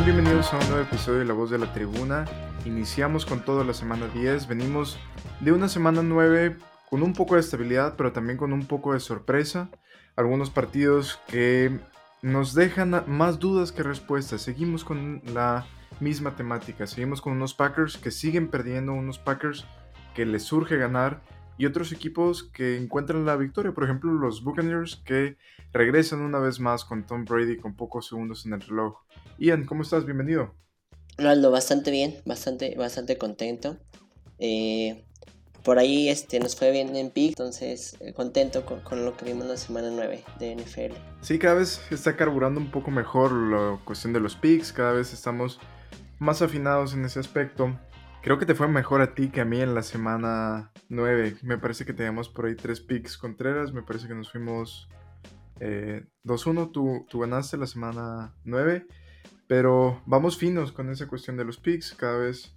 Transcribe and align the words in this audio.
Bienvenidos 0.00 0.52
a 0.52 0.58
un 0.58 0.68
nuevo 0.68 0.82
episodio 0.82 1.20
de 1.20 1.26
La 1.26 1.34
Voz 1.34 1.50
de 1.50 1.58
la 1.58 1.72
Tribuna. 1.72 2.24
Iniciamos 2.64 3.24
con 3.24 3.44
toda 3.44 3.62
la 3.62 3.72
semana 3.74 4.08
10. 4.08 4.48
Venimos 4.48 4.98
de 5.38 5.52
una 5.52 5.68
semana 5.68 6.02
9 6.02 6.56
con 6.90 7.04
un 7.04 7.12
poco 7.12 7.34
de 7.34 7.40
estabilidad, 7.40 7.94
pero 7.96 8.10
también 8.10 8.36
con 8.36 8.52
un 8.52 8.66
poco 8.66 8.94
de 8.94 9.00
sorpresa. 9.00 9.70
Algunos 10.16 10.50
partidos 10.50 11.20
que 11.28 11.78
nos 12.20 12.54
dejan 12.54 13.04
más 13.06 13.38
dudas 13.38 13.70
que 13.70 13.84
respuestas. 13.84 14.40
Seguimos 14.42 14.82
con 14.82 15.22
la 15.26 15.66
misma 16.00 16.34
temática. 16.34 16.86
Seguimos 16.86 17.20
con 17.20 17.34
unos 17.34 17.54
Packers 17.54 17.96
que 17.96 18.10
siguen 18.10 18.48
perdiendo, 18.48 18.94
unos 18.94 19.18
Packers 19.18 19.66
que 20.14 20.26
les 20.26 20.42
surge 20.42 20.78
ganar 20.78 21.20
y 21.58 21.66
otros 21.66 21.92
equipos 21.92 22.44
que 22.44 22.76
encuentran 22.76 23.24
la 23.26 23.36
victoria. 23.36 23.72
Por 23.72 23.84
ejemplo, 23.84 24.10
los 24.10 24.42
Buccaneers 24.42 24.96
que 25.04 25.36
regresan 25.72 26.22
una 26.22 26.38
vez 26.38 26.58
más 26.58 26.84
con 26.84 27.04
Tom 27.06 27.24
Brady 27.24 27.58
con 27.58 27.76
pocos 27.76 28.08
segundos 28.08 28.46
en 28.46 28.54
el 28.54 28.62
reloj. 28.62 29.01
Ian, 29.38 29.64
¿cómo 29.64 29.82
estás? 29.82 30.04
Bienvenido. 30.04 30.54
Ronaldo, 31.16 31.50
bastante 31.50 31.90
bien, 31.90 32.16
bastante, 32.24 32.74
bastante 32.76 33.18
contento. 33.18 33.78
Eh, 34.38 35.04
por 35.62 35.78
ahí 35.78 36.08
este, 36.08 36.40
nos 36.40 36.56
fue 36.56 36.70
bien 36.70 36.94
en 36.96 37.10
pick, 37.10 37.30
entonces 37.30 37.96
eh, 38.00 38.12
contento 38.12 38.64
con, 38.64 39.04
lo 39.04 39.16
que 39.16 39.24
vimos 39.24 39.46
la 39.46 39.56
semana 39.56 39.90
9 39.90 40.24
de 40.38 40.56
NFL. 40.56 40.94
Sí, 41.20 41.38
cada 41.38 41.54
vez 41.54 41.80
está 41.90 42.16
carburando 42.16 42.60
un 42.60 42.70
poco 42.70 42.90
mejor 42.90 43.32
la 43.32 43.78
cuestión 43.84 44.12
de 44.12 44.20
los 44.20 44.36
picks, 44.36 44.72
cada 44.72 44.92
vez 44.92 45.12
estamos 45.12 45.60
más 46.18 46.42
afinados 46.42 46.94
en 46.94 47.04
ese 47.04 47.20
aspecto. 47.20 47.78
Creo 48.22 48.38
que 48.38 48.46
te 48.46 48.54
fue 48.54 48.68
mejor 48.68 49.00
a 49.00 49.14
ti 49.14 49.30
que 49.30 49.40
a 49.40 49.44
mí 49.44 49.60
en 49.60 49.74
la 49.74 49.82
semana 49.82 50.72
9. 50.88 51.36
Me 51.42 51.58
parece 51.58 51.84
que 51.84 51.92
teníamos 51.92 52.28
por 52.28 52.46
ahí 52.46 52.54
tres 52.54 52.80
picks 52.80 53.16
contreras, 53.16 53.72
me 53.72 53.82
parece 53.82 54.06
que 54.06 54.14
nos 54.14 54.30
fuimos 54.30 54.88
eh, 55.60 56.04
2-1, 56.24 56.72
tú, 56.72 57.06
tú 57.08 57.20
ganaste 57.20 57.56
la 57.56 57.66
semana 57.66 58.34
9. 58.44 58.86
Pero 59.52 60.00
vamos 60.06 60.38
finos 60.38 60.72
con 60.72 60.88
esa 60.88 61.06
cuestión 61.06 61.36
de 61.36 61.44
los 61.44 61.58
picks, 61.58 61.92
cada 61.92 62.16
vez 62.16 62.54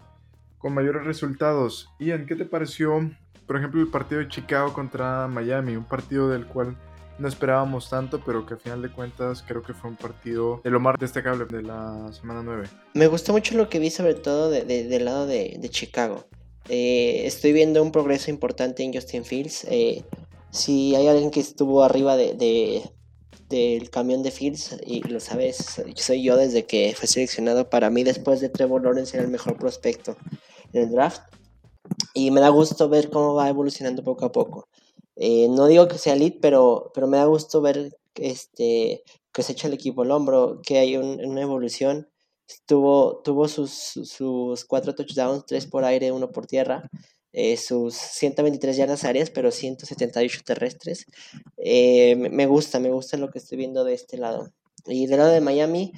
con 0.58 0.74
mayores 0.74 1.04
resultados. 1.04 1.90
Ian, 2.00 2.26
¿qué 2.26 2.38
te 2.38 2.46
pareció, 2.46 3.12
por 3.46 3.58
ejemplo, 3.58 3.82
el 3.82 3.90
partido 3.90 4.22
de 4.22 4.30
Chicago 4.30 4.72
contra 4.72 5.28
Miami? 5.28 5.76
Un 5.76 5.84
partido 5.84 6.30
del 6.30 6.46
cual 6.46 6.78
no 7.20 7.28
esperábamos 7.28 7.90
tanto, 7.90 8.22
pero 8.26 8.46
que 8.46 8.54
a 8.54 8.58
final 8.58 8.82
de 8.82 8.94
cuentas 8.94 9.44
creo 9.46 9.62
que 9.62 9.74
fue 9.74 9.90
un 9.90 9.98
partido 9.98 10.62
de 10.64 10.70
lo 10.70 10.80
más 10.80 10.98
destacable 10.98 11.44
de 11.44 11.64
la 11.64 12.14
semana 12.14 12.42
9. 12.42 12.70
Me 12.94 13.08
gustó 13.08 13.34
mucho 13.34 13.58
lo 13.58 13.68
que 13.68 13.80
vi 13.80 13.90
sobre 13.90 14.14
todo 14.14 14.50
del 14.50 15.04
lado 15.04 15.28
de, 15.28 15.60
Chicago. 15.70 16.24
Eh, 16.70 17.24
estoy 17.26 17.52
viendo 17.52 17.84
un 17.84 17.92
progreso 17.92 18.32
importante 18.32 18.84
en 18.84 18.94
Justin 18.94 19.26
Fields. 19.26 19.66
Eh, 19.70 20.06
si 20.50 20.96
hay 20.96 21.10
alguien 21.10 21.30
que 21.30 21.42
estuvo 21.42 21.84
arriba 21.84 22.16
de, 22.16 22.90
del 23.50 23.90
camión 23.90 24.24
de 24.24 24.32
Fields, 24.32 24.78
y 24.86 25.02
lo 25.04 25.20
sabes, 25.20 25.82
soy 25.96 26.24
yo 26.24 26.36
desde 26.36 26.66
que 26.66 26.94
fue 26.98 27.08
seleccionado 27.08 27.70
para 27.70 27.90
mí 27.90 28.04
después 28.04 28.42
de 28.42 28.50
Trevor 28.50 28.84
Lawrence 28.84 29.16
era 29.16 29.26
el 29.26 29.32
mejor 29.32 29.58
prospecto 29.58 30.18
en 30.74 30.84
el 30.84 30.92
draft. 30.92 31.22
Y 32.14 32.32
me 32.32 32.42
da 32.42 32.50
gusto 32.50 32.90
ver 32.90 33.10
cómo 33.10 33.36
va 33.36 33.50
evolucionando 33.50 34.04
poco 34.04 34.26
a 34.26 34.32
poco. 34.32 34.68
Eh, 35.16 35.48
no 35.50 35.68
digo 35.68 35.88
que 35.88 35.98
sea 35.98 36.14
elite, 36.14 36.40
pero, 36.42 36.92
pero 36.94 37.08
me 37.08 37.18
da 37.18 37.26
gusto 37.26 37.62
ver 37.62 37.96
este, 38.16 39.04
que 39.32 39.44
se 39.44 39.52
echa 39.54 39.68
el 39.68 39.74
equipo 39.74 40.02
al 40.02 40.12
hombro, 40.12 40.62
que 40.64 40.80
hay 40.80 40.98
una 40.98 41.42
evolución. 41.42 42.10
Tuvo, 42.66 43.22
tuvo 43.24 43.48
sus, 43.48 43.72
sus 43.72 44.66
cuatro 44.66 44.94
touchdowns, 44.94 45.46
tres 45.46 45.66
por 45.66 45.84
aire, 45.84 46.12
uno 46.12 46.32
por 46.32 46.46
tierra. 46.46 46.90
Eh, 47.38 47.58
sus 47.58 47.96
123 47.96 48.78
yardas 48.78 49.04
aéreas, 49.04 49.30
pero 49.30 49.52
178 49.52 50.42
terrestres. 50.46 51.06
Eh, 51.58 52.16
me 52.16 52.46
gusta, 52.46 52.80
me 52.80 52.90
gusta 52.90 53.18
lo 53.18 53.30
que 53.30 53.40
estoy 53.40 53.58
viendo 53.58 53.84
de 53.84 53.94
este 53.94 54.18
lado. 54.18 54.54
Y 54.86 55.08
del 55.08 55.18
lado 55.18 55.32
de 55.32 55.42
Miami, 55.42 55.92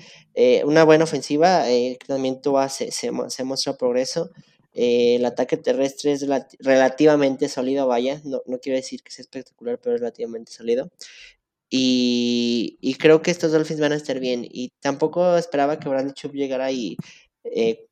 una 0.63 0.85
buena 0.85 1.03
ofensiva, 1.03 1.65
también 2.07 2.41
tuvo, 2.41 2.67
se, 2.69 2.91
se, 2.91 3.11
se 3.27 3.43
muestra 3.43 3.77
progreso. 3.77 4.31
Eh, 4.79 5.15
el 5.15 5.25
ataque 5.25 5.57
terrestre 5.57 6.11
es 6.11 6.23
relativamente 6.59 7.49
sólido, 7.49 7.87
vaya, 7.87 8.21
no, 8.23 8.43
no, 8.45 8.59
quiero 8.59 8.77
decir 8.77 9.01
que 9.01 9.11
sea 9.11 9.23
espectacular, 9.23 9.79
pero 9.81 9.95
es 9.95 10.01
relativamente 10.01 10.51
sólido. 10.51 10.91
Y, 11.69 12.77
y, 12.79 12.93
creo 12.95 13.23
que 13.23 13.31
estos 13.31 13.51
Dolphins 13.51 13.79
van 13.79 13.93
a 13.93 13.95
estar 13.95 14.19
bien. 14.19 14.45
Y 14.47 14.73
tampoco 14.79 15.35
esperaba 15.37 15.79
que 15.79 15.89
Brandon 15.89 16.13
Chubb 16.13 16.33
llegara 16.33 16.71
y 16.71 16.95
eh, 17.43 17.87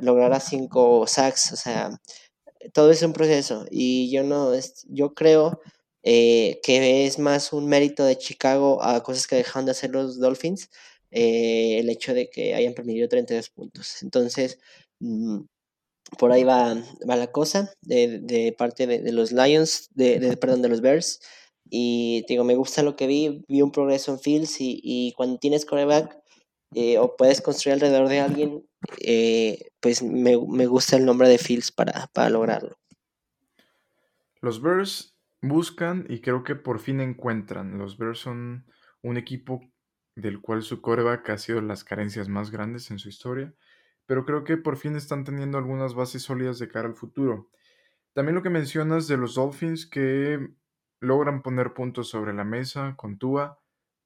lograra 0.00 0.40
cinco 0.40 1.06
sacks. 1.06 1.52
O 1.52 1.56
sea, 1.56 1.90
todo 2.72 2.90
es 2.90 3.02
un 3.02 3.12
proceso. 3.12 3.66
Y 3.70 4.10
yo 4.10 4.22
no, 4.24 4.52
yo 4.88 5.14
creo 5.14 5.60
eh, 6.02 6.60
que 6.62 7.06
es 7.06 7.18
más 7.18 7.52
un 7.52 7.66
mérito 7.68 8.04
de 8.04 8.18
Chicago 8.18 8.82
a 8.82 9.02
cosas 9.02 9.26
que 9.26 9.36
dejaron 9.36 9.66
de 9.66 9.72
hacer 9.72 9.90
los 9.90 10.18
Dolphins. 10.20 10.70
el 11.10 11.88
hecho 11.90 12.14
de 12.14 12.30
que 12.30 12.54
hayan 12.54 12.74
permitido 12.74 13.08
32 13.08 13.50
puntos. 13.50 14.02
Entonces, 14.02 14.58
mm, 15.00 15.40
por 16.18 16.32
ahí 16.32 16.44
va, 16.44 16.74
va 17.08 17.16
la 17.16 17.30
cosa 17.30 17.72
de, 17.82 18.54
parte 18.58 18.86
de, 18.86 19.12
los 19.12 19.32
Lions, 19.32 19.88
de, 19.94 20.36
perdón, 20.36 20.62
de 20.62 20.68
los 20.68 20.80
Bears. 20.80 21.20
Y 21.70 22.24
digo, 22.28 22.44
me 22.44 22.56
gusta 22.56 22.82
lo 22.82 22.96
que 22.96 23.06
vi, 23.06 23.44
vi 23.48 23.62
un 23.62 23.70
progreso 23.72 24.12
en 24.12 24.18
Fields 24.20 24.56
y, 24.58 25.12
cuando 25.16 25.38
tienes 25.38 25.64
coreback 25.64 26.18
eh, 26.74 26.98
o 26.98 27.16
puedes 27.16 27.40
construir 27.40 27.74
alrededor 27.74 28.08
de 28.08 28.20
alguien, 28.20 28.66
eh, 28.98 29.70
pues 29.80 30.02
me, 30.02 30.36
gusta 30.36 30.96
el 30.96 31.04
nombre 31.04 31.28
de 31.28 31.38
Fields 31.38 31.72
para, 31.72 32.08
para 32.08 32.30
lograrlo. 32.30 32.78
Los 34.40 34.62
Bears 34.62 35.16
buscan 35.42 36.06
y 36.08 36.20
creo 36.20 36.44
que 36.44 36.54
por 36.54 36.80
fin 36.80 37.00
encuentran. 37.00 37.78
Los 37.78 37.98
Bears 37.98 38.18
son 38.18 38.66
un 39.02 39.16
equipo 39.16 39.60
del 40.14 40.40
cual 40.40 40.62
su 40.62 40.80
coreback 40.80 41.30
ha 41.30 41.38
sido 41.38 41.60
las 41.60 41.84
carencias 41.84 42.28
más 42.28 42.50
grandes 42.50 42.90
en 42.90 42.98
su 42.98 43.08
historia 43.08 43.54
pero 44.10 44.24
creo 44.24 44.42
que 44.42 44.56
por 44.56 44.76
fin 44.76 44.96
están 44.96 45.22
teniendo 45.22 45.56
algunas 45.56 45.94
bases 45.94 46.24
sólidas 46.24 46.58
de 46.58 46.66
cara 46.66 46.88
al 46.88 46.96
futuro. 46.96 47.48
También 48.12 48.34
lo 48.34 48.42
que 48.42 48.50
mencionas 48.50 49.06
de 49.06 49.16
los 49.16 49.36
Dolphins 49.36 49.86
que 49.86 50.48
logran 50.98 51.42
poner 51.42 51.74
puntos 51.74 52.08
sobre 52.08 52.34
la 52.34 52.42
mesa 52.42 52.96
con 52.96 53.18
Tua. 53.18 53.60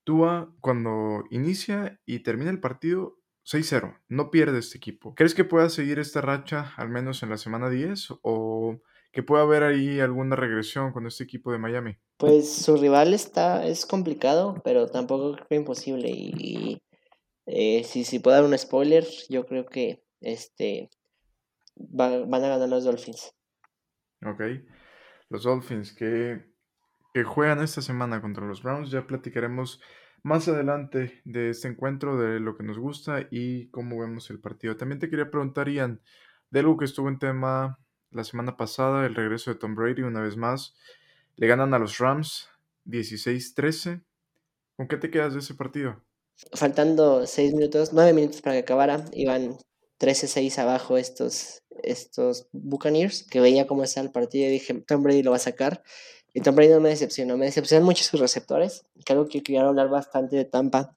Tua 0.04 0.54
cuando 0.60 1.24
inicia 1.30 2.02
y 2.04 2.18
termina 2.18 2.50
el 2.50 2.60
partido 2.60 3.16
6-0, 3.44 4.00
no 4.08 4.30
pierde 4.30 4.58
este 4.58 4.78
equipo. 4.78 5.14
¿Crees 5.14 5.34
que 5.34 5.44
pueda 5.44 5.68
seguir 5.68 5.98
esta 5.98 6.20
racha 6.20 6.72
al 6.76 6.88
menos 6.88 7.22
en 7.22 7.30
la 7.30 7.36
semana 7.36 7.68
10 7.68 8.08
o 8.22 8.80
que 9.12 9.22
pueda 9.22 9.42
haber 9.42 9.62
ahí 9.62 10.00
alguna 10.00 10.34
regresión 10.34 10.92
con 10.92 11.06
este 11.06 11.24
equipo 11.24 11.52
de 11.52 11.58
Miami? 11.58 11.96
Pues 12.16 12.52
su 12.52 12.76
rival 12.76 13.14
está 13.14 13.66
es 13.66 13.86
complicado, 13.86 14.60
pero 14.64 14.86
tampoco 14.86 15.36
creo 15.46 15.60
imposible 15.60 16.10
y 16.10 16.82
eh, 17.46 17.84
si, 17.84 18.04
si 18.04 18.18
puedo 18.18 18.36
dar 18.36 18.44
un 18.44 18.56
spoiler, 18.56 19.04
yo 19.28 19.46
creo 19.46 19.66
que 19.66 20.02
este 20.20 20.90
van 21.76 22.32
a 22.32 22.38
ganar 22.38 22.68
los 22.68 22.84
Dolphins. 22.84 23.34
Ok. 24.24 24.40
Los 25.28 25.44
Dolphins 25.44 25.92
que, 25.92 26.44
que 27.12 27.24
juegan 27.24 27.62
esta 27.62 27.82
semana 27.82 28.20
contra 28.20 28.46
los 28.46 28.62
Browns. 28.62 28.90
Ya 28.90 29.06
platicaremos 29.06 29.80
más 30.24 30.48
adelante 30.48 31.22
de 31.24 31.50
este 31.50 31.68
encuentro, 31.68 32.18
de 32.18 32.40
lo 32.40 32.56
que 32.56 32.64
nos 32.64 32.78
gusta 32.78 33.28
y 33.30 33.68
cómo 33.68 34.00
vemos 34.00 34.28
el 34.30 34.40
partido. 34.40 34.76
También 34.76 34.98
te 34.98 35.08
quería 35.08 35.30
preguntar, 35.30 35.68
Ian, 35.68 36.00
de 36.50 36.60
algo 36.60 36.76
que 36.76 36.84
estuvo 36.84 37.08
en 37.08 37.20
tema 37.20 37.78
la 38.10 38.24
semana 38.24 38.56
pasada, 38.56 39.06
el 39.06 39.14
regreso 39.14 39.52
de 39.52 39.60
Tom 39.60 39.76
Brady 39.76 40.02
una 40.02 40.20
vez 40.20 40.36
más. 40.36 40.74
Le 41.36 41.46
ganan 41.46 41.74
a 41.74 41.78
los 41.78 41.98
Rams 41.98 42.48
16-13. 42.86 44.02
¿Con 44.76 44.88
qué 44.88 44.96
te 44.96 45.10
quedas 45.10 45.34
de 45.34 45.38
ese 45.38 45.54
partido? 45.54 46.02
faltando 46.52 47.26
6 47.26 47.54
minutos, 47.54 47.92
9 47.92 48.12
minutos 48.12 48.42
para 48.42 48.56
que 48.56 48.60
acabara, 48.60 49.04
iban 49.12 49.56
13-6 50.00 50.58
abajo 50.58 50.96
estos, 50.96 51.62
estos 51.82 52.48
Buccaneers, 52.52 53.24
que 53.24 53.40
veía 53.40 53.66
cómo 53.66 53.84
estaba 53.84 54.06
el 54.06 54.12
partido 54.12 54.46
y 54.48 54.52
dije, 54.52 54.74
Tom 54.86 55.02
Brady 55.02 55.22
lo 55.22 55.30
va 55.30 55.36
a 55.36 55.40
sacar. 55.40 55.82
Y 56.34 56.40
Tom 56.42 56.54
Brady 56.56 56.72
no 56.72 56.80
me 56.80 56.90
decepcionó, 56.90 57.38
me 57.38 57.46
decepcionan 57.46 57.84
mucho 57.84 58.04
sus 58.04 58.20
receptores, 58.20 58.84
algo 59.08 59.28
que 59.28 59.42
quiero 59.42 59.68
hablar 59.68 59.88
bastante 59.88 60.36
de 60.36 60.44
Tampa 60.44 60.96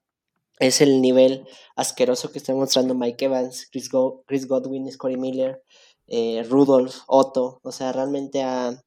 es 0.58 0.80
el 0.80 1.00
nivel 1.00 1.46
asqueroso 1.76 2.32
que 2.32 2.38
está 2.38 2.52
mostrando 2.52 2.94
Mike 2.94 3.26
Evans, 3.26 3.68
Chris, 3.70 3.88
Godwin, 3.88 4.90
Scotty 4.90 5.16
Miller, 5.16 5.62
eh, 6.08 6.44
Rudolph, 6.48 6.96
Otto, 7.06 7.60
o 7.62 7.72
sea, 7.72 7.92
realmente 7.92 8.42
ha, 8.42 8.82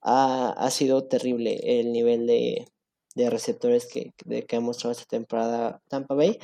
ha, 0.00 0.50
ha 0.56 0.70
sido 0.70 1.06
terrible 1.06 1.60
el 1.62 1.92
nivel 1.92 2.26
de, 2.26 2.66
de 3.14 3.30
receptores 3.30 3.86
que, 3.86 4.12
que 4.46 4.56
ha 4.56 4.60
mostrado 4.60 4.92
esta 4.92 5.04
temporada 5.04 5.82
Tampa 5.88 6.14
Bay. 6.14 6.38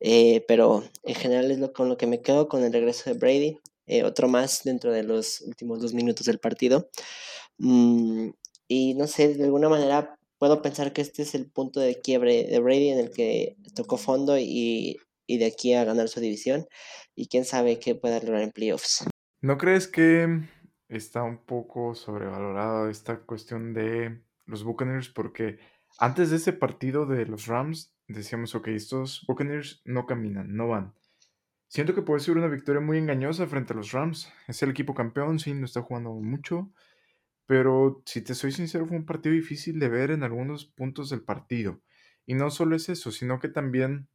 Eh, 0.00 0.44
pero 0.48 0.82
en 1.04 1.14
general 1.14 1.50
es 1.50 1.58
lo, 1.60 1.72
con 1.72 1.88
lo 1.88 1.96
que 1.96 2.08
me 2.08 2.22
quedo 2.22 2.48
con 2.48 2.64
el 2.64 2.72
regreso 2.72 3.10
de 3.10 3.18
Brady. 3.18 3.58
Eh, 3.86 4.04
otro 4.04 4.28
más 4.28 4.62
dentro 4.64 4.92
de 4.92 5.02
los 5.02 5.42
últimos 5.42 5.80
dos 5.80 5.94
minutos 5.94 6.26
del 6.26 6.38
partido. 6.38 6.88
Mm, 7.58 8.30
y 8.72 8.94
no 8.94 9.06
sé, 9.06 9.34
de 9.34 9.44
alguna 9.44 9.68
manera 9.68 10.16
puedo 10.38 10.62
pensar 10.62 10.94
que 10.94 11.02
este 11.02 11.22
es 11.22 11.34
el 11.34 11.50
punto 11.50 11.78
de 11.78 12.00
quiebre 12.00 12.44
de 12.44 12.58
Brady 12.58 12.88
en 12.88 13.00
el 13.00 13.10
que 13.10 13.54
tocó 13.74 13.98
fondo 13.98 14.38
y, 14.38 14.96
y 15.26 15.36
de 15.36 15.44
aquí 15.44 15.74
a 15.74 15.84
ganar 15.84 16.08
su 16.08 16.20
división. 16.20 16.66
Y 17.14 17.28
quién 17.28 17.44
sabe 17.44 17.78
qué 17.78 17.94
pueda 17.94 18.18
lograr 18.20 18.40
en 18.40 18.50
playoffs. 18.50 19.06
¿No 19.42 19.58
crees 19.58 19.88
que 19.88 20.48
está 20.88 21.22
un 21.22 21.44
poco 21.44 21.94
sobrevalorada 21.94 22.90
esta 22.90 23.20
cuestión 23.20 23.74
de 23.74 24.22
los 24.46 24.64
Buccaneers? 24.64 25.10
Porque 25.10 25.58
antes 25.98 26.30
de 26.30 26.36
ese 26.36 26.54
partido 26.54 27.04
de 27.04 27.26
los 27.26 27.48
Rams, 27.48 27.92
decíamos, 28.08 28.54
ok, 28.54 28.68
estos 28.68 29.22
Buccaneers 29.28 29.82
no 29.84 30.06
caminan, 30.06 30.56
no 30.56 30.68
van. 30.68 30.94
Siento 31.68 31.94
que 31.94 32.00
puede 32.00 32.20
ser 32.20 32.38
una 32.38 32.48
victoria 32.48 32.80
muy 32.80 32.96
engañosa 32.96 33.46
frente 33.46 33.74
a 33.74 33.76
los 33.76 33.92
Rams. 33.92 34.32
Es 34.48 34.62
el 34.62 34.70
equipo 34.70 34.94
campeón, 34.94 35.38
sí, 35.40 35.52
no 35.52 35.66
está 35.66 35.82
jugando 35.82 36.14
mucho. 36.14 36.72
Pero 37.46 38.02
si 38.06 38.22
te 38.22 38.34
soy 38.34 38.52
sincero, 38.52 38.86
fue 38.86 38.96
un 38.96 39.06
partido 39.06 39.34
difícil 39.34 39.78
de 39.78 39.88
ver 39.88 40.10
en 40.10 40.22
algunos 40.22 40.66
puntos 40.66 41.10
del 41.10 41.22
partido. 41.22 41.80
Y 42.26 42.34
no 42.34 42.50
solo 42.50 42.76
es 42.76 42.88
eso, 42.88 43.10
sino 43.10 43.40
que 43.40 43.48
también 43.48 44.08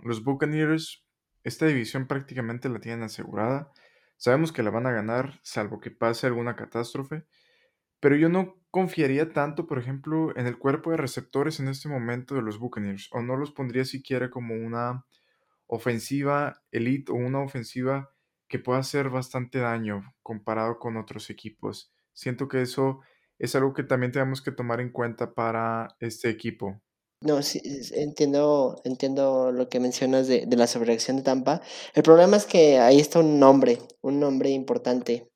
los 0.00 0.24
Buccaneers, 0.24 1.04
esta 1.44 1.66
división 1.66 2.06
prácticamente 2.06 2.68
la 2.68 2.80
tienen 2.80 3.02
asegurada. 3.02 3.72
Sabemos 4.16 4.52
que 4.52 4.62
la 4.62 4.70
van 4.70 4.86
a 4.86 4.92
ganar, 4.92 5.40
salvo 5.42 5.80
que 5.80 5.90
pase 5.90 6.26
alguna 6.26 6.56
catástrofe. 6.56 7.24
Pero 8.00 8.16
yo 8.16 8.28
no 8.28 8.56
confiaría 8.70 9.32
tanto, 9.32 9.66
por 9.66 9.78
ejemplo, 9.78 10.36
en 10.36 10.46
el 10.46 10.58
cuerpo 10.58 10.90
de 10.90 10.96
receptores 10.96 11.60
en 11.60 11.68
este 11.68 11.88
momento 11.88 12.34
de 12.34 12.42
los 12.42 12.58
Buccaneers. 12.58 13.08
O 13.12 13.22
no 13.22 13.36
los 13.36 13.52
pondría 13.52 13.84
siquiera 13.84 14.30
como 14.30 14.54
una 14.54 15.06
ofensiva 15.66 16.62
elite 16.72 17.12
o 17.12 17.14
una 17.14 17.40
ofensiva 17.40 18.12
que 18.48 18.58
pueda 18.58 18.80
hacer 18.80 19.10
bastante 19.10 19.58
daño 19.60 20.14
comparado 20.22 20.78
con 20.78 20.96
otros 20.96 21.30
equipos. 21.30 21.92
Siento 22.12 22.48
que 22.48 22.62
eso 22.62 23.00
es 23.38 23.54
algo 23.54 23.72
que 23.72 23.82
también 23.82 24.12
tenemos 24.12 24.42
que 24.42 24.52
tomar 24.52 24.80
en 24.80 24.92
cuenta 24.92 25.32
para 25.32 25.96
este 26.00 26.28
equipo. 26.28 26.80
No, 27.22 27.42
sí, 27.42 27.60
entiendo, 27.92 28.80
entiendo 28.84 29.52
lo 29.52 29.68
que 29.68 29.78
mencionas 29.78 30.26
de, 30.26 30.46
de 30.46 30.56
la 30.56 30.66
sobrereacción 30.66 31.18
de 31.18 31.22
Tampa. 31.22 31.60
El 31.94 32.02
problema 32.02 32.38
es 32.38 32.46
que 32.46 32.78
ahí 32.78 32.98
está 32.98 33.18
un 33.18 33.38
nombre, 33.38 33.78
un 34.00 34.20
nombre 34.20 34.48
importante, 34.48 35.30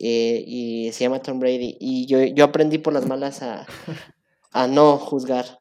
eh, 0.00 0.42
y 0.44 0.90
se 0.92 1.04
llama 1.04 1.22
Tom 1.22 1.38
Brady. 1.38 1.76
Y 1.78 2.06
yo, 2.06 2.22
yo 2.24 2.44
aprendí 2.44 2.78
por 2.78 2.92
las 2.92 3.06
malas 3.06 3.42
a, 3.42 3.66
a 4.50 4.66
no 4.66 4.98
juzgar 4.98 5.60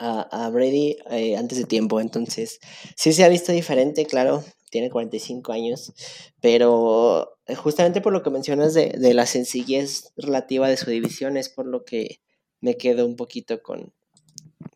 a, 0.00 0.46
a 0.46 0.50
Brady 0.50 0.96
eh, 1.10 1.36
antes 1.36 1.58
de 1.58 1.64
tiempo. 1.64 2.00
Entonces, 2.00 2.58
sí 2.96 3.12
se 3.12 3.22
ha 3.22 3.28
visto 3.28 3.52
diferente, 3.52 4.04
claro, 4.04 4.42
tiene 4.70 4.90
45 4.90 5.52
años, 5.52 5.92
pero 6.40 7.38
eh, 7.46 7.54
justamente 7.54 8.00
por 8.00 8.12
lo 8.12 8.22
que 8.22 8.30
mencionas 8.30 8.74
de, 8.74 8.90
de 8.90 9.14
la 9.14 9.26
sencillez 9.26 10.12
relativa 10.16 10.68
de 10.68 10.76
su 10.76 10.90
división 10.90 11.36
es 11.36 11.48
por 11.48 11.66
lo 11.66 11.84
que 11.84 12.20
me 12.60 12.76
quedo 12.76 13.06
un 13.06 13.16
poquito 13.16 13.62
con, 13.62 13.92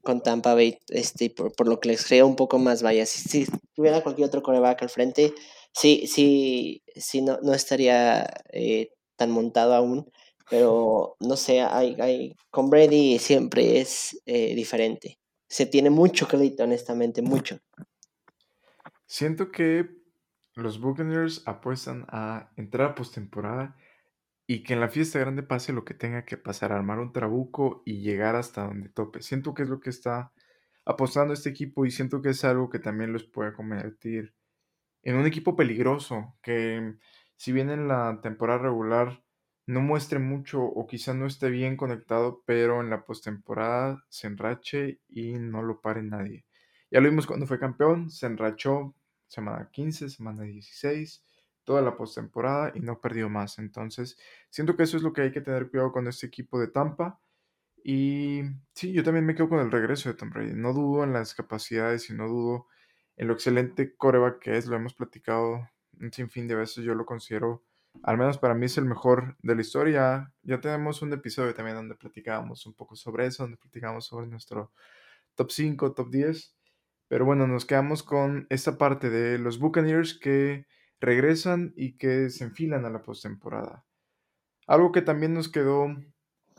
con 0.03 0.23
Tampa 0.23 0.55
Bay, 0.55 0.79
este, 0.89 1.31
por, 1.31 1.53
por 1.53 1.69
lo 1.69 1.81
que 1.81 1.89
les 1.89 2.05
creo 2.05 2.27
un 2.27 2.37
poco 2.37 2.59
más 2.59 2.83
vaya. 2.83 3.07
Si, 3.07 3.21
si 3.29 3.47
tuviera 3.75 4.03
cualquier 4.03 4.29
otro 4.29 4.43
coreback 4.43 4.83
al 4.83 4.91
frente, 4.91 5.35
sí, 5.73 6.07
sí, 6.07 6.83
sí, 6.95 7.23
no, 7.23 7.39
no 7.43 7.55
estaría 7.55 8.27
eh, 8.53 8.91
tan 9.17 9.31
montado 9.31 9.75
aún, 9.75 10.11
pero 10.51 11.17
no 11.21 11.37
sé, 11.37 11.61
hay, 11.61 11.97
hay, 12.01 12.37
con 12.51 12.71
Brady 12.71 13.19
siempre 13.19 13.81
es 13.81 14.21
eh, 14.27 14.55
diferente. 14.55 15.19
Se 15.49 15.67
tiene 15.67 15.91
mucho 15.91 16.27
crédito, 16.29 16.65
honestamente, 16.65 17.23
mucho. 17.23 17.59
Siento 19.13 19.53
que 19.53 19.91
los 20.55 20.81
Buccaneers 20.81 21.47
apuestan 21.47 22.07
a 22.09 22.51
entrar 22.57 22.93
a 22.93 22.95
postemporada 22.95 23.77
y 24.47 24.63
que 24.63 24.73
en 24.73 24.81
la 24.81 24.89
fiesta 24.89 25.19
grande 25.19 25.43
pase 25.43 25.75
lo 25.75 25.85
que 25.85 25.93
tenga 25.93 26.25
que 26.25 26.39
pasar, 26.39 26.73
armar 26.73 26.99
un 26.99 27.13
trabuco 27.13 27.83
y 27.85 28.01
llegar 28.01 28.37
hasta 28.37 28.65
donde 28.65 28.89
tope. 28.89 29.21
Siento 29.21 29.53
que 29.53 29.65
es 29.65 29.69
lo 29.69 29.81
que 29.81 29.91
está 29.91 30.33
apostando 30.87 31.35
este 31.35 31.51
equipo 31.51 31.85
y 31.85 31.91
siento 31.91 32.23
que 32.23 32.31
es 32.31 32.43
algo 32.43 32.71
que 32.71 32.79
también 32.79 33.13
los 33.13 33.25
puede 33.25 33.53
convertir 33.53 34.33
en 35.03 35.17
un 35.17 35.27
equipo 35.27 35.57
peligroso, 35.57 36.35
que 36.43 36.95
si 37.37 37.53
bien 37.53 37.69
en 37.69 37.89
la 37.89 38.19
temporada 38.23 38.61
regular 38.61 39.23
no 39.67 39.83
muestre 39.83 40.21
mucho 40.21 40.63
o 40.63 40.87
quizá 40.87 41.13
no 41.13 41.27
esté 41.27 41.51
bien 41.51 41.77
conectado, 41.77 42.43
pero 42.47 42.81
en 42.81 42.89
la 42.89 43.05
postemporada 43.05 44.03
se 44.09 44.29
enrache 44.29 45.03
y 45.07 45.35
no 45.35 45.63
lo 45.63 45.83
pare 45.83 46.03
nadie. 46.03 46.47
Ya 46.91 47.03
lo 47.03 47.11
vimos 47.11 47.27
cuando 47.27 47.47
fue 47.47 47.59
campeón, 47.59 48.09
se 48.09 48.25
enrachó 48.25 48.95
semana 49.33 49.71
15, 49.71 50.11
semana 50.11 50.43
16, 50.43 51.25
toda 51.65 51.81
la 51.81 51.97
postemporada 51.97 52.73
y 52.75 52.81
no 52.81 53.01
perdió 53.01 53.29
más. 53.31 53.59
Entonces, 53.59 54.19
siento 54.51 54.77
que 54.77 54.83
eso 54.83 54.97
es 54.97 55.03
lo 55.03 55.13
que 55.13 55.23
hay 55.23 55.33
que 55.33 55.41
tener 55.41 55.71
cuidado 55.71 55.93
con 55.93 56.07
este 56.07 56.27
equipo 56.27 56.61
de 56.61 56.69
Tampa. 56.69 57.19
Y 57.85 58.43
sí, 58.75 58.93
yo 58.93 59.03
también 59.03 59.27
me 59.27 59.35
quedo 59.35 59.49
con 59.49 59.61
el 59.61 59.71
regreso 59.71 60.09
de 60.11 60.17
Tom 60.17 60.31
Brady. 60.31 60.53
No 60.55 60.73
dudo 60.75 61.03
en 61.05 61.13
las 61.13 61.35
capacidades 61.35 62.11
y 62.11 62.15
no 62.15 62.29
dudo 62.29 62.67
en 63.17 63.29
lo 63.29 63.35
excelente 63.35 63.97
coreback 63.97 64.39
que 64.39 64.57
es. 64.57 64.67
Lo 64.67 64.77
hemos 64.77 64.95
platicado 64.95 65.69
un 65.99 66.13
sinfín 66.13 66.47
de 66.47 66.55
veces. 66.55 66.85
Yo 66.85 66.95
lo 66.95 67.07
considero, 67.07 67.65
al 68.03 68.19
menos 68.19 68.39
para 68.39 68.55
mí, 68.55 68.67
es 68.67 68.77
el 68.77 68.85
mejor 68.85 69.37
de 69.43 69.55
la 69.55 69.63
historia. 69.63 70.33
Ya 70.43 70.61
tenemos 70.61 71.01
un 71.01 71.13
episodio 71.15 71.55
también 71.55 71.77
donde 71.77 71.95
platicábamos 71.95 72.67
un 72.67 72.75
poco 72.75 72.97
sobre 72.97 73.27
eso, 73.27 73.45
donde 73.45 73.57
platicábamos 73.57 74.07
sobre 74.07 74.27
nuestro 74.27 74.73
top 75.35 75.51
5, 75.51 75.95
top 75.95 76.11
10. 76.11 76.55
Pero 77.13 77.27
bueno, 77.27 77.47
nos 77.47 77.67
quedamos 77.67 78.03
con 78.03 78.47
esta 78.49 78.79
parte 78.79 79.11
de 79.11 79.37
los 79.37 79.59
Buccaneers 79.59 80.19
que 80.19 80.65
regresan 80.99 81.75
y 81.77 81.99
que 81.99 82.31
se 82.31 82.45
enfilan 82.45 82.87
a 82.87 82.91
la 82.91 83.03
postemporada. 83.03 83.85
Algo 84.67 84.93
que 84.93 85.03
también 85.03 85.35
nos 85.35 85.51
quedó 85.51 85.95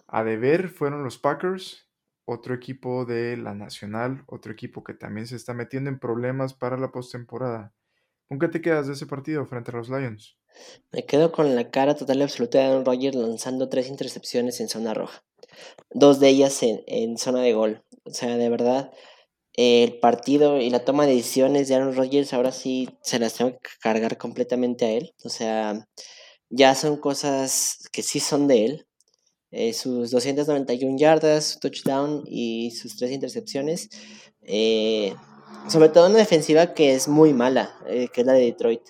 a 0.05 0.23
deber 0.23 0.69
fueron 0.69 1.03
los 1.03 1.17
Packers, 1.17 1.89
otro 2.25 2.53
equipo 2.53 3.03
de 3.03 3.35
la 3.35 3.55
Nacional, 3.55 4.25
otro 4.27 4.51
equipo 4.53 4.83
que 4.83 4.94
también 4.94 5.25
se 5.25 5.38
está 5.38 5.55
metiendo 5.55 5.89
en 5.89 5.97
problemas 5.97 6.53
para 6.53 6.77
la 6.77 6.91
postemporada. 6.91 7.73
¿Con 8.29 8.38
qué 8.38 8.47
te 8.47 8.61
quedas 8.61 8.85
de 8.85 8.94
ese 8.94 9.07
partido 9.07 9.47
frente 9.47 9.71
a 9.71 9.77
los 9.77 9.89
Lions? 9.89 10.38
Me 10.91 11.03
quedo 11.07 11.31
con 11.31 11.55
la 11.55 11.71
cara 11.71 11.95
total 11.95 12.19
y 12.19 12.21
absoluta 12.21 12.59
de 12.59 12.65
Aaron 12.65 12.85
Rodgers 12.85 13.15
lanzando 13.15 13.69
tres 13.69 13.88
intercepciones 13.88 14.61
en 14.61 14.69
zona 14.69 14.94
roja. 14.94 15.23
Dos 15.89 16.19
de 16.19 16.29
ellas 16.29 16.61
en, 16.61 16.83
en 16.85 17.17
zona 17.17 17.41
de 17.41 17.53
gol. 17.53 17.83
O 18.03 18.11
sea, 18.11 18.38
de 18.38 18.50
verdad, 18.50 18.91
el 19.55 20.00
partido 20.00 20.59
y 20.59 20.69
la 20.69 20.83
toma 20.83 21.05
de 21.05 21.15
decisiones 21.15 21.67
de 21.67 21.75
Aaron 21.75 21.95
Rodgers 21.95 22.33
ahora 22.33 22.51
sí 22.51 22.89
se 23.01 23.19
las 23.19 23.35
tengo 23.35 23.51
que 23.51 23.69
cargar 23.79 24.17
completamente 24.17 24.85
a 24.85 24.91
él. 24.91 25.13
O 25.23 25.29
sea, 25.29 25.88
ya 26.50 26.75
son 26.75 26.97
cosas 26.97 27.79
que 27.91 28.03
sí 28.03 28.19
son 28.19 28.47
de 28.47 28.65
él. 28.65 28.88
Eh, 29.51 29.73
sus 29.73 30.09
291 30.11 30.97
yardas, 30.97 31.45
su 31.45 31.59
touchdown 31.59 32.23
y 32.27 32.71
sus 32.71 32.95
tres 32.97 33.11
intercepciones. 33.11 33.89
Eh, 34.41 35.13
sobre 35.69 35.89
todo 35.89 36.07
una 36.09 36.17
defensiva 36.17 36.73
que 36.73 36.95
es 36.95 37.07
muy 37.07 37.33
mala, 37.33 37.77
eh, 37.88 38.07
que 38.11 38.21
es 38.21 38.27
la 38.27 38.33
de 38.33 38.45
Detroit. 38.45 38.81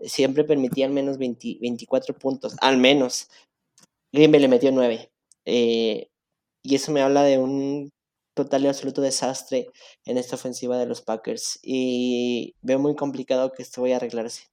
Siempre 0.00 0.44
permitía 0.44 0.86
al 0.86 0.92
menos 0.92 1.18
20, 1.18 1.58
24 1.60 2.18
puntos, 2.18 2.56
al 2.60 2.76
menos. 2.78 3.28
Green 4.12 4.32
Bay 4.32 4.40
le 4.40 4.48
metió 4.48 4.72
9. 4.72 5.10
y 6.62 6.74
eso 6.74 6.92
me 6.92 7.00
habla 7.02 7.22
de 7.22 7.38
un 7.38 7.90
total 8.44 8.64
y 8.64 8.68
absoluto 8.68 9.00
desastre 9.00 9.68
en 10.04 10.18
esta 10.18 10.36
ofensiva 10.36 10.78
de 10.78 10.86
los 10.86 11.02
Packers 11.02 11.58
y 11.62 12.54
veo 12.62 12.78
muy 12.78 12.94
complicado 12.94 13.52
que 13.52 13.62
esto 13.62 13.82
vaya 13.82 13.94
a 13.94 13.98
arreglarse. 13.98 14.44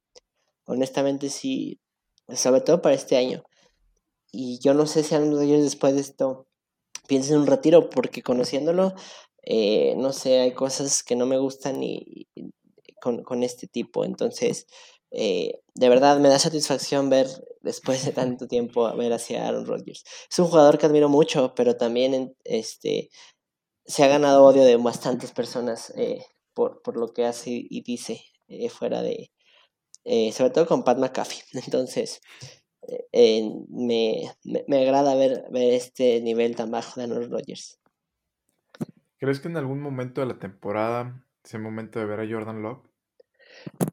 Honestamente 0.66 1.30
sí, 1.30 1.80
sobre 2.34 2.62
todo 2.62 2.82
para 2.82 2.96
este 2.96 3.18
año. 3.18 3.44
Y 4.32 4.60
yo 4.60 4.74
no 4.74 4.86
sé 4.86 5.04
si 5.04 5.16
algunos 5.16 5.40
de 5.40 5.46
ellos 5.46 5.64
después 5.64 5.96
de 5.96 6.02
esto 6.02 6.48
piensen 7.08 7.36
en 7.36 7.42
un 7.42 7.48
retiro 7.48 7.90
porque 7.90 8.22
conociéndolo, 8.22 8.94
eh, 9.44 9.96
no 9.98 10.12
sé, 10.14 10.40
hay 10.40 10.54
cosas 10.54 11.04
que 11.04 11.16
no 11.16 11.26
me 11.26 11.38
gustan 11.38 11.82
y, 11.82 12.28
con, 13.02 13.24
con 13.24 13.44
este 13.44 13.68
tipo. 13.68 14.04
Entonces, 14.04 14.68
eh, 15.12 15.62
de 15.74 15.90
verdad 15.90 16.20
me 16.20 16.30
da 16.30 16.38
satisfacción 16.38 17.10
ver 17.10 17.28
después 17.62 18.06
de 18.06 18.12
tanto 18.12 18.48
tiempo 18.48 18.94
ver 18.96 19.14
hacia 19.14 19.48
Aaron 19.48 19.66
Rodgers. 19.66 20.04
Es 20.30 20.40
un 20.40 20.48
jugador 20.48 20.78
que 20.78 20.86
admiro 20.86 21.10
mucho, 21.10 21.54
pero 21.56 21.78
también 21.78 22.36
este, 22.44 23.10
se 23.88 24.04
ha 24.04 24.08
ganado 24.08 24.44
odio 24.44 24.64
de 24.64 24.76
bastantes 24.76 25.32
personas 25.32 25.94
eh, 25.96 26.24
por, 26.54 26.82
por, 26.82 26.98
lo 26.98 27.14
que 27.14 27.26
hace 27.26 27.52
y 27.52 27.82
dice 27.82 28.22
eh, 28.48 28.70
fuera 28.70 29.02
de, 29.02 29.32
eh, 30.04 30.32
sobre 30.34 30.52
todo 30.52 30.68
con 30.68 30.84
Pat 30.84 30.98
McAfee. 31.00 31.44
Entonces, 31.66 32.22
me, 33.70 34.32
me, 34.44 34.66
me, 34.68 34.82
agrada 34.82 35.16
ver, 35.16 35.46
ver 35.52 35.74
este 35.74 36.22
nivel 36.22 36.56
tan 36.56 36.70
bajo 36.70 37.00
de 37.00 37.06
Aaron 37.06 37.32
Rodgers. 37.32 37.80
¿Crees 39.18 39.40
que 39.40 39.48
en 39.48 39.58
algún 39.58 39.82
momento 39.82 40.22
de 40.22 40.28
la 40.28 40.38
temporada 40.38 41.26
es 41.44 41.54
el 41.54 41.62
momento 41.62 42.00
de 42.00 42.06
ver 42.06 42.20
a 42.20 42.28
Jordan 42.30 42.62
Love? 42.62 42.80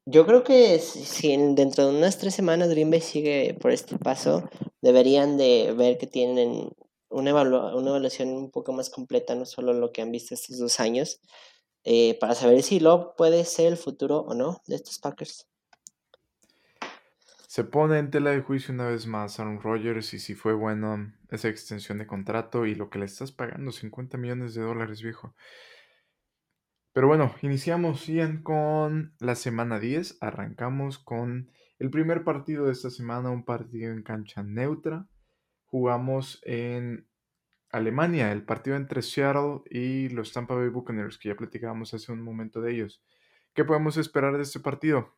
Yo 0.05 0.27
creo 0.27 0.45
que 0.45 0.79
si 0.79 1.37
dentro 1.55 1.87
de 1.87 1.97
unas 1.97 2.19
tres 2.19 2.35
semanas 2.35 2.69
Green 2.69 2.91
Bay 2.91 3.01
sigue 3.01 3.57
por 3.61 3.71
este 3.71 3.99
paso, 3.99 4.49
deberían 4.83 5.39
de 5.39 5.75
ver 5.77 5.97
que 5.97 6.07
tienen 6.07 6.71
una, 7.14 7.30
evaluación 7.30 8.30
un 8.30 8.50
poco 8.50 8.73
más 8.73 8.90
completa, 8.90 9.35
no 9.35 9.47
solo 9.47 9.73
lo 9.73 9.92
que 9.92 10.02
han 10.02 10.11
visto 10.11 10.35
estos 10.35 10.59
dos 10.59 10.80
años, 10.80 11.21
eh, 11.85 12.18
para 12.18 12.35
saber 12.35 12.62
si 12.62 12.80
lo 12.80 13.14
puede 13.16 13.44
ser 13.44 13.68
el 13.68 13.76
futuro 13.76 14.18
o 14.21 14.35
no 14.35 14.62
de 14.66 14.76
estos 14.76 14.99
Packers. 14.99 15.47
Se 17.47 17.62
pone 17.62 17.99
en 17.99 18.11
tela 18.11 18.30
de 18.30 18.40
juicio 18.40 18.75
una 18.75 18.88
vez 18.88 19.06
más 19.06 19.38
Aaron 19.38 19.61
Rodgers 19.61 20.12
y 20.12 20.18
si 20.18 20.35
fue 20.35 20.54
bueno 20.54 21.12
esa 21.30 21.49
extensión 21.49 21.99
de 21.99 22.06
contrato 22.06 22.66
y 22.66 22.75
lo 22.75 22.90
que 22.90 22.99
le 22.99 23.04
estás 23.04 23.30
pagando, 23.30 23.71
50 23.71 24.18
millones 24.18 24.54
de 24.54 24.62
dólares, 24.62 25.02
viejo. 25.02 25.35
Pero 26.92 27.09
bueno, 27.09 27.35
iniciamos 27.42 28.06
Ian 28.06 28.42
con 28.42 29.14
la 29.18 29.35
semana 29.35 29.80
10. 29.80 30.18
Arrancamos 30.21 30.99
con 30.99 31.50
el 31.80 31.90
primer 31.90 32.23
partido 32.23 32.66
de 32.66 32.73
esta 32.73 32.88
semana, 32.88 33.30
un 33.30 33.44
partido 33.44 33.92
en 33.92 34.02
cancha 34.02 34.42
neutra. 34.42 35.09
Jugamos 35.75 36.38
en 36.45 37.09
Alemania, 37.69 38.31
el 38.31 38.45
partido 38.45 38.76
entre 38.76 39.02
Seattle 39.02 39.62
y 39.69 40.09
los 40.09 40.33
Tampa 40.33 40.54
Bay 40.54 40.69
Buccaneers, 40.69 41.19
que 41.19 41.31
ya 41.31 41.35
platicábamos 41.35 41.93
hace 41.93 42.12
un 42.12 42.23
momento 42.23 42.61
de 42.61 42.71
ellos. 42.71 43.02
¿Qué 43.54 43.64
podemos 43.64 43.97
esperar 43.97 44.37
de 44.37 44.45
este 44.45 44.61
partido? 44.61 45.16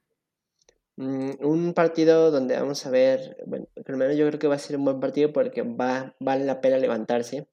Mm, 0.96 1.32
un 1.40 1.74
partido 1.74 2.30
donde 2.30 2.58
vamos 2.58 2.86
a 2.86 2.90
ver, 2.90 3.36
bueno, 3.46 3.68
primero 3.84 4.14
yo 4.14 4.26
creo 4.28 4.38
que 4.38 4.46
va 4.46 4.54
a 4.54 4.58
ser 4.58 4.78
un 4.78 4.86
buen 4.86 4.98
partido 4.98 5.30
porque 5.30 5.60
va, 5.60 6.16
vale 6.20 6.46
la 6.46 6.62
pena 6.62 6.78
levantarse. 6.78 7.48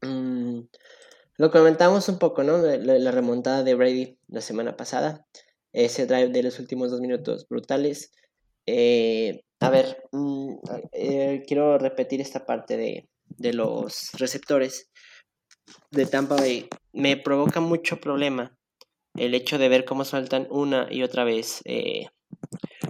Mm, 0.00 0.60
lo 1.36 1.50
comentamos 1.50 2.08
un 2.08 2.18
poco, 2.18 2.42
¿no? 2.42 2.56
La, 2.56 3.10
remontada 3.10 3.62
de 3.64 3.74
Brady 3.74 4.18
la 4.28 4.40
semana 4.40 4.78
pasada, 4.78 5.26
ese 5.74 6.06
drive 6.06 6.30
de 6.30 6.44
los 6.44 6.58
últimos 6.58 6.90
dos 6.90 7.02
minutos 7.02 7.46
brutales. 7.50 8.14
Eh, 8.66 9.42
a 9.60 9.70
ver, 9.70 10.04
mm, 10.12 10.54
eh, 10.92 11.42
quiero 11.46 11.78
repetir 11.78 12.20
esta 12.20 12.46
parte 12.46 12.76
de, 12.76 13.08
de 13.24 13.52
los 13.52 14.12
receptores 14.14 14.90
de 15.90 16.06
Tampa 16.06 16.36
Bay. 16.36 16.68
Me 16.92 17.16
provoca 17.16 17.60
mucho 17.60 18.00
problema 18.00 18.56
el 19.16 19.34
hecho 19.34 19.58
de 19.58 19.68
ver 19.68 19.84
cómo 19.84 20.04
saltan 20.04 20.46
una 20.50 20.86
y 20.90 21.02
otra 21.02 21.24
vez 21.24 21.62
eh, 21.64 22.06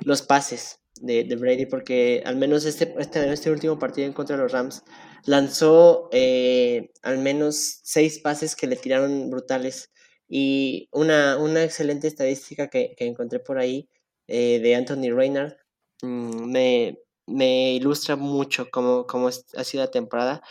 los 0.04 0.22
pases 0.22 0.80
de, 1.00 1.24
Brady, 1.36 1.66
porque 1.66 2.22
al 2.26 2.36
menos 2.36 2.66
este, 2.66 2.94
este, 2.98 3.32
este, 3.32 3.50
último 3.50 3.78
partido 3.78 4.06
en 4.06 4.12
contra 4.12 4.36
de 4.36 4.42
los 4.42 4.52
Rams 4.52 4.82
lanzó 5.24 6.10
eh, 6.12 6.90
al 7.02 7.18
menos 7.18 7.80
seis 7.82 8.18
pases 8.18 8.54
que 8.54 8.66
le 8.66 8.76
tiraron 8.76 9.30
brutales. 9.30 9.90
Y 10.28 10.88
una, 10.92 11.38
una 11.38 11.64
excelente 11.64 12.06
estadística 12.06 12.68
que, 12.68 12.94
encontré 12.98 13.40
por 13.40 13.58
ahí 13.58 13.88
eh, 14.28 14.60
de 14.60 14.76
Anthony 14.76 15.10
Reynard 15.12 15.56
mm, 16.02 16.50
me, 16.50 16.98
me, 17.26 17.72
ilustra 17.74 18.16
mucho 18.16 18.70
cómo, 18.70 19.06
cómo, 19.06 19.28
ha 19.28 19.64
sido 19.64 19.84
la 19.84 19.90
temporada. 19.90 20.42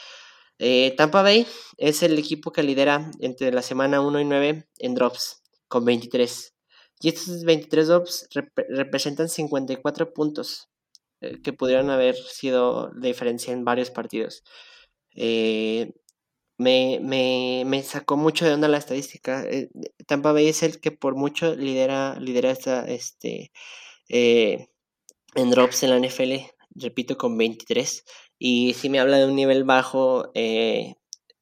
Eh, 0.60 0.94
Tampa 0.98 1.22
Bay 1.22 1.48
es 1.78 2.04
el 2.04 2.20
equipo 2.20 2.52
que 2.52 2.64
lidera 2.64 3.12
entre 3.22 3.52
la 3.52 3.62
semana 3.62 4.02
1 4.02 4.20
y 4.22 4.26
9 4.26 4.68
en 4.80 4.96
drops, 4.96 5.42
con 5.68 5.86
23. 5.86 6.54
Y 7.02 7.10
estos 7.10 7.44
23 7.46 7.88
drops 7.88 8.28
representan 8.70 9.30
54 9.30 10.14
puntos 10.14 10.70
eh, 11.22 11.42
que 11.42 11.54
pudieron 11.54 11.90
haber 11.90 12.16
sido 12.16 12.92
de 12.92 13.08
diferencia 13.10 13.54
en 13.54 13.66
varios 13.66 13.92
partidos. 13.92 14.44
Eh, 15.16 15.94
me, 16.58 17.00
me, 17.02 17.64
me, 17.66 17.84
sacó 17.84 18.18
mucho 18.18 18.46
de 18.46 18.54
onda 18.54 18.68
la 18.68 18.78
estadística. 18.78 19.46
Tampa 20.08 20.34
Bay 20.34 20.50
es 20.50 20.64
el 20.64 20.82
que 20.82 20.92
por 20.92 21.16
mucho 21.16 21.56
lidera, 21.56 22.20
lidera 22.20 22.52
esta, 22.52 22.86
este, 22.86 23.52
en 25.36 25.50
drops 25.50 25.84
en 25.84 25.90
la 25.90 26.08
NFL, 26.08 26.34
repito, 26.76 27.18
con 27.18 27.38
23. 27.38 28.06
Y 28.38 28.74
sí 28.74 28.90
me 28.90 29.00
habla 29.00 29.18
de 29.18 29.26
un 29.26 29.36
nivel 29.36 29.64
bajo 29.64 30.32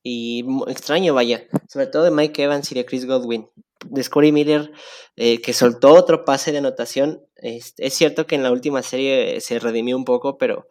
y 0.03 0.45
extraño, 0.67 1.13
vaya, 1.13 1.47
sobre 1.67 1.87
todo 1.87 2.03
de 2.03 2.11
Mike 2.11 2.43
Evans 2.43 2.71
y 2.71 2.75
de 2.75 2.85
Chris 2.85 3.05
Godwin 3.05 3.49
de 3.85 4.03
Scotty 4.03 4.31
Miller, 4.31 4.71
eh, 5.15 5.41
que 5.41 5.53
soltó 5.53 5.93
otro 5.93 6.25
pase 6.25 6.51
de 6.51 6.59
anotación. 6.59 7.21
Es, 7.35 7.75
cierto 7.89 8.25
que 8.25 8.35
en 8.35 8.43
la 8.43 8.51
última 8.51 8.81
serie 8.81 9.39
se 9.41 9.59
redimió 9.59 9.97
un 9.97 10.05
poco, 10.05 10.37
pero, 10.37 10.67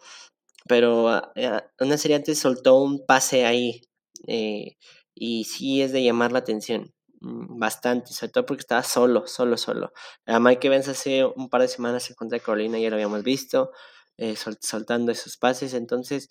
pero 0.66 1.08
ah, 1.08 1.32
una 1.80 1.98
serie 1.98 2.16
antes 2.16 2.38
soltó 2.38 2.76
un 2.76 3.04
pase 3.04 3.44
ahí. 3.44 3.82
Eh, 4.26 4.76
y 5.14 5.44
sí 5.44 5.82
es 5.82 5.92
de 5.92 6.02
llamar 6.02 6.32
la 6.32 6.40
atención 6.40 6.95
bastante, 7.20 8.12
sobre 8.12 8.32
todo 8.32 8.46
porque 8.46 8.60
estaba 8.60 8.82
solo, 8.82 9.26
solo, 9.26 9.56
solo. 9.56 9.92
A 10.26 10.40
Mike 10.40 10.66
Evans 10.68 10.88
hace 10.88 11.24
un 11.24 11.48
par 11.48 11.62
de 11.62 11.68
semanas 11.68 12.08
en 12.10 12.16
contra 12.16 12.38
de 12.38 12.44
Carolina 12.44 12.78
ya 12.78 12.90
lo 12.90 12.96
habíamos 12.96 13.22
visto, 13.22 13.72
eh, 14.16 14.34
soltando 14.60 15.12
esos 15.12 15.36
pases, 15.36 15.74
entonces 15.74 16.28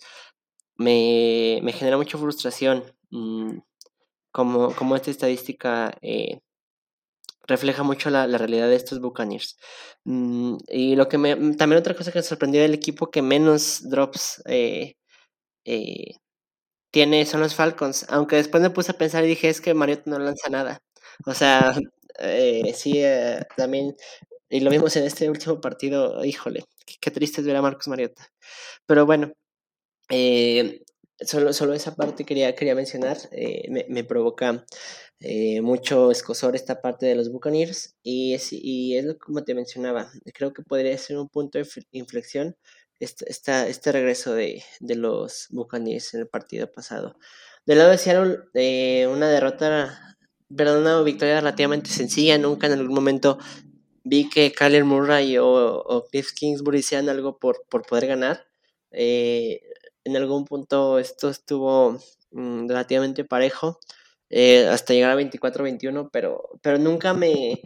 me, 0.76 1.60
genera 1.74 1.96
mucha 1.96 2.18
frustración 2.18 2.84
mm, 3.10 3.58
como, 4.32 4.74
como 4.74 4.96
esta 4.96 5.10
estadística 5.10 5.96
refleja 7.46 7.82
mucho 7.82 8.10
la, 8.10 8.26
realidad 8.26 8.68
de 8.68 8.76
estos 8.76 9.00
Buccaneers. 9.00 9.56
Mm, 10.04 10.56
y 10.68 10.96
lo 10.96 11.08
que 11.08 11.18
me, 11.18 11.36
mm, 11.36 11.56
también 11.56 11.80
otra 11.80 11.94
cosa 11.94 12.12
que 12.12 12.18
me 12.18 12.22
sorprendió 12.22 12.62
del 12.62 12.74
equipo 12.74 13.10
que 13.10 13.22
menos 13.22 13.88
drops 13.88 14.42
eh, 14.46 14.96
eh, 15.64 16.16
tiene 16.96 17.26
son 17.26 17.42
los 17.42 17.54
Falcons, 17.54 18.06
aunque 18.08 18.36
después 18.36 18.62
me 18.62 18.70
puse 18.70 18.92
a 18.92 18.96
pensar 18.96 19.22
y 19.22 19.28
dije, 19.28 19.50
es 19.50 19.60
que 19.60 19.74
Mariota 19.74 20.04
no 20.06 20.18
lanza 20.18 20.48
nada. 20.48 20.78
O 21.26 21.34
sea, 21.34 21.74
eh, 22.20 22.72
sí, 22.74 23.02
también, 23.54 23.94
y 24.48 24.60
lo 24.60 24.70
vimos 24.70 24.96
en 24.96 25.04
este 25.04 25.28
último 25.28 25.60
partido, 25.60 26.24
híjole, 26.24 26.64
qué, 27.02 27.10
triste 27.10 27.42
es 27.42 27.46
ver 27.46 27.56
a 27.56 27.60
Marcos 27.60 27.88
Mariota. 27.88 28.26
Pero 28.86 29.04
bueno, 29.04 29.30
solo, 31.20 31.52
solo 31.52 31.74
esa 31.74 31.94
parte 31.94 32.24
quería, 32.24 32.54
quería 32.54 32.74
mencionar, 32.74 33.18
me, 33.68 33.84
me 33.90 34.02
provoca 34.04 34.64
eh, 35.20 35.62
mucho 35.62 36.10
escosor 36.10 36.56
esta 36.56 36.80
parte 36.82 37.06
de 37.06 37.14
los 37.14 37.30
Buccaneers 37.30 37.94
y 38.02 38.34
es, 38.34 38.52
y 38.52 38.96
es 38.96 39.16
como 39.18 39.44
te 39.44 39.54
mencionaba, 39.54 40.10
creo 40.34 40.52
que 40.52 40.62
podría 40.62 40.96
ser 40.98 41.18
un 41.18 41.28
punto 41.28 41.58
de 41.58 41.66
inflexión 41.92 42.56
este, 43.00 43.30
este 43.30 43.92
regreso 43.92 44.34
de, 44.34 44.62
de, 44.80 44.94
los 44.96 45.46
Buccaneers 45.50 46.14
en 46.14 46.20
el 46.20 46.28
partido 46.28 46.70
pasado. 46.70 47.16
Del 47.66 47.78
lado 47.78 47.90
de 47.90 47.98
Seattle, 47.98 48.38
eh, 48.54 49.06
una 49.06 49.28
derrota, 49.28 50.16
perdón, 50.54 50.82
una 50.82 51.02
victoria 51.02 51.40
relativamente 51.40 51.90
sencilla, 51.90 52.38
nunca 52.38 52.66
en 52.66 52.74
algún 52.74 52.94
momento 52.94 53.38
vi 54.04 54.28
que 54.30 54.52
Kyler 54.52 54.84
Murray 54.84 55.36
o, 55.38 56.06
Cliff 56.10 56.32
Kingsbury 56.32 56.82
sean 56.82 57.08
algo 57.08 57.38
por, 57.38 57.64
por 57.68 57.82
poder 57.82 58.06
ganar. 58.06 58.46
Eh, 58.92 59.60
en 60.04 60.16
algún 60.16 60.44
punto 60.44 60.98
esto 60.98 61.28
estuvo 61.28 61.98
mm, 62.30 62.68
relativamente 62.68 63.24
parejo. 63.24 63.80
Eh, 64.30 64.66
hasta 64.68 64.92
llegar 64.94 65.12
a 65.12 65.20
24-21, 65.20 66.10
pero, 66.12 66.50
pero 66.62 66.78
nunca 66.78 67.14
me, 67.14 67.60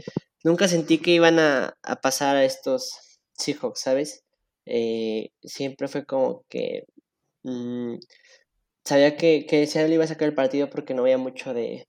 nunca 0.44 0.68
sentí 0.68 0.98
que 0.98 1.12
iban 1.12 1.38
a, 1.38 1.76
pasar 2.02 2.36
a 2.36 2.44
estos 2.44 3.18
Seahawks, 3.32 3.80
¿sabes? 3.80 4.24
Eh, 4.70 5.30
siempre 5.42 5.88
fue 5.88 6.06
como 6.06 6.44
que 6.48 6.84
mm, 7.42 7.96
sabía 8.84 9.16
que, 9.16 9.46
que 9.46 9.66
Seattle 9.66 9.94
iba 9.94 10.04
a 10.04 10.08
sacar 10.08 10.28
el 10.28 10.34
partido 10.34 10.70
porque 10.70 10.94
no 10.94 11.02
había 11.02 11.18
mucho 11.18 11.54
de, 11.54 11.88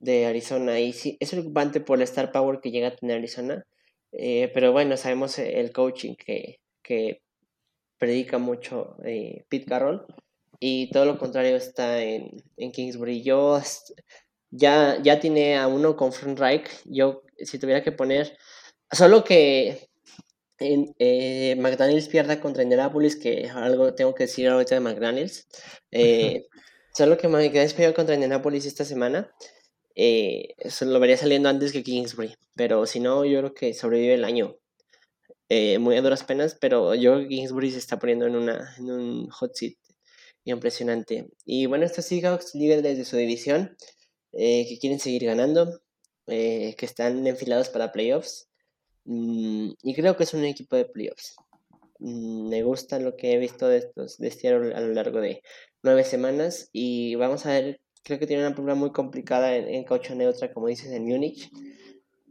de 0.00 0.26
Arizona 0.26 0.80
y 0.80 0.92
sí, 0.92 1.16
es 1.20 1.30
preocupante 1.30 1.80
por 1.80 1.98
el 1.98 2.04
star 2.04 2.32
power 2.32 2.60
que 2.60 2.70
llega 2.70 2.88
a 2.88 2.96
tener 2.96 3.18
Arizona, 3.18 3.66
eh, 4.12 4.50
pero 4.54 4.72
bueno, 4.72 4.96
sabemos 4.96 5.38
el 5.38 5.72
coaching 5.72 6.14
que, 6.14 6.60
que 6.82 7.22
predica 7.98 8.38
mucho 8.38 8.96
Pete 9.02 9.66
Carroll 9.66 10.06
y 10.60 10.90
todo 10.90 11.04
lo 11.04 11.18
contrario 11.18 11.56
está 11.56 12.02
en, 12.02 12.42
en 12.56 12.72
Kingsbury. 12.72 13.22
Yo 13.22 13.60
ya, 14.50 14.98
ya 15.02 15.20
tiene 15.20 15.56
a 15.56 15.68
uno 15.68 15.96
con 15.96 16.12
Frank 16.12 16.38
Reich. 16.38 16.68
Yo, 16.84 17.22
si 17.38 17.58
tuviera 17.58 17.82
que 17.82 17.92
poner, 17.92 18.36
solo 18.90 19.24
que 19.24 19.87
eh, 20.60 21.56
McDaniels 21.56 22.08
pierda 22.08 22.40
contra 22.40 22.62
Indianapolis, 22.62 23.16
que 23.16 23.48
algo 23.48 23.94
tengo 23.94 24.14
que 24.14 24.24
decir 24.24 24.48
ahorita 24.48 24.74
de 24.74 24.80
McDaniels. 24.80 25.46
Eh, 25.90 26.46
solo 26.92 27.16
que 27.16 27.28
McDaniels 27.28 27.74
pierda 27.74 27.94
contra 27.94 28.14
Indianapolis 28.14 28.66
esta 28.66 28.84
semana. 28.84 29.32
Eh, 29.94 30.54
eso 30.58 30.84
lo 30.84 31.00
vería 31.00 31.16
saliendo 31.16 31.48
antes 31.48 31.72
que 31.72 31.82
Kingsbury. 31.82 32.34
Pero 32.54 32.86
si 32.86 33.00
no, 33.00 33.24
yo 33.24 33.38
creo 33.38 33.54
que 33.54 33.74
sobrevive 33.74 34.14
el 34.14 34.24
año. 34.24 34.56
Muy 35.80 35.96
a 35.96 36.02
duras 36.02 36.24
penas, 36.24 36.56
pero 36.60 36.94
yo 36.94 37.14
creo 37.14 37.22
que 37.22 37.34
Kingsbury 37.36 37.70
se 37.70 37.78
está 37.78 37.98
poniendo 37.98 38.26
en, 38.26 38.36
una, 38.36 38.74
en 38.78 38.90
un 38.90 39.30
hot 39.30 39.54
seat 39.54 39.74
impresionante. 40.44 41.28
Y 41.44 41.66
bueno, 41.66 41.84
estos 41.84 42.04
Seahawks 42.06 42.54
líderes 42.54 42.96
de 42.98 43.04
su 43.04 43.16
división, 43.16 43.76
que 44.32 44.78
quieren 44.80 45.00
seguir 45.00 45.24
ganando, 45.24 45.80
que 46.26 46.76
están 46.80 47.26
enfilados 47.26 47.70
para 47.70 47.92
playoffs. 47.92 48.47
Mm, 49.08 49.70
y 49.82 49.94
creo 49.94 50.16
que 50.16 50.24
es 50.24 50.34
un 50.34 50.44
equipo 50.44 50.76
de 50.76 50.84
playoffs. 50.84 51.36
Mm, 51.98 52.48
me 52.50 52.62
gusta 52.62 53.00
lo 53.00 53.16
que 53.16 53.32
he 53.32 53.38
visto 53.38 53.66
de 53.66 53.78
estos 53.78 54.18
de 54.18 54.28
este 54.28 54.48
a 54.48 54.58
lo 54.58 54.92
largo 54.92 55.20
de 55.20 55.42
nueve 55.82 56.04
semanas. 56.04 56.68
Y 56.72 57.14
vamos 57.14 57.46
a 57.46 57.52
ver, 57.52 57.80
creo 58.04 58.18
que 58.18 58.26
tiene 58.26 58.46
una 58.46 58.54
prueba 58.54 58.74
muy 58.74 58.92
complicada 58.92 59.56
en, 59.56 59.66
en 59.68 59.84
caucho 59.84 60.14
neutra, 60.14 60.52
como 60.52 60.68
dices, 60.68 60.92
en 60.92 61.06
Múnich. 61.06 61.50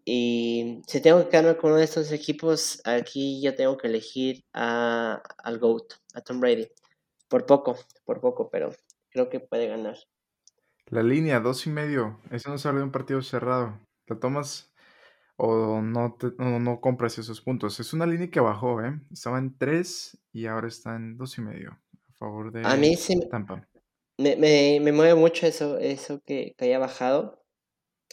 Y 0.05 0.81
si 0.87 1.01
tengo 1.01 1.23
que 1.23 1.29
quedarme 1.29 1.57
con 1.57 1.71
uno 1.71 1.79
de 1.79 1.85
estos 1.85 2.11
equipos, 2.11 2.79
aquí 2.85 3.41
ya 3.41 3.55
tengo 3.55 3.75
que 3.77 3.87
elegir 3.87 4.43
a, 4.53 5.21
al 5.39 5.57
GOAT, 5.59 5.93
a 6.13 6.21
Tom 6.21 6.39
Brady. 6.39 6.67
Por 7.27 7.45
poco, 7.47 7.75
por 8.05 8.21
poco, 8.21 8.49
pero 8.51 8.71
creo 9.09 9.29
que 9.29 9.39
puede 9.39 9.67
ganar. 9.67 9.97
La 10.85 11.01
línea, 11.01 11.39
dos 11.39 11.65
y 11.65 11.71
medio. 11.71 12.19
Eso 12.31 12.51
no 12.51 12.59
sale 12.59 12.77
de 12.77 12.83
un 12.83 12.91
partido 12.91 13.21
cerrado. 13.23 13.79
¿La 14.05 14.19
tomas 14.19 14.71
o 15.37 15.81
no, 15.81 16.17
no, 16.37 16.81
compras 16.81 17.17
esos 17.17 17.41
puntos? 17.41 17.79
Es 17.79 17.93
una 17.93 18.05
línea 18.05 18.29
que 18.29 18.39
bajó, 18.39 18.81
¿eh? 18.83 18.99
Estaba 19.11 19.37
en 19.37 19.57
tres 19.57 20.17
y 20.33 20.47
ahora 20.47 20.67
está 20.67 20.95
en 20.95 21.17
dos 21.17 21.37
y 21.37 21.41
medio. 21.41 21.79
A 22.09 22.13
favor 22.17 22.51
de 22.51 22.65
a 22.65 22.75
mí 22.75 22.95
sí 22.95 23.19
Tampa. 23.29 23.67
Me, 24.17 24.35
me, 24.35 24.79
me 24.81 24.91
mueve 24.91 25.13
mucho 25.13 25.45
eso, 25.45 25.77
eso 25.77 26.21
que, 26.25 26.55
que, 26.57 26.65
haya 26.65 26.79
bajado. 26.79 27.43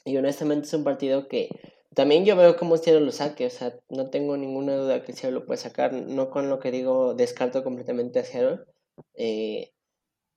Y 0.05 0.19
honestamente 0.19 0.67
es 0.67 0.75
un 0.75 0.85
partido 0.85 1.29
que 1.29 1.49
también 1.95 2.27
yo 2.27 2.37
veo 2.37 2.57
cómo 2.57 2.77
Cielo 2.77 3.01
lo 3.01 3.11
saque. 3.11 3.47
O 3.47 3.51
sea, 3.51 3.75
no 3.89 4.11
tengo 4.11 4.37
ninguna 4.37 4.77
duda 4.77 5.03
que 5.03 5.15
Cielo 5.15 5.41
lo 5.41 5.47
puede 5.47 5.59
sacar. 5.59 5.95
No 5.95 6.29
con 6.29 6.51
lo 6.51 6.59
que 6.59 6.71
digo 6.71 7.15
descarto 7.15 7.65
completamente 7.65 8.19
a 8.19 8.25
Seattle 8.25 8.65
eh, 9.15 9.73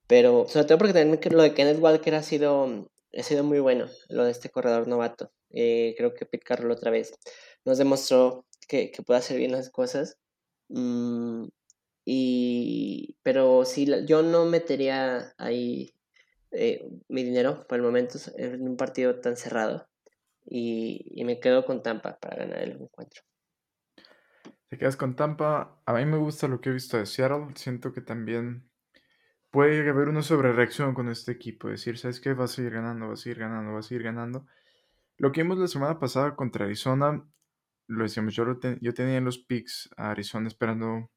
Pero 0.07 0.47
sobre 0.47 0.65
todo 0.65 0.77
porque 0.77 0.93
también 0.93 1.19
lo 1.31 1.43
de 1.43 1.53
Kenneth 1.53 1.81
Walker 1.81 2.15
ha 2.15 2.23
sido, 2.23 2.89
ha 3.17 3.23
sido 3.23 3.43
muy 3.43 3.59
bueno, 3.59 3.87
lo 4.09 4.23
de 4.23 4.31
este 4.31 4.49
corredor 4.49 4.87
novato. 4.87 5.31
Eh, 5.51 5.95
creo 5.97 6.13
que 6.13 6.25
Pete 6.25 6.43
Carroll 6.45 6.71
otra 6.71 6.91
vez 6.91 7.13
nos 7.65 7.77
demostró 7.77 8.45
que, 8.67 8.91
que 8.91 9.03
puede 9.03 9.19
hacer 9.19 9.37
bien 9.37 9.51
las 9.51 9.69
cosas. 9.69 10.17
Mm, 10.69 11.47
y, 12.05 13.17
pero 13.23 13.65
sí, 13.65 13.87
yo 14.05 14.23
no 14.23 14.45
metería 14.45 15.33
ahí 15.37 15.93
eh, 16.51 16.89
mi 17.09 17.23
dinero 17.23 17.67
por 17.67 17.77
el 17.77 17.83
momento 17.83 18.17
en 18.37 18.61
un 18.61 18.77
partido 18.77 19.19
tan 19.19 19.35
cerrado. 19.35 19.87
Y, 20.45 21.05
y, 21.09 21.25
me 21.25 21.41
quedo 21.41 21.65
con 21.65 21.83
Tampa 21.83 22.17
para 22.19 22.37
ganar 22.37 22.63
el 22.63 22.81
encuentro. 22.81 23.21
Te 24.69 24.77
quedas 24.77 24.95
con 24.95 25.15
Tampa. 25.15 25.81
A 25.85 25.93
mí 25.93 26.05
me 26.05 26.17
gusta 26.17 26.47
lo 26.47 26.61
que 26.61 26.69
he 26.69 26.73
visto 26.73 26.97
de 26.97 27.05
Seattle. 27.05 27.47
Siento 27.55 27.91
que 27.91 28.01
también 28.01 28.69
puede 29.51 29.89
haber 29.89 30.07
una 30.07 30.21
sobrereacción 30.21 30.93
con 30.93 31.09
este 31.09 31.33
equipo. 31.33 31.67
Decir, 31.67 31.97
¿sabes 31.97 32.21
qué? 32.21 32.33
Va 32.33 32.45
a 32.45 32.47
seguir 32.47 32.71
ganando, 32.71 33.07
va 33.07 33.13
a 33.13 33.17
seguir 33.17 33.39
ganando, 33.39 33.73
va 33.73 33.79
a 33.79 33.83
seguir 33.83 34.03
ganando. 34.03 34.45
Lo 35.17 35.31
que 35.31 35.41
vimos 35.41 35.57
la 35.57 35.67
semana 35.67 35.99
pasada 35.99 36.35
contra 36.35 36.65
Arizona, 36.65 37.23
lo 37.87 38.03
decíamos, 38.03 38.35
yo, 38.35 38.45
yo 38.81 38.93
tenía 38.93 39.17
en 39.17 39.25
los 39.25 39.39
picks 39.39 39.89
a 39.97 40.11
Arizona 40.11 40.47
esperando 40.47 41.09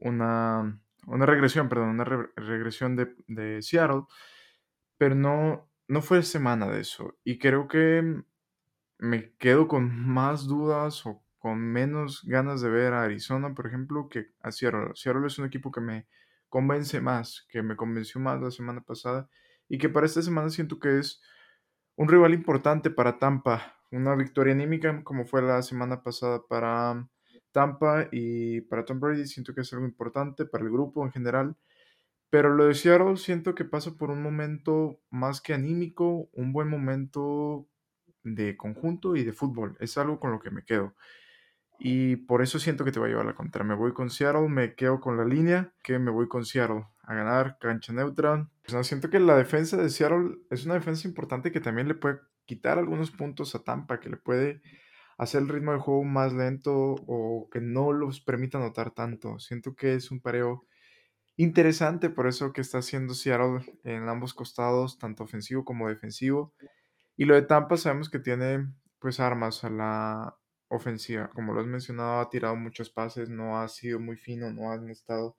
una, 0.00 0.80
una 1.06 1.26
regresión, 1.26 1.68
perdón, 1.68 1.90
una 1.90 2.04
regresión 2.04 2.96
de, 2.96 3.14
de, 3.26 3.62
Seattle, 3.62 4.04
pero 4.96 5.14
no, 5.14 5.68
no 5.88 6.02
fue 6.02 6.22
semana 6.22 6.68
de 6.68 6.80
eso. 6.80 7.18
Y 7.24 7.38
creo 7.38 7.68
que 7.68 8.22
me 8.98 9.32
quedo 9.34 9.68
con 9.68 10.06
más 10.06 10.46
dudas 10.46 11.04
o 11.06 11.22
con 11.38 11.58
menos 11.58 12.24
ganas 12.24 12.60
de 12.60 12.70
ver 12.70 12.92
a 12.94 13.02
Arizona, 13.02 13.54
por 13.54 13.66
ejemplo, 13.66 14.08
que 14.08 14.32
a 14.40 14.50
Seattle. 14.50 14.92
Seattle 14.94 15.26
es 15.26 15.38
un 15.38 15.46
equipo 15.46 15.70
que 15.70 15.80
me 15.80 16.06
convence 16.48 17.00
más, 17.00 17.46
que 17.48 17.62
me 17.62 17.76
convenció 17.76 18.20
más 18.20 18.40
la 18.40 18.50
semana 18.50 18.80
pasada 18.80 19.28
y 19.68 19.78
que 19.78 19.88
para 19.88 20.06
esta 20.06 20.22
semana 20.22 20.50
siento 20.50 20.78
que 20.78 20.98
es 20.98 21.20
un 21.98 22.08
rival 22.08 22.32
importante 22.32 22.90
para 22.90 23.18
Tampa. 23.18 23.74
Una 23.90 24.14
victoria 24.14 24.54
anímica 24.54 25.02
como 25.02 25.26
fue 25.26 25.42
la 25.42 25.62
semana 25.62 26.00
pasada 26.02 26.40
para 26.48 27.08
Tampa 27.50 28.06
y 28.12 28.60
para 28.62 28.84
Tom 28.84 29.00
Brady. 29.00 29.26
Siento 29.26 29.52
que 29.52 29.62
es 29.62 29.72
algo 29.72 29.84
importante 29.84 30.46
para 30.46 30.64
el 30.64 30.70
grupo 30.70 31.04
en 31.04 31.10
general. 31.10 31.56
Pero 32.30 32.54
lo 32.54 32.66
de 32.66 32.74
Seattle 32.74 33.16
siento 33.16 33.56
que 33.56 33.64
pasa 33.64 33.96
por 33.96 34.10
un 34.10 34.22
momento 34.22 35.00
más 35.10 35.40
que 35.40 35.54
anímico, 35.54 36.28
un 36.32 36.52
buen 36.52 36.68
momento 36.68 37.66
de 38.22 38.56
conjunto 38.56 39.16
y 39.16 39.24
de 39.24 39.32
fútbol. 39.32 39.76
Es 39.80 39.98
algo 39.98 40.20
con 40.20 40.30
lo 40.30 40.38
que 40.38 40.52
me 40.52 40.62
quedo. 40.62 40.94
Y 41.80 42.14
por 42.14 42.42
eso 42.42 42.60
siento 42.60 42.84
que 42.84 42.92
te 42.92 43.00
va 43.00 43.06
a 43.06 43.08
llevar 43.08 43.26
la 43.26 43.34
contra. 43.34 43.64
Me 43.64 43.74
voy 43.74 43.92
con 43.92 44.10
Seattle, 44.10 44.48
me 44.48 44.76
quedo 44.76 45.00
con 45.00 45.16
la 45.16 45.24
línea, 45.24 45.74
que 45.82 45.98
me 45.98 46.12
voy 46.12 46.28
con 46.28 46.44
Seattle 46.44 46.86
a 47.08 47.14
ganar, 47.14 47.56
cancha 47.58 47.94
neutra. 47.94 48.48
Pues 48.62 48.74
no, 48.74 48.84
siento 48.84 49.08
que 49.08 49.18
la 49.18 49.34
defensa 49.34 49.78
de 49.78 49.88
Seattle 49.88 50.40
es 50.50 50.66
una 50.66 50.74
defensa 50.74 51.08
importante 51.08 51.50
que 51.50 51.60
también 51.60 51.88
le 51.88 51.94
puede 51.94 52.20
quitar 52.44 52.78
algunos 52.78 53.10
puntos 53.10 53.54
a 53.54 53.64
Tampa, 53.64 53.98
que 53.98 54.10
le 54.10 54.18
puede 54.18 54.60
hacer 55.16 55.40
el 55.40 55.48
ritmo 55.48 55.72
de 55.72 55.78
juego 55.78 56.04
más 56.04 56.34
lento 56.34 56.70
o 56.74 57.48
que 57.50 57.62
no 57.62 57.92
los 57.92 58.20
permita 58.20 58.58
anotar 58.58 58.90
tanto. 58.90 59.38
Siento 59.38 59.74
que 59.74 59.94
es 59.94 60.10
un 60.10 60.20
pareo 60.20 60.66
interesante, 61.36 62.10
por 62.10 62.26
eso 62.26 62.52
que 62.52 62.60
está 62.60 62.78
haciendo 62.78 63.14
Seattle 63.14 63.64
en 63.84 64.06
ambos 64.06 64.34
costados, 64.34 64.98
tanto 64.98 65.24
ofensivo 65.24 65.64
como 65.64 65.88
defensivo. 65.88 66.52
Y 67.16 67.24
lo 67.24 67.34
de 67.36 67.42
Tampa 67.42 67.78
sabemos 67.78 68.10
que 68.10 68.18
tiene 68.18 68.70
pues 68.98 69.18
armas 69.18 69.64
a 69.64 69.70
la 69.70 70.36
ofensiva. 70.68 71.30
Como 71.30 71.54
lo 71.54 71.60
has 71.62 71.66
mencionado, 71.66 72.20
ha 72.20 72.28
tirado 72.28 72.54
muchos 72.54 72.90
pases, 72.90 73.30
no 73.30 73.58
ha 73.58 73.66
sido 73.68 73.98
muy 73.98 74.18
fino, 74.18 74.50
no 74.52 74.70
han 74.72 74.90
estado 74.90 75.38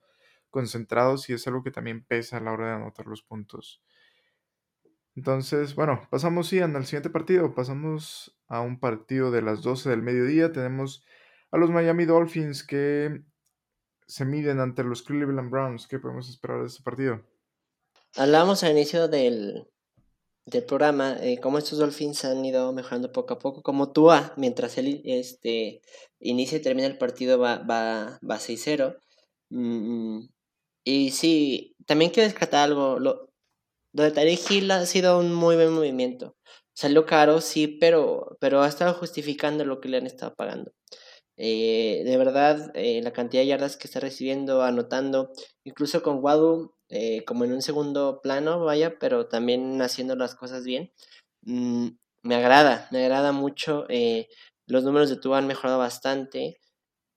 concentrados 0.50 1.30
y 1.30 1.32
es 1.32 1.46
algo 1.46 1.62
que 1.62 1.70
también 1.70 2.04
pesa 2.04 2.36
a 2.36 2.40
la 2.40 2.52
hora 2.52 2.68
de 2.68 2.74
anotar 2.74 3.06
los 3.06 3.22
puntos. 3.22 3.82
Entonces, 5.16 5.74
bueno, 5.74 6.06
pasamos 6.10 6.48
sí 6.48 6.60
al 6.60 6.86
siguiente 6.86 7.10
partido. 7.10 7.54
Pasamos 7.54 8.38
a 8.48 8.60
un 8.60 8.78
partido 8.78 9.30
de 9.30 9.42
las 9.42 9.62
12 9.62 9.90
del 9.90 10.02
mediodía. 10.02 10.52
Tenemos 10.52 11.04
a 11.50 11.58
los 11.58 11.70
Miami 11.70 12.04
Dolphins 12.04 12.64
que 12.64 13.22
se 14.06 14.24
miden 14.24 14.60
ante 14.60 14.84
los 14.84 15.02
Cleveland 15.02 15.50
Browns. 15.50 15.86
¿Qué 15.86 15.98
podemos 15.98 16.28
esperar 16.28 16.60
de 16.60 16.66
este 16.66 16.82
partido? 16.82 17.22
Hablamos 18.16 18.64
al 18.64 18.72
inicio 18.72 19.08
del, 19.08 19.68
del 20.46 20.64
programa, 20.64 21.16
eh, 21.20 21.38
cómo 21.40 21.58
estos 21.58 21.78
Dolphins 21.78 22.24
han 22.24 22.44
ido 22.44 22.72
mejorando 22.72 23.12
poco 23.12 23.34
a 23.34 23.38
poco, 23.38 23.62
como 23.62 23.92
Tua, 23.92 24.32
mientras 24.36 24.78
él 24.78 25.00
este, 25.04 25.80
inicia 26.18 26.58
y 26.58 26.62
termina 26.62 26.88
el 26.88 26.98
partido 26.98 27.38
va, 27.38 27.58
va, 27.58 28.18
va 28.28 28.38
6-0. 28.38 28.98
Mm, 29.50 30.26
y 30.84 31.10
sí, 31.10 31.76
también 31.86 32.10
quiero 32.10 32.28
descartar 32.28 32.64
algo, 32.64 32.98
lo, 32.98 33.30
de 33.92 34.10
Tarek 34.12 34.40
Hill 34.50 34.70
ha 34.70 34.86
sido 34.86 35.18
un 35.18 35.34
muy 35.34 35.56
buen 35.56 35.72
movimiento. 35.72 36.36
Salió 36.74 37.06
caro, 37.06 37.40
sí, 37.40 37.66
pero, 37.68 38.36
pero 38.40 38.62
ha 38.62 38.68
estado 38.68 38.94
justificando 38.94 39.64
lo 39.64 39.80
que 39.80 39.88
le 39.88 39.98
han 39.98 40.06
estado 40.06 40.34
pagando. 40.34 40.72
Eh, 41.36 42.02
de 42.04 42.16
verdad, 42.18 42.70
eh, 42.74 43.00
la 43.02 43.12
cantidad 43.12 43.42
de 43.42 43.48
yardas 43.48 43.76
que 43.76 43.88
está 43.88 44.00
recibiendo, 44.00 44.62
anotando, 44.62 45.32
incluso 45.64 46.02
con 46.02 46.22
Wadu 46.22 46.74
eh, 46.90 47.24
como 47.24 47.44
en 47.44 47.52
un 47.52 47.62
segundo 47.62 48.20
plano, 48.20 48.64
vaya, 48.64 48.98
pero 48.98 49.28
también 49.28 49.80
haciendo 49.80 50.16
las 50.16 50.34
cosas 50.34 50.64
bien. 50.64 50.92
Mm, 51.42 51.90
me 52.22 52.34
agrada, 52.36 52.88
me 52.92 53.04
agrada 53.04 53.32
mucho. 53.32 53.86
Eh, 53.88 54.28
los 54.66 54.84
números 54.84 55.08
de 55.10 55.16
Tua 55.16 55.38
han 55.38 55.46
mejorado 55.46 55.78
bastante. 55.78 56.58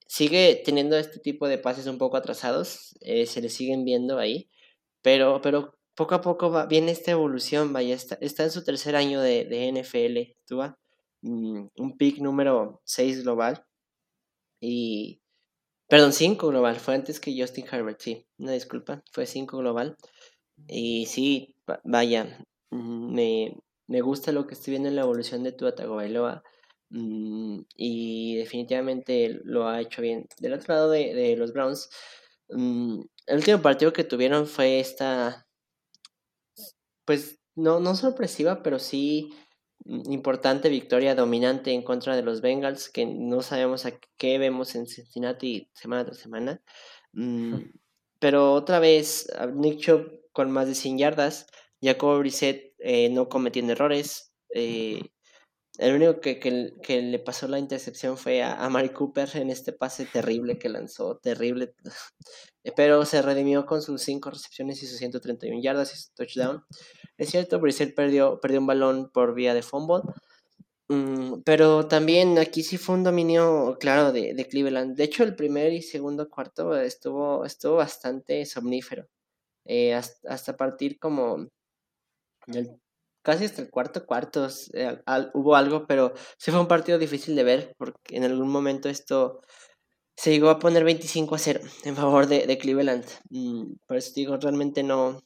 Sigue 0.06 0.62
teniendo 0.64 0.96
este 0.96 1.18
tipo 1.20 1.48
de 1.48 1.58
pases 1.58 1.86
un 1.86 1.98
poco 1.98 2.16
atrasados, 2.16 2.96
eh, 3.00 3.26
se 3.26 3.40
le 3.40 3.48
siguen 3.48 3.84
viendo 3.84 4.18
ahí, 4.18 4.50
pero, 5.02 5.40
pero 5.42 5.74
poco 5.94 6.14
a 6.14 6.20
poco 6.20 6.50
va, 6.50 6.66
viene 6.66 6.92
esta 6.92 7.12
evolución, 7.12 7.72
vaya, 7.72 7.94
está, 7.94 8.16
está 8.20 8.44
en 8.44 8.50
su 8.50 8.64
tercer 8.64 8.96
año 8.96 9.20
de, 9.20 9.44
de 9.44 9.68
NFL, 9.68 10.36
Tua, 10.46 10.78
mm, 11.22 11.68
un 11.76 11.96
pick 11.96 12.18
número 12.18 12.82
6 12.84 13.24
global, 13.24 13.64
y, 14.60 15.20
Perdón, 15.88 16.12
5 16.12 16.48
global. 16.48 16.76
Fue 16.80 16.94
antes 16.94 17.20
que 17.20 17.38
Justin 17.38 17.66
Herbert, 17.70 18.00
sí. 18.00 18.26
Una 18.38 18.52
disculpa. 18.52 19.02
Fue 19.12 19.26
5 19.26 19.58
global. 19.58 19.96
Y 20.68 21.06
sí, 21.06 21.56
vaya. 21.84 22.44
Mm, 22.70 23.14
me, 23.14 23.56
me, 23.86 24.00
gusta 24.00 24.32
lo 24.32 24.46
que 24.46 24.54
estoy 24.54 24.72
viendo 24.72 24.88
en 24.88 24.96
la 24.96 25.02
evolución 25.02 25.42
de 25.42 25.52
Tua 25.52 25.74
Tagovailoa. 25.74 26.42
Mm, 26.90 27.60
y 27.76 28.36
definitivamente 28.36 29.40
lo 29.44 29.68
ha 29.68 29.80
hecho 29.80 30.02
bien. 30.02 30.28
Del 30.38 30.54
otro 30.54 30.74
lado 30.74 30.90
de, 30.90 31.14
de 31.14 31.36
los 31.36 31.52
Browns, 31.52 31.90
mm, 32.48 33.00
el 33.26 33.36
último 33.36 33.62
partido 33.62 33.92
que 33.92 34.04
tuvieron 34.04 34.46
fue 34.46 34.80
esta. 34.80 35.46
Pues 37.04 37.40
no, 37.54 37.80
no 37.80 37.94
sorpresiva, 37.94 38.62
pero 38.62 38.78
sí 38.78 39.32
importante 39.86 40.68
victoria 40.68 41.14
dominante 41.14 41.72
en 41.72 41.82
contra 41.82 42.16
de 42.16 42.22
los 42.22 42.40
Bengals, 42.40 42.88
que 42.88 43.06
no 43.06 43.42
sabemos 43.42 43.84
a 43.84 43.92
qué 44.16 44.38
vemos 44.38 44.74
en 44.74 44.86
Cincinnati 44.86 45.70
semana 45.74 46.04
tras 46.04 46.18
semana. 46.18 46.62
Mm, 47.12 47.56
pero 48.18 48.54
otra 48.54 48.78
vez, 48.78 49.28
Nick 49.54 49.80
Chubb 49.80 50.10
con 50.32 50.50
más 50.50 50.66
de 50.66 50.74
100 50.74 50.98
yardas, 50.98 51.46
Jacob 51.82 52.18
Brissett 52.18 52.72
eh, 52.78 53.10
no 53.10 53.28
cometiendo 53.28 53.72
errores. 53.72 54.32
Eh, 54.54 55.10
el 55.78 55.94
único 55.96 56.20
que, 56.20 56.38
que, 56.38 57.02
le 57.02 57.18
pasó 57.18 57.48
la 57.48 57.58
intercepción 57.58 58.16
fue 58.16 58.42
a, 58.42 58.64
a 58.64 58.68
Mari 58.68 58.90
Cooper 58.90 59.28
en 59.34 59.50
este 59.50 59.72
pase 59.72 60.06
terrible 60.06 60.58
que 60.58 60.68
lanzó, 60.68 61.16
terrible. 61.18 61.74
Pero 62.76 63.04
se 63.04 63.22
redimió 63.22 63.66
con 63.66 63.82
sus 63.82 64.02
5 64.02 64.30
recepciones 64.30 64.82
y 64.82 64.86
sus 64.86 64.98
131 64.98 65.60
yardas 65.62 65.92
y 65.94 65.98
su 65.98 66.12
touchdown. 66.14 66.64
Es 67.18 67.30
cierto, 67.30 67.60
Brissett 67.60 67.94
perdió, 67.94 68.40
perdió 68.40 68.60
un 68.60 68.66
balón 68.66 69.10
por 69.10 69.34
vía 69.34 69.54
de 69.54 69.62
fumble. 69.62 70.02
Mm, 70.88 71.42
pero 71.44 71.88
también 71.88 72.38
aquí 72.38 72.62
sí 72.62 72.76
fue 72.76 72.94
un 72.96 73.04
dominio 73.04 73.76
claro 73.80 74.12
de, 74.12 74.34
de, 74.34 74.46
Cleveland. 74.48 74.96
De 74.96 75.04
hecho, 75.04 75.24
el 75.24 75.34
primer 75.36 75.72
y 75.72 75.82
segundo 75.82 76.28
cuarto 76.28 76.74
estuvo, 76.76 77.44
estuvo 77.44 77.76
bastante 77.76 78.44
somnífero. 78.46 79.08
Eh, 79.64 79.94
hasta, 79.94 80.56
partir 80.56 80.98
como 80.98 81.48
casi 83.24 83.46
hasta 83.46 83.62
el 83.62 83.70
cuarto 83.70 84.06
cuarto 84.06 84.46
eh, 84.74 84.98
hubo 85.32 85.56
algo, 85.56 85.86
pero 85.86 86.12
sí 86.38 86.50
fue 86.50 86.60
un 86.60 86.68
partido 86.68 86.98
difícil 86.98 87.34
de 87.34 87.42
ver 87.42 87.74
porque 87.78 88.16
en 88.16 88.24
algún 88.24 88.50
momento 88.50 88.88
esto 88.88 89.40
se 90.16 90.30
llegó 90.30 90.50
a 90.50 90.58
poner 90.58 90.84
25 90.84 91.34
a 91.34 91.38
0 91.38 91.60
en 91.84 91.96
favor 91.96 92.26
de, 92.26 92.46
de 92.46 92.58
Cleveland. 92.58 93.04
Mm, 93.30 93.76
por 93.86 93.96
eso 93.96 94.12
digo, 94.14 94.36
realmente 94.36 94.82
no, 94.82 95.24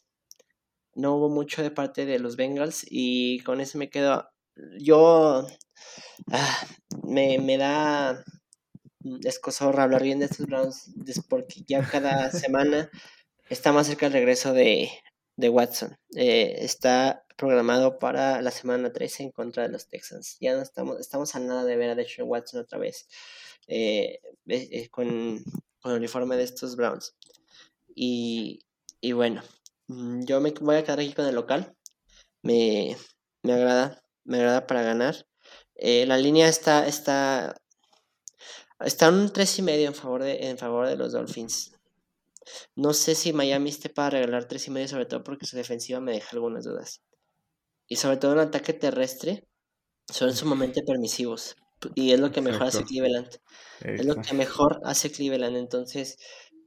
no 0.95 1.17
hubo 1.17 1.29
mucho 1.29 1.63
de 1.63 1.73
parte 1.73 2.07
de 2.07 2.21
los 2.21 2.37
Bengals 2.37 2.87
y 2.89 3.41
con 3.41 3.61
eso 3.61 3.79
me 3.79 3.91
quedo. 3.91 4.29
Yo 4.79 5.47
ah, 6.31 6.67
me, 7.03 7.39
me, 7.39 7.59
da 7.59 8.25
escosor 9.25 9.79
hablar 9.81 10.03
bien 10.03 10.21
de 10.21 10.27
estos 10.27 10.47
Browns 10.47 10.93
porque 11.29 11.63
ya 11.67 11.83
cada 11.83 12.31
semana 12.31 12.91
está 13.51 13.73
más 13.73 13.89
cerca 13.89 14.07
el 14.07 14.13
regreso 14.13 14.53
de, 14.53 14.89
de 15.37 15.49
Watson. 15.49 15.97
Eh, 16.17 16.59
está 16.61 17.25
programado 17.39 17.99
para 17.99 18.43
la 18.43 18.51
semana 18.51 18.93
13 18.93 19.23
en 19.23 19.31
contra 19.31 19.63
de 19.63 19.71
los 19.71 19.89
Texans. 19.89 20.37
Ya 20.41 20.55
no 20.55 20.61
estamos, 20.61 21.01
estamos 21.01 21.35
a 21.35 21.41
nada 21.41 21.65
de 21.65 21.77
ver 21.77 21.91
a 21.91 21.95
Deshaun 21.95 22.29
Watson 22.29 22.61
otra 22.61 22.79
vez 22.79 23.09
eh, 23.69 24.21
eh, 24.47 24.89
con, 24.91 25.43
con, 25.81 25.93
el 25.93 25.99
uniforme 25.99 26.37
de 26.37 26.43
estos 26.45 26.77
Browns. 26.77 27.17
Y, 27.95 28.61
y 29.01 29.13
bueno, 29.13 29.43
Mm, 29.89 30.25
yo 30.25 30.41
me 30.41 30.53
voy 30.61 30.77
a 30.77 30.85
quedar 30.85 31.01
aquí 31.01 31.13
con 31.15 31.27
el 31.27 31.35
local. 31.35 31.75
Me, 32.43 32.97
me 33.43 33.53
agrada, 33.55 34.03
me 34.25 34.39
agrada 34.39 34.67
para 34.67 34.83
ganar. 34.83 35.27
Eh, 35.77 36.07
la 36.07 36.19
línea 36.19 36.49
está, 36.49 36.87
está, 36.87 37.57
está 38.81 39.09
un 39.11 39.33
3 39.33 39.59
y 39.61 39.63
medio 39.63 39.89
en 39.89 39.95
favor 39.95 40.23
de, 40.23 40.49
en 40.49 40.59
favor 40.59 40.89
de 40.89 40.97
los 40.97 41.13
Dolphins. 41.13 41.73
No 42.77 42.95
sé 42.95 43.15
si 43.15 43.33
Miami 43.33 43.71
esté 43.71 43.89
para 43.91 44.11
regalar 44.11 44.47
3 44.47 44.69
y 44.69 44.71
medio, 44.71 44.89
sobre 44.89 45.07
todo 45.07 45.25
porque 45.25 45.47
su 45.47 45.57
defensiva 45.57 46.01
me 46.01 46.13
deja 46.13 46.31
algunas 46.33 46.65
dudas. 46.65 47.03
Y 47.89 47.97
sobre 47.97 48.19
todo 48.19 48.35
en 48.35 48.41
ataque 48.41 48.75
terrestre, 48.75 49.49
son 50.07 50.35
sumamente 50.35 50.83
permisivos. 50.83 51.57
Y 51.95 52.13
es 52.13 52.21
lo 52.21 52.31
que 52.33 52.41
mejor 52.41 52.65
hace 52.65 52.85
Cleveland. 52.85 53.29
Es 53.81 54.05
lo 54.05 54.21
que 54.21 54.35
mejor 54.35 54.81
hace 54.85 55.11
Cleveland. 55.11 55.57
Entonces, 55.57 56.19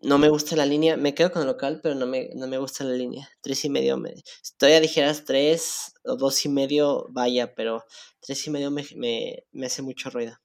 no 0.01 0.17
me 0.17 0.29
gusta 0.29 0.55
la 0.55 0.65
línea. 0.65 0.97
Me 0.97 1.13
quedo 1.13 1.31
con 1.31 1.41
el 1.41 1.47
local, 1.47 1.79
pero 1.83 1.95
no 1.95 2.07
me, 2.07 2.29
no 2.35 2.47
me 2.47 2.57
gusta 2.57 2.83
la 2.83 2.93
línea. 2.93 3.29
Tres 3.41 3.63
y 3.65 3.69
medio. 3.69 3.97
Me, 3.97 4.13
estoy 4.41 4.73
a 4.73 4.79
dijeras 4.79 5.25
tres 5.25 5.93
o 6.03 6.15
dos 6.15 6.45
y 6.45 6.49
medio, 6.49 7.07
vaya, 7.09 7.53
pero 7.55 7.83
tres 8.19 8.45
y 8.47 8.49
medio 8.51 8.71
me, 8.71 8.85
me 9.51 9.65
hace 9.65 9.81
mucho 9.81 10.09
ruido. 10.09 10.39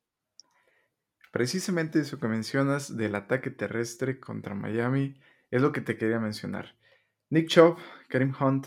Precisamente 1.32 2.00
eso 2.00 2.18
que 2.18 2.28
mencionas 2.28 2.96
del 2.96 3.14
ataque 3.14 3.50
terrestre 3.50 4.18
contra 4.18 4.54
Miami 4.54 5.20
es 5.50 5.60
lo 5.60 5.72
que 5.72 5.80
te 5.80 5.96
quería 5.96 6.18
mencionar. 6.18 6.76
Nick 7.28 7.48
Chubb, 7.48 7.76
Karim 8.08 8.34
Hunt, 8.40 8.66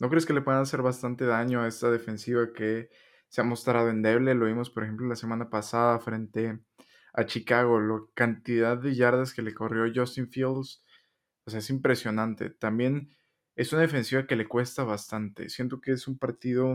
¿no 0.00 0.08
crees 0.08 0.26
que 0.26 0.32
le 0.32 0.42
puedan 0.42 0.62
hacer 0.62 0.82
bastante 0.82 1.24
daño 1.24 1.62
a 1.62 1.68
esta 1.68 1.90
defensiva 1.90 2.52
que 2.52 2.90
se 3.28 3.40
ha 3.40 3.44
mostrado 3.44 3.90
endeble? 3.90 4.34
Lo 4.34 4.46
vimos, 4.46 4.70
por 4.70 4.84
ejemplo, 4.84 5.06
la 5.06 5.16
semana 5.16 5.50
pasada 5.50 5.98
frente 5.98 6.60
a 7.12 7.26
Chicago, 7.26 7.80
la 7.80 8.00
cantidad 8.14 8.78
de 8.78 8.94
yardas 8.94 9.34
que 9.34 9.42
le 9.42 9.54
corrió 9.54 9.90
Justin 9.94 10.30
Fields, 10.30 10.84
o 11.44 11.50
sea, 11.50 11.58
es 11.60 11.70
impresionante. 11.70 12.50
También 12.50 13.10
es 13.56 13.72
una 13.72 13.82
defensiva 13.82 14.26
que 14.26 14.36
le 14.36 14.46
cuesta 14.46 14.84
bastante. 14.84 15.48
Siento 15.48 15.80
que 15.80 15.92
es 15.92 16.06
un 16.06 16.18
partido 16.18 16.74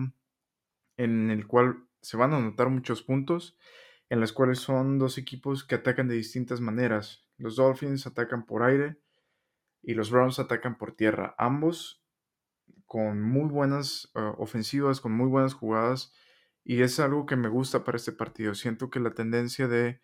en 0.98 1.32
el 1.32 1.48
cual 1.48 1.88
se 2.02 2.18
van 2.18 2.34
a 2.34 2.38
anotar 2.38 2.70
muchos 2.70 3.04
puntos 3.04 3.58
en 4.10 4.20
las 4.20 4.34
cuales 4.34 4.60
son 4.60 5.00
dos 5.00 5.18
equipos 5.18 5.64
que 5.64 5.76
atacan 5.76 6.08
de 6.08 6.16
distintas 6.16 6.62
maneras. 6.62 7.26
Los 7.38 7.56
Dolphins 7.56 8.06
atacan 8.06 8.46
por 8.46 8.64
aire 8.64 8.98
y 9.82 9.94
los 9.94 10.12
Browns 10.12 10.40
atacan 10.40 10.78
por 10.78 10.96
tierra. 10.96 11.34
Ambos 11.38 12.03
con 12.94 13.24
muy 13.24 13.50
buenas 13.50 14.12
eh, 14.14 14.20
ofensivas, 14.38 15.02
con 15.02 15.14
muy 15.14 15.28
buenas 15.28 15.56
jugadas. 15.56 16.14
Y 16.64 16.84
es 16.84 17.00
algo 17.00 17.26
que 17.26 17.36
me 17.36 17.50
gusta 17.50 17.84
para 17.84 17.96
este 17.96 18.12
partido. 18.12 18.54
Siento 18.54 18.92
que 18.92 19.00
la 19.00 19.16
tendencia 19.16 19.68
de 19.68 20.00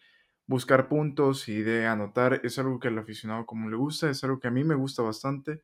buscar 0.48 0.88
puntos 0.88 1.50
y 1.50 1.62
de 1.62 1.86
anotar 1.86 2.42
es 2.44 2.58
algo 2.58 2.80
que 2.80 2.88
al 2.88 2.98
aficionado 2.98 3.46
como 3.46 3.70
le 3.70 3.78
gusta, 3.78 4.10
es 4.10 4.24
algo 4.24 4.40
que 4.40 4.48
a 4.48 4.52
mí 4.52 4.64
me 4.64 4.74
gusta 4.74 5.04
bastante. 5.04 5.62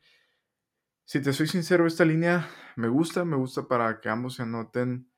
Si 1.04 1.20
te 1.20 1.34
soy 1.34 1.48
sincero, 1.48 1.88
esta 1.88 2.06
línea 2.06 2.48
me 2.76 2.90
gusta, 2.90 3.26
me 3.26 3.38
gusta 3.38 3.68
para 3.68 4.00
que 4.02 4.10
ambos 4.10 4.36
se 4.36 4.44
anoten 4.44 5.10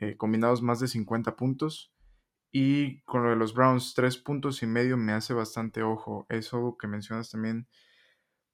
eh, 0.00 0.16
combinados 0.16 0.62
más 0.62 0.80
de 0.80 0.88
50 0.88 1.36
puntos. 1.36 1.92
Y 2.50 3.02
con 3.02 3.22
lo 3.22 3.30
de 3.30 3.36
los 3.36 3.54
Browns, 3.54 3.94
tres 3.94 4.18
puntos 4.18 4.64
y 4.64 4.66
medio 4.66 4.96
me 4.96 5.12
hace 5.12 5.32
bastante 5.32 5.84
ojo. 5.84 6.26
Eso 6.28 6.76
que 6.76 6.88
mencionas 6.88 7.30
también. 7.30 7.68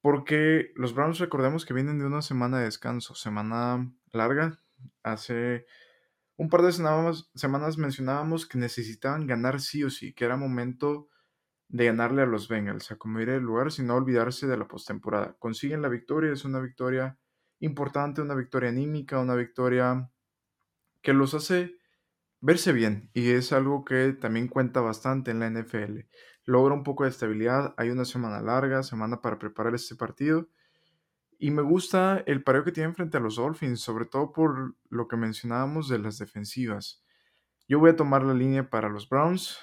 Porque 0.03 0.73
los 0.75 0.95
Browns 0.95 1.19
recordemos 1.19 1.65
que 1.65 1.73
vienen 1.73 1.99
de 1.99 2.05
una 2.05 2.21
semana 2.21 2.59
de 2.59 2.65
descanso, 2.65 3.15
semana 3.15 3.91
larga. 4.13 4.61
Hace 5.03 5.65
un 6.37 6.51
par 6.51 6.63
de 6.63 6.73
semanas, 6.73 7.79
mencionábamos 7.79 8.47
que 8.47 8.59
necesitaban 8.59 9.27
ganar 9.27 9.61
sí 9.61 9.85
o 9.85 9.91
sí, 9.91 10.13
que 10.13 10.25
era 10.25 10.37
momento 10.37 11.09
de 11.69 11.87
ganarle 11.87 12.23
a 12.23 12.27
los 12.27 12.49
Bengals, 12.49 12.91
a 12.91 12.97
como 12.97 13.21
ir 13.21 13.29
el 13.29 13.43
lugar 13.43 13.71
sin 13.71 13.89
olvidarse 13.91 14.47
de 14.47 14.57
la 14.57 14.67
postemporada. 14.67 15.37
Consiguen 15.39 15.83
la 15.83 15.89
victoria, 15.89 16.33
es 16.33 16.45
una 16.45 16.61
victoria 16.61 17.17
importante, 17.61 18.21
una 18.21 18.35
victoria 18.35 18.71
anímica, 18.71 19.21
una 19.21 19.37
victoria 19.37 20.11
que 21.01 21.13
los 21.13 21.33
hace 21.35 21.77
verse 22.41 22.73
bien 22.73 23.09
y 23.15 23.31
es 23.31 23.53
algo 23.53 23.85
que 23.85 24.13
también 24.15 24.49
cuenta 24.49 24.81
bastante 24.81 25.31
en 25.31 25.39
la 25.39 25.47
NFL. 25.47 26.01
Logra 26.45 26.75
un 26.75 26.83
poco 26.83 27.05
de 27.05 27.11
estabilidad, 27.11 27.75
hay 27.77 27.91
una 27.91 28.05
semana 28.05 28.41
larga, 28.41 28.83
semana 28.83 29.21
para 29.21 29.39
preparar 29.39 29.75
este 29.75 29.95
partido 29.95 30.49
y 31.39 31.51
me 31.51 31.63
gusta 31.63 32.23
el 32.27 32.45
pareo 32.45 32.63
que 32.63 32.71
tienen 32.71 32.95
frente 32.95 33.17
a 33.17 33.21
los 33.21 33.35
Dolphins, 33.35 33.81
sobre 33.81 34.05
todo 34.05 34.33
por 34.33 34.77
lo 34.91 35.09
que 35.09 35.17
mencionábamos 35.17 35.89
de 35.89 35.99
las 35.99 36.19
defensivas. 36.19 37.03
Yo 37.69 37.81
voy 37.81 37.91
a 37.91 37.97
tomar 37.97 38.23
la 38.23 38.33
línea 38.33 38.71
para 38.71 38.89
los 38.89 39.09
Browns 39.09 39.59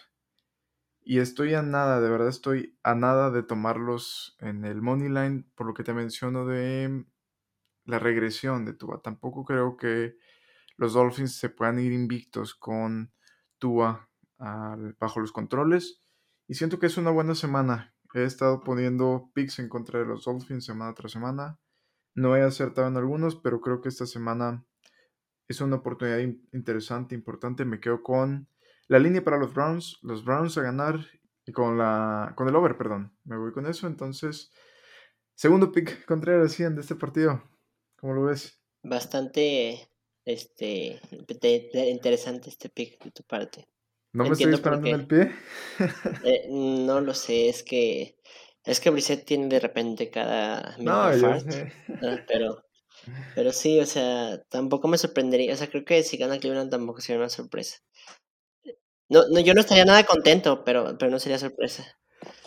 y 1.01 1.19
estoy 1.19 1.53
a 1.53 1.61
nada, 1.61 2.01
de 2.01 2.09
verdad 2.09 2.27
estoy 2.27 2.77
a 2.83 2.95
nada 2.95 3.31
de 3.31 3.43
tomarlos 3.43 4.35
en 4.39 4.65
el 4.65 4.81
money 4.81 5.07
line 5.07 5.45
por 5.55 5.67
lo 5.67 5.73
que 5.73 5.83
te 5.83 5.93
menciono 5.93 6.45
de 6.45 7.05
la 7.85 7.99
regresión 7.99 8.65
de 8.65 8.73
Tua. 8.73 9.01
Tampoco 9.01 9.45
creo 9.45 9.77
que 9.77 10.17
los 10.77 10.93
Dolphins 10.93 11.37
se 11.37 11.49
puedan 11.49 11.79
ir 11.79 11.93
invictos 11.93 12.55
con 12.55 13.13
Tua 13.57 14.09
bajo 14.37 15.19
los 15.21 15.31
controles. 15.31 16.01
Y 16.49 16.55
siento 16.55 16.79
que 16.79 16.87
es 16.87 16.97
una 16.97 17.11
buena 17.11 17.35
semana. 17.35 17.93
He 18.15 18.23
estado 18.23 18.61
poniendo 18.61 19.29
picks 19.35 19.59
en 19.59 19.69
contra 19.69 19.99
de 19.99 20.05
los 20.07 20.25
Dolphins 20.25 20.65
semana 20.65 20.95
tras 20.95 21.11
semana. 21.11 21.59
No 22.15 22.35
he 22.35 22.41
acertado 22.41 22.87
en 22.87 22.97
algunos, 22.97 23.35
pero 23.35 23.61
creo 23.61 23.81
que 23.81 23.89
esta 23.89 24.07
semana 24.07 24.65
es 25.47 25.61
una 25.61 25.75
oportunidad 25.75 26.17
interesante, 26.51 27.13
importante. 27.13 27.65
Me 27.65 27.79
quedo 27.79 28.01
con 28.01 28.47
la 28.87 28.97
línea 28.97 29.23
para 29.23 29.37
los 29.37 29.53
Browns, 29.53 29.99
los 30.01 30.25
Browns 30.25 30.57
a 30.57 30.63
ganar 30.63 31.05
y 31.45 31.51
con 31.51 31.77
la 31.77 32.33
con 32.35 32.49
el 32.49 32.55
over, 32.55 32.77
perdón. 32.77 33.15
Me 33.25 33.37
voy 33.37 33.51
con 33.51 33.67
eso, 33.67 33.85
entonces 33.85 34.51
segundo 35.35 35.71
pick 35.71 36.03
contra 36.05 36.41
el 36.41 36.49
100 36.49 36.73
de 36.73 36.81
este 36.81 36.95
partido. 36.95 37.43
¿Cómo 37.95 38.15
lo 38.15 38.23
ves? 38.23 38.59
Bastante 38.81 39.87
este, 40.25 40.99
interesante 41.91 42.49
este 42.49 42.69
pick 42.69 43.03
de 43.03 43.11
tu 43.11 43.21
parte. 43.21 43.67
¿No 44.11 44.23
me 44.23 44.31
estoy 44.31 44.51
disparando 44.51 44.87
en 44.87 44.95
el 44.95 45.07
pie? 45.07 45.31
Eh, 46.25 46.47
no 46.49 46.99
lo 46.99 47.13
sé, 47.13 47.47
es 47.47 47.63
que 47.63 48.17
es 48.65 48.81
que 48.81 48.89
Brissett 48.89 49.25
tiene 49.25 49.47
de 49.47 49.59
repente 49.59 50.09
cada 50.09 50.75
no, 50.77 51.09
pero 52.27 52.65
pero 53.33 53.51
sí, 53.53 53.79
o 53.79 53.85
sea, 53.85 54.41
tampoco 54.49 54.87
me 54.87 54.97
sorprendería, 54.97 55.53
o 55.53 55.55
sea, 55.55 55.69
creo 55.69 55.85
que 55.85 56.03
si 56.03 56.17
gana 56.17 56.37
Cleveland 56.37 56.69
tampoco 56.69 56.99
sería 56.99 57.19
una 57.19 57.29
sorpresa. 57.29 57.77
No, 59.07 59.21
no, 59.31 59.39
yo 59.39 59.53
no 59.53 59.61
estaría 59.61 59.85
nada 59.85 60.03
contento, 60.03 60.63
pero, 60.63 60.97
pero 60.97 61.09
no 61.09 61.17
sería 61.17 61.39
sorpresa. 61.39 61.85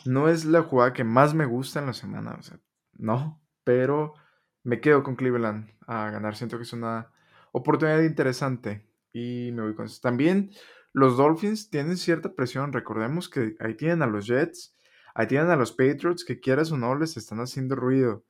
No 0.04 0.28
es 0.28 0.44
la 0.44 0.62
jugada 0.62 0.92
que 0.92 1.04
más 1.04 1.34
me 1.34 1.46
gusta 1.46 1.80
en 1.80 1.86
la 1.86 1.94
semana, 1.94 2.36
o 2.38 2.42
sea, 2.42 2.60
no, 2.92 3.42
pero 3.64 4.14
me 4.62 4.80
quedo 4.80 5.02
con 5.02 5.16
Cleveland 5.16 5.70
a 5.86 6.10
ganar. 6.10 6.36
Siento 6.36 6.56
que 6.56 6.64
es 6.64 6.72
una 6.72 7.10
oportunidad 7.52 8.00
interesante. 8.02 8.86
Y 9.12 9.50
me 9.52 9.62
voy 9.62 9.74
con 9.74 9.86
eso. 9.86 10.00
También 10.00 10.52
los 10.92 11.16
Dolphins 11.16 11.70
tienen 11.70 11.96
cierta 11.96 12.34
presión. 12.34 12.72
Recordemos 12.72 13.28
que 13.28 13.54
ahí 13.60 13.74
tienen 13.74 14.02
a 14.02 14.06
los 14.06 14.26
Jets, 14.26 14.74
ahí 15.14 15.26
tienen 15.26 15.50
a 15.50 15.56
los 15.56 15.72
Patriots, 15.72 16.24
que 16.24 16.40
quieras 16.40 16.70
o 16.72 16.76
no, 16.76 16.94
les 16.94 17.16
están 17.16 17.40
haciendo 17.40 17.76
ruido. 17.76 18.24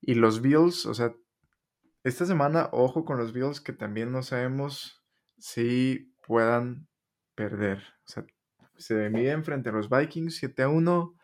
Y 0.00 0.14
los 0.14 0.40
Bills, 0.40 0.86
o 0.86 0.94
sea, 0.94 1.14
esta 2.04 2.24
semana, 2.24 2.68
ojo 2.72 3.04
con 3.04 3.18
los 3.18 3.32
Bills, 3.32 3.60
que 3.60 3.72
también 3.72 4.12
no 4.12 4.22
sabemos 4.22 5.04
si 5.38 6.14
puedan 6.26 6.88
perder. 7.34 7.78
O 7.78 8.10
sea, 8.10 8.24
se 8.76 9.10
miden 9.10 9.44
frente 9.44 9.68
a 9.68 9.72
los 9.72 9.90
Vikings 9.90 10.36
7 10.36 10.62
a 10.62 10.68
1. 10.68 11.14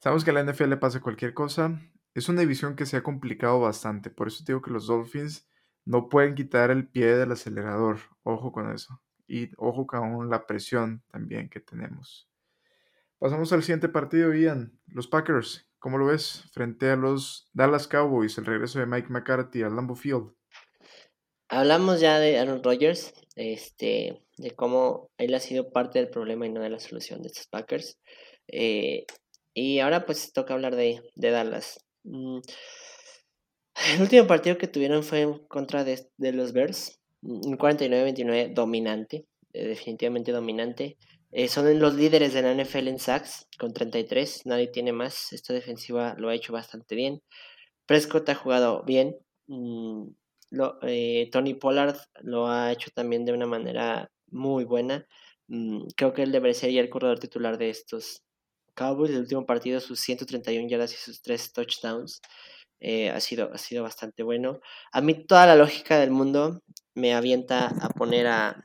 Sabemos 0.00 0.24
que 0.24 0.30
a 0.30 0.34
la 0.34 0.44
NFL 0.44 0.68
le 0.68 0.76
pasa 0.76 1.00
cualquier 1.00 1.32
cosa. 1.32 1.80
Es 2.14 2.28
una 2.28 2.40
división 2.40 2.76
que 2.76 2.86
se 2.86 2.96
ha 2.96 3.02
complicado 3.02 3.60
bastante. 3.60 4.10
Por 4.10 4.28
eso 4.28 4.44
digo 4.46 4.62
que 4.62 4.70
los 4.70 4.86
Dolphins 4.86 5.48
no 5.84 6.08
pueden 6.08 6.34
quitar 6.34 6.70
el 6.70 6.88
pie 6.88 7.16
del 7.16 7.32
acelerador. 7.32 7.98
Ojo 8.22 8.52
con 8.52 8.72
eso. 8.72 9.00
Y 9.26 9.50
ojo 9.56 9.86
con 9.86 10.30
la 10.30 10.46
presión 10.46 11.02
también 11.10 11.48
que 11.48 11.60
tenemos. 11.60 12.28
Pasamos 13.18 13.52
al 13.52 13.62
siguiente 13.62 13.88
partido, 13.88 14.34
Ian. 14.34 14.78
Los 14.86 15.08
Packers, 15.08 15.66
¿cómo 15.78 15.98
lo 15.98 16.06
ves? 16.06 16.44
Frente 16.52 16.90
a 16.90 16.96
los 16.96 17.48
Dallas 17.52 17.88
Cowboys, 17.88 18.36
el 18.38 18.46
regreso 18.46 18.78
de 18.78 18.86
Mike 18.86 19.08
McCarthy 19.08 19.62
al 19.62 19.74
Lambeau 19.74 19.96
Field. 19.96 20.32
Hablamos 21.48 22.00
ya 22.00 22.18
de 22.18 22.38
Aaron 22.38 22.62
Rodgers, 22.62 23.14
este, 23.36 24.20
de 24.36 24.50
cómo 24.50 25.10
él 25.16 25.34
ha 25.34 25.40
sido 25.40 25.70
parte 25.70 25.98
del 25.98 26.10
problema 26.10 26.46
y 26.46 26.50
no 26.50 26.60
de 26.60 26.70
la 26.70 26.80
solución 26.80 27.22
de 27.22 27.28
estos 27.28 27.46
Packers. 27.46 27.98
Eh, 28.48 29.06
y 29.54 29.78
ahora 29.78 30.04
pues 30.04 30.32
toca 30.32 30.54
hablar 30.54 30.76
de, 30.76 31.02
Dallas. 31.14 31.80
Mm, 32.04 32.40
el 33.94 34.02
último 34.02 34.26
partido 34.26 34.58
que 34.58 34.68
tuvieron 34.68 35.02
fue 35.02 35.22
en 35.22 35.38
contra 35.46 35.84
de, 35.84 36.10
los 36.18 36.52
Bears, 36.52 37.00
un 37.26 37.58
49-29 37.58 38.54
dominante, 38.54 39.26
eh, 39.52 39.66
definitivamente 39.66 40.32
dominante. 40.32 40.96
Eh, 41.32 41.48
son 41.48 41.78
los 41.78 41.94
líderes 41.94 42.32
de 42.32 42.42
la 42.42 42.52
NFL 42.54 42.88
en 42.88 42.98
sacks 42.98 43.48
con 43.58 43.72
33, 43.72 44.46
nadie 44.46 44.68
tiene 44.68 44.92
más. 44.92 45.32
Esta 45.32 45.52
defensiva 45.52 46.14
lo 46.18 46.28
ha 46.28 46.34
hecho 46.34 46.52
bastante 46.52 46.94
bien. 46.94 47.22
Prescott 47.86 48.28
ha 48.28 48.34
jugado 48.34 48.82
bien. 48.84 49.16
Mm, 49.48 50.08
eh, 50.82 51.28
Tony 51.32 51.54
Pollard 51.54 51.98
lo 52.22 52.48
ha 52.48 52.72
hecho 52.72 52.90
también 52.94 53.24
de 53.24 53.32
una 53.32 53.46
manera 53.46 54.10
muy 54.28 54.64
buena. 54.64 55.06
Mm, 55.48 55.88
creo 55.96 56.12
que 56.12 56.22
él 56.22 56.32
debería 56.32 56.54
ser 56.54 56.70
ya 56.72 56.80
el 56.80 56.90
corredor 56.90 57.18
titular 57.18 57.58
de 57.58 57.70
estos 57.70 58.22
Cowboys. 58.74 59.10
El 59.10 59.20
último 59.20 59.46
partido, 59.46 59.80
sus 59.80 60.00
131 60.00 60.68
yardas 60.68 60.92
y 60.94 60.96
sus 60.96 61.22
3 61.22 61.52
touchdowns. 61.52 62.20
Eh, 62.80 63.10
ha, 63.10 63.20
sido, 63.20 63.52
ha 63.52 63.58
sido 63.58 63.82
bastante 63.82 64.22
bueno. 64.22 64.60
A 64.92 65.00
mí 65.00 65.26
toda 65.26 65.46
la 65.46 65.56
lógica 65.56 65.98
del 65.98 66.10
mundo 66.10 66.62
me 66.94 67.14
avienta 67.14 67.68
a 67.68 67.88
poner 67.90 68.26
a, 68.26 68.62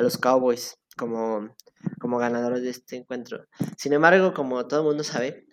los 0.00 0.16
Cowboys 0.18 0.78
como, 0.96 1.54
como 2.00 2.18
ganadores 2.18 2.62
de 2.62 2.70
este 2.70 2.96
encuentro. 2.96 3.46
Sin 3.76 3.92
embargo, 3.92 4.32
como 4.32 4.66
todo 4.66 4.80
el 4.80 4.86
mundo 4.86 5.04
sabe, 5.04 5.46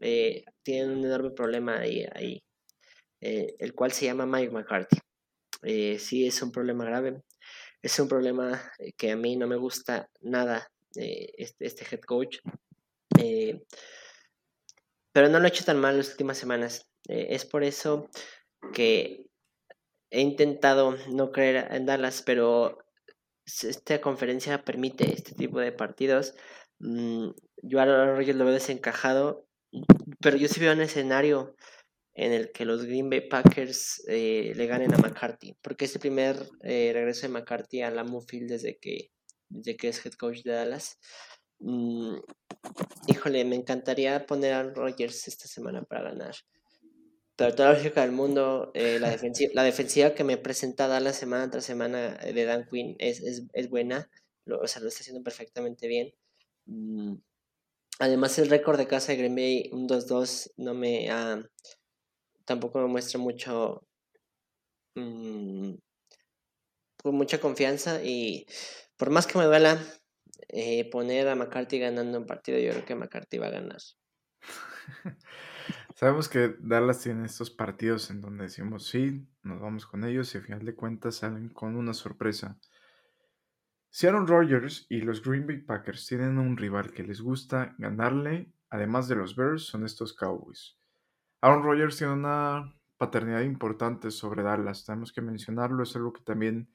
eh, 0.00 0.44
tienen 0.62 0.98
un 0.98 1.04
enorme 1.04 1.30
problema 1.30 1.78
ahí, 1.78 2.06
ahí 2.14 2.42
eh, 3.20 3.56
el 3.58 3.74
cual 3.74 3.92
se 3.92 4.06
llama 4.06 4.26
Mike 4.26 4.52
McCarthy. 4.52 4.98
sí, 5.98 6.26
es 6.26 6.42
un 6.42 6.52
problema 6.52 6.84
grave. 6.84 7.22
Es 7.82 7.98
un 7.98 8.08
problema 8.08 8.60
que 8.96 9.12
a 9.12 9.16
mí 9.16 9.36
no 9.36 9.46
me 9.46 9.56
gusta 9.56 10.10
nada, 10.20 10.70
este, 10.94 11.66
este 11.66 11.86
head 11.90 12.00
coach. 12.00 12.38
pero 15.12 15.28
no 15.28 15.38
lo 15.40 15.46
he 15.46 15.48
hecho 15.48 15.64
tan 15.64 15.80
mal 15.80 15.96
las 15.96 16.10
últimas 16.10 16.38
semanas. 16.38 16.89
Eh, 17.10 17.34
es 17.34 17.44
por 17.44 17.64
eso 17.64 18.08
que 18.72 19.26
he 20.10 20.20
intentado 20.20 20.96
no 21.08 21.32
creer 21.32 21.68
en 21.72 21.86
Dallas, 21.86 22.22
pero 22.24 22.78
esta 23.44 24.00
conferencia 24.00 24.64
permite 24.64 25.12
este 25.12 25.34
tipo 25.34 25.58
de 25.58 25.72
partidos. 25.72 26.34
Mm, 26.78 27.30
yo 27.62 27.80
a 27.80 28.06
Rogers 28.06 28.38
lo 28.38 28.44
veo 28.44 28.54
desencajado, 28.54 29.46
pero 30.20 30.36
yo 30.36 30.46
sí 30.46 30.60
veo 30.60 30.72
un 30.72 30.82
escenario 30.82 31.56
en 32.14 32.32
el 32.32 32.52
que 32.52 32.64
los 32.64 32.84
Green 32.84 33.10
Bay 33.10 33.28
Packers 33.28 34.04
eh, 34.08 34.52
le 34.54 34.66
ganen 34.66 34.94
a 34.94 34.98
McCarthy, 34.98 35.56
porque 35.62 35.86
es 35.86 35.94
el 35.94 36.00
primer 36.00 36.36
eh, 36.62 36.90
regreso 36.92 37.22
de 37.22 37.32
McCarthy 37.32 37.82
a 37.82 37.90
Lambeau 37.90 38.20
Field 38.20 38.50
desde 38.50 38.78
que, 38.78 39.10
desde 39.48 39.76
que 39.76 39.88
es 39.88 40.04
head 40.04 40.12
coach 40.12 40.42
de 40.42 40.52
Dallas. 40.52 40.98
Mm, 41.58 42.18
híjole, 43.08 43.44
me 43.44 43.56
encantaría 43.56 44.26
poner 44.26 44.52
a 44.54 44.62
Rogers 44.62 45.26
esta 45.28 45.48
semana 45.48 45.82
para 45.82 46.10
ganar. 46.10 46.34
Pero 47.40 47.54
toda 47.54 47.70
la 47.70 47.78
lógica 47.78 48.02
del 48.02 48.12
mundo, 48.12 48.70
eh, 48.74 48.98
la, 49.00 49.08
defensiva, 49.64 50.14
que 50.14 50.24
me 50.24 50.36
presenta 50.36 50.88
Dallas 50.88 51.16
semana 51.16 51.50
tras 51.50 51.64
semana 51.64 52.18
de 52.18 52.44
Dan 52.44 52.66
Quinn 52.66 52.96
es, 52.98 53.22
es, 53.22 53.44
es 53.54 53.70
buena, 53.70 54.10
o 54.46 54.66
sea, 54.66 54.82
lo 54.82 54.88
está 54.88 55.00
haciendo 55.00 55.22
perfectamente 55.22 55.88
bien. 55.88 56.12
Mm, 56.66 57.14
además, 57.98 58.38
el 58.38 58.50
récord 58.50 58.76
de 58.76 58.86
casa 58.86 59.12
de 59.12 59.18
Green 59.18 59.34
Bay, 59.34 59.70
un 59.72 59.88
2-2, 59.88 60.52
no 60.58 60.74
me 60.74 61.08
tampoco 62.44 62.78
me 62.78 62.88
muestra 62.88 63.18
mucho. 63.18 63.86
Mm, 64.96 65.76
con 67.02 67.14
mucha 67.14 67.40
confianza 67.40 68.04
y 68.04 68.44
por 68.98 69.08
más 69.08 69.26
que 69.26 69.38
me 69.38 69.46
duela 69.46 69.82
eh, 70.48 70.90
poner 70.90 71.26
a 71.28 71.36
McCarthy 71.36 71.78
ganando 71.78 72.18
un 72.18 72.26
partido, 72.26 72.58
yo 72.58 72.72
creo 72.72 72.84
que 72.84 72.94
McCarthy 72.96 73.38
va 73.38 73.46
a 73.46 73.50
ganar. 73.50 73.80
Sabemos 76.00 76.30
que 76.30 76.56
Dallas 76.60 77.02
tiene 77.02 77.26
estos 77.26 77.50
partidos 77.50 78.10
en 78.10 78.22
donde 78.22 78.44
decimos 78.44 78.86
sí, 78.86 79.28
nos 79.42 79.60
vamos 79.60 79.84
con 79.84 80.02
ellos 80.02 80.34
y 80.34 80.38
al 80.38 80.44
final 80.44 80.64
de 80.64 80.74
cuentas 80.74 81.16
salen 81.16 81.50
con 81.50 81.76
una 81.76 81.92
sorpresa. 81.92 82.58
Si 83.90 84.06
Aaron 84.06 84.26
Rodgers 84.26 84.86
y 84.88 85.02
los 85.02 85.22
Green 85.22 85.46
Bay 85.46 85.58
Packers 85.58 86.06
tienen 86.06 86.38
un 86.38 86.56
rival 86.56 86.92
que 86.92 87.02
les 87.02 87.20
gusta 87.20 87.74
ganarle, 87.76 88.50
además 88.70 89.08
de 89.08 89.16
los 89.16 89.36
Bears, 89.36 89.64
son 89.64 89.84
estos 89.84 90.14
Cowboys. 90.14 90.78
Aaron 91.42 91.64
Rodgers 91.64 91.98
tiene 91.98 92.14
una 92.14 92.74
paternidad 92.96 93.42
importante 93.42 94.10
sobre 94.10 94.42
Dallas, 94.42 94.86
tenemos 94.86 95.12
que 95.12 95.20
mencionarlo, 95.20 95.82
es 95.82 95.94
algo 95.96 96.14
que 96.14 96.22
también 96.22 96.72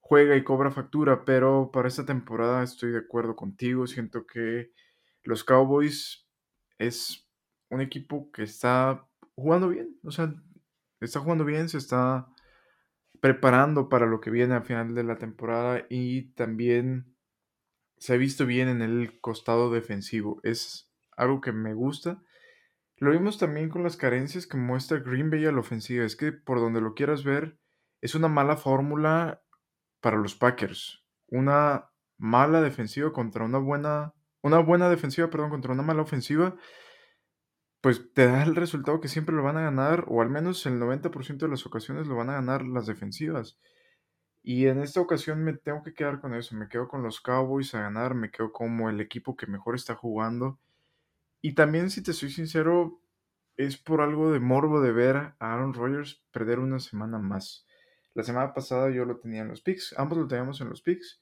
juega 0.00 0.34
y 0.34 0.44
cobra 0.44 0.70
factura, 0.70 1.26
pero 1.26 1.70
para 1.70 1.88
esta 1.88 2.06
temporada 2.06 2.62
estoy 2.62 2.92
de 2.92 3.00
acuerdo 3.00 3.36
contigo, 3.36 3.86
siento 3.86 4.26
que 4.26 4.72
los 5.24 5.44
Cowboys 5.44 6.26
es 6.78 7.25
un 7.70 7.80
equipo 7.80 8.30
que 8.32 8.42
está 8.42 9.06
jugando 9.34 9.68
bien, 9.68 9.98
o 10.04 10.10
sea, 10.10 10.34
está 11.00 11.20
jugando 11.20 11.44
bien, 11.44 11.68
se 11.68 11.78
está 11.78 12.28
preparando 13.20 13.88
para 13.88 14.06
lo 14.06 14.20
que 14.20 14.30
viene 14.30 14.54
al 14.54 14.64
final 14.64 14.94
de 14.94 15.04
la 15.04 15.18
temporada 15.18 15.86
y 15.88 16.32
también 16.32 17.16
se 17.98 18.14
ha 18.14 18.16
visto 18.16 18.46
bien 18.46 18.68
en 18.68 18.82
el 18.82 19.20
costado 19.20 19.70
defensivo. 19.70 20.40
Es 20.42 20.92
algo 21.16 21.40
que 21.40 21.52
me 21.52 21.74
gusta. 21.74 22.22
Lo 22.98 23.10
vimos 23.10 23.38
también 23.38 23.68
con 23.68 23.82
las 23.82 23.96
carencias 23.96 24.46
que 24.46 24.56
muestra 24.56 24.98
Green 24.98 25.30
Bay 25.30 25.46
a 25.46 25.52
la 25.52 25.60
ofensiva. 25.60 26.04
Es 26.04 26.16
que 26.16 26.32
por 26.32 26.60
donde 26.60 26.80
lo 26.80 26.94
quieras 26.94 27.24
ver, 27.24 27.58
es 28.00 28.14
una 28.14 28.28
mala 28.28 28.56
fórmula 28.56 29.42
para 30.00 30.18
los 30.18 30.34
Packers. 30.34 31.04
Una 31.28 31.90
mala 32.18 32.60
defensiva 32.60 33.12
contra 33.12 33.44
una 33.44 33.58
buena. 33.58 34.14
Una 34.42 34.58
buena 34.60 34.88
defensiva, 34.88 35.28
perdón, 35.30 35.50
contra 35.50 35.72
una 35.72 35.82
mala 35.82 36.02
ofensiva 36.02 36.56
pues 37.86 38.12
te 38.14 38.26
da 38.26 38.42
el 38.42 38.56
resultado 38.56 38.98
que 38.98 39.06
siempre 39.06 39.36
lo 39.36 39.44
van 39.44 39.58
a 39.58 39.62
ganar, 39.62 40.06
o 40.08 40.20
al 40.20 40.28
menos 40.28 40.66
el 40.66 40.80
90% 40.80 41.46
de 41.46 41.48
las 41.48 41.66
ocasiones 41.66 42.08
lo 42.08 42.16
van 42.16 42.30
a 42.30 42.32
ganar 42.32 42.64
las 42.64 42.86
defensivas. 42.86 43.60
Y 44.42 44.66
en 44.66 44.80
esta 44.80 45.00
ocasión 45.00 45.44
me 45.44 45.52
tengo 45.52 45.84
que 45.84 45.94
quedar 45.94 46.20
con 46.20 46.34
eso, 46.34 46.56
me 46.56 46.68
quedo 46.68 46.88
con 46.88 47.04
los 47.04 47.20
Cowboys 47.20 47.76
a 47.76 47.82
ganar, 47.82 48.16
me 48.16 48.32
quedo 48.32 48.50
como 48.50 48.90
el 48.90 49.00
equipo 49.00 49.36
que 49.36 49.46
mejor 49.46 49.76
está 49.76 49.94
jugando. 49.94 50.58
Y 51.40 51.54
también, 51.54 51.88
si 51.90 52.02
te 52.02 52.12
soy 52.12 52.30
sincero, 52.30 53.00
es 53.56 53.76
por 53.76 54.00
algo 54.00 54.32
de 54.32 54.40
morbo 54.40 54.80
de 54.80 54.90
ver 54.90 55.16
a 55.16 55.36
Aaron 55.38 55.72
Rodgers 55.72 56.24
perder 56.32 56.58
una 56.58 56.80
semana 56.80 57.20
más. 57.20 57.68
La 58.14 58.24
semana 58.24 58.52
pasada 58.52 58.90
yo 58.90 59.04
lo 59.04 59.20
tenía 59.20 59.42
en 59.42 59.48
los 59.48 59.60
picks, 59.60 59.94
ambos 59.96 60.18
lo 60.18 60.26
teníamos 60.26 60.60
en 60.60 60.70
los 60.70 60.82
picks 60.82 61.20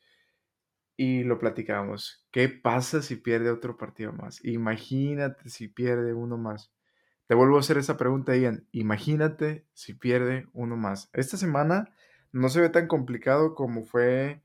y 0.97 1.25
lo 1.25 1.39
platicamos. 1.39 2.27
¿Qué 2.31 2.49
pasa 2.49 3.03
si 3.03 3.17
pierde 3.17 3.51
otro 3.51 3.77
partido 3.77 4.13
más? 4.13 4.45
Imagínate 4.45 5.49
si 5.49 5.69
pierde 5.69 6.15
uno 6.15 6.37
más. 6.37 6.73
Te 7.27 7.35
vuelvo 7.35 7.57
a 7.57 7.61
hacer 7.61 7.79
esa 7.79 7.97
pregunta, 7.97 8.37
Ian. 8.37 8.67
Imagínate 8.73 9.67
si 9.73 9.95
pierde 9.95 10.47
uno 10.53 10.77
más. 10.77 11.11
Esta 11.13 11.37
semana 11.37 11.95
no 12.33 12.49
se 12.49 12.61
ve 12.61 12.69
tan 12.69 12.87
complicado 12.87 13.55
como 13.55 13.85
fue 13.85 14.43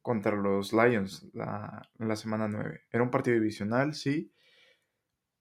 contra 0.00 0.36
los 0.36 0.72
Lions 0.72 1.28
la, 1.34 1.88
la 1.98 2.16
semana 2.16 2.48
9. 2.48 2.82
Era 2.90 3.02
un 3.02 3.10
partido 3.10 3.36
divisional, 3.36 3.94
sí. 3.94 4.32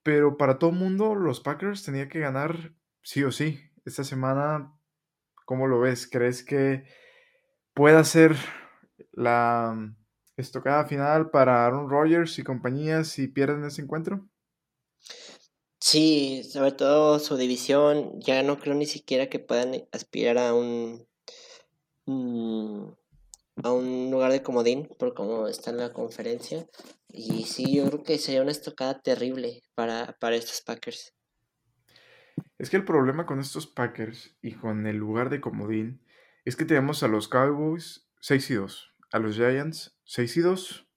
Pero 0.04 0.38
para 0.38 0.60
todo 0.60 0.71
el 0.71 0.78
mundo, 0.78 1.15
los 1.15 1.39
Packers 1.39 1.84
tenían 1.84 2.10
que 2.10 2.19
ganar 2.19 2.74
sí 3.02 3.24
o 3.24 3.32
sí. 3.32 3.60
Esta 3.86 4.04
semana, 4.04 4.74
¿cómo 5.45 5.67
lo 5.67 5.80
ves? 5.80 6.08
¿Crees 6.08 6.43
que 6.43 6.86
pueda 7.74 8.04
ser 8.04 8.36
la 9.12 9.95
estocada 10.41 10.86
final 10.86 11.30
para 11.30 11.65
Aaron 11.65 11.89
Rodgers 11.89 12.38
y 12.39 12.43
compañía 12.43 13.04
si 13.04 13.27
pierden 13.27 13.63
ese 13.63 13.82
encuentro? 13.82 14.27
Sí, 15.80 16.43
sobre 16.43 16.73
todo 16.73 17.19
su 17.19 17.38
división, 17.38 18.19
ya 18.19 18.43
no 18.43 18.60
creo 18.60 18.75
ni 18.75 18.86
siquiera 18.86 19.30
que 19.30 19.39
puedan 19.39 19.88
aspirar 19.91 20.38
a 20.38 20.54
un 20.54 21.08
mm, 22.06 22.86
a 23.63 23.71
un 23.71 24.10
lugar 24.12 24.32
de 24.32 24.43
comodín 24.43 24.88
por 24.99 25.13
cómo 25.13 25.47
está 25.47 25.71
en 25.71 25.77
la 25.77 25.93
conferencia. 25.93 26.67
Y 27.08 27.43
sí, 27.43 27.75
yo 27.75 27.88
creo 27.88 28.04
que 28.04 28.17
sería 28.17 28.41
una 28.41 28.51
estocada 28.51 29.01
terrible 29.01 29.62
para, 29.75 30.17
para 30.19 30.36
estos 30.36 30.62
Packers. 30.62 31.13
Es 32.58 32.69
que 32.69 32.77
el 32.77 32.86
problema 32.86 33.25
con 33.25 33.39
estos 33.39 33.67
Packers 33.67 34.36
y 34.41 34.54
con 34.54 34.88
el 34.88 34.97
lugar 34.97 35.30
de 35.30 35.41
comodín 35.41 36.01
es 36.45 36.56
que 36.56 36.65
tenemos 36.65 37.04
a 37.04 37.08
los 37.08 37.27
Cowboys 37.27 38.08
6 38.21 38.51
y 38.51 38.54
2 38.56 38.90
a 39.12 39.19
los 39.19 39.36
Giants 39.36 39.95
6 40.06 40.38
y 40.38 40.41
2. 40.41 40.88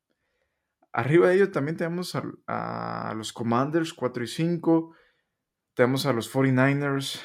Arriba 0.92 1.28
de 1.28 1.34
ellos 1.34 1.50
también 1.50 1.76
tenemos 1.76 2.14
a, 2.14 3.12
los 3.16 3.32
Commanders 3.32 3.92
4 3.92 4.24
y 4.24 4.26
5. 4.28 4.94
Tenemos 5.74 6.06
a 6.06 6.12
los 6.12 6.32
49ers. 6.32 7.20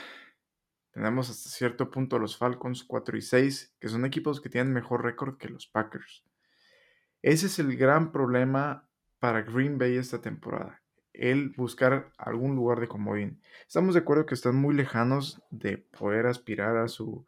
Tenemos 0.91 1.30
hasta 1.30 1.49
cierto 1.49 1.91
punto 1.91 2.15
a 2.15 2.19
los 2.19 2.36
Falcons 2.36 2.84
4 2.84 3.17
y 3.17 3.21
6, 3.21 3.75
que 3.80 3.89
son 3.89 4.06
equipos 4.06 4.41
que 4.41 4.49
tienen 4.49 4.73
mejor 4.73 5.04
récord 5.04 5.38
que 5.38 5.49
los 5.49 5.67
Packers. 5.67 6.23
Ese 7.21 7.45
es 7.45 7.60
el 7.60 7.78
gran 7.78 8.12
problema 8.12 8.88
para 9.19 9.43
Green 9.43 9.78
Bay 9.78 9.97
esta 9.97 10.19
temporada. 10.19 10.82
El 11.13 11.52
buscar 11.52 12.12
algún 12.17 12.56
lugar 12.56 12.80
de 12.80 12.88
comodín. 12.88 13.41
Estamos 13.67 13.93
de 13.93 13.99
acuerdo 13.99 14.25
que 14.25 14.34
están 14.34 14.56
muy 14.56 14.73
lejanos 14.73 15.41
de 15.52 15.78
poder 15.78 16.25
aspirar 16.25 16.78
a 16.78 16.88
su 16.88 17.28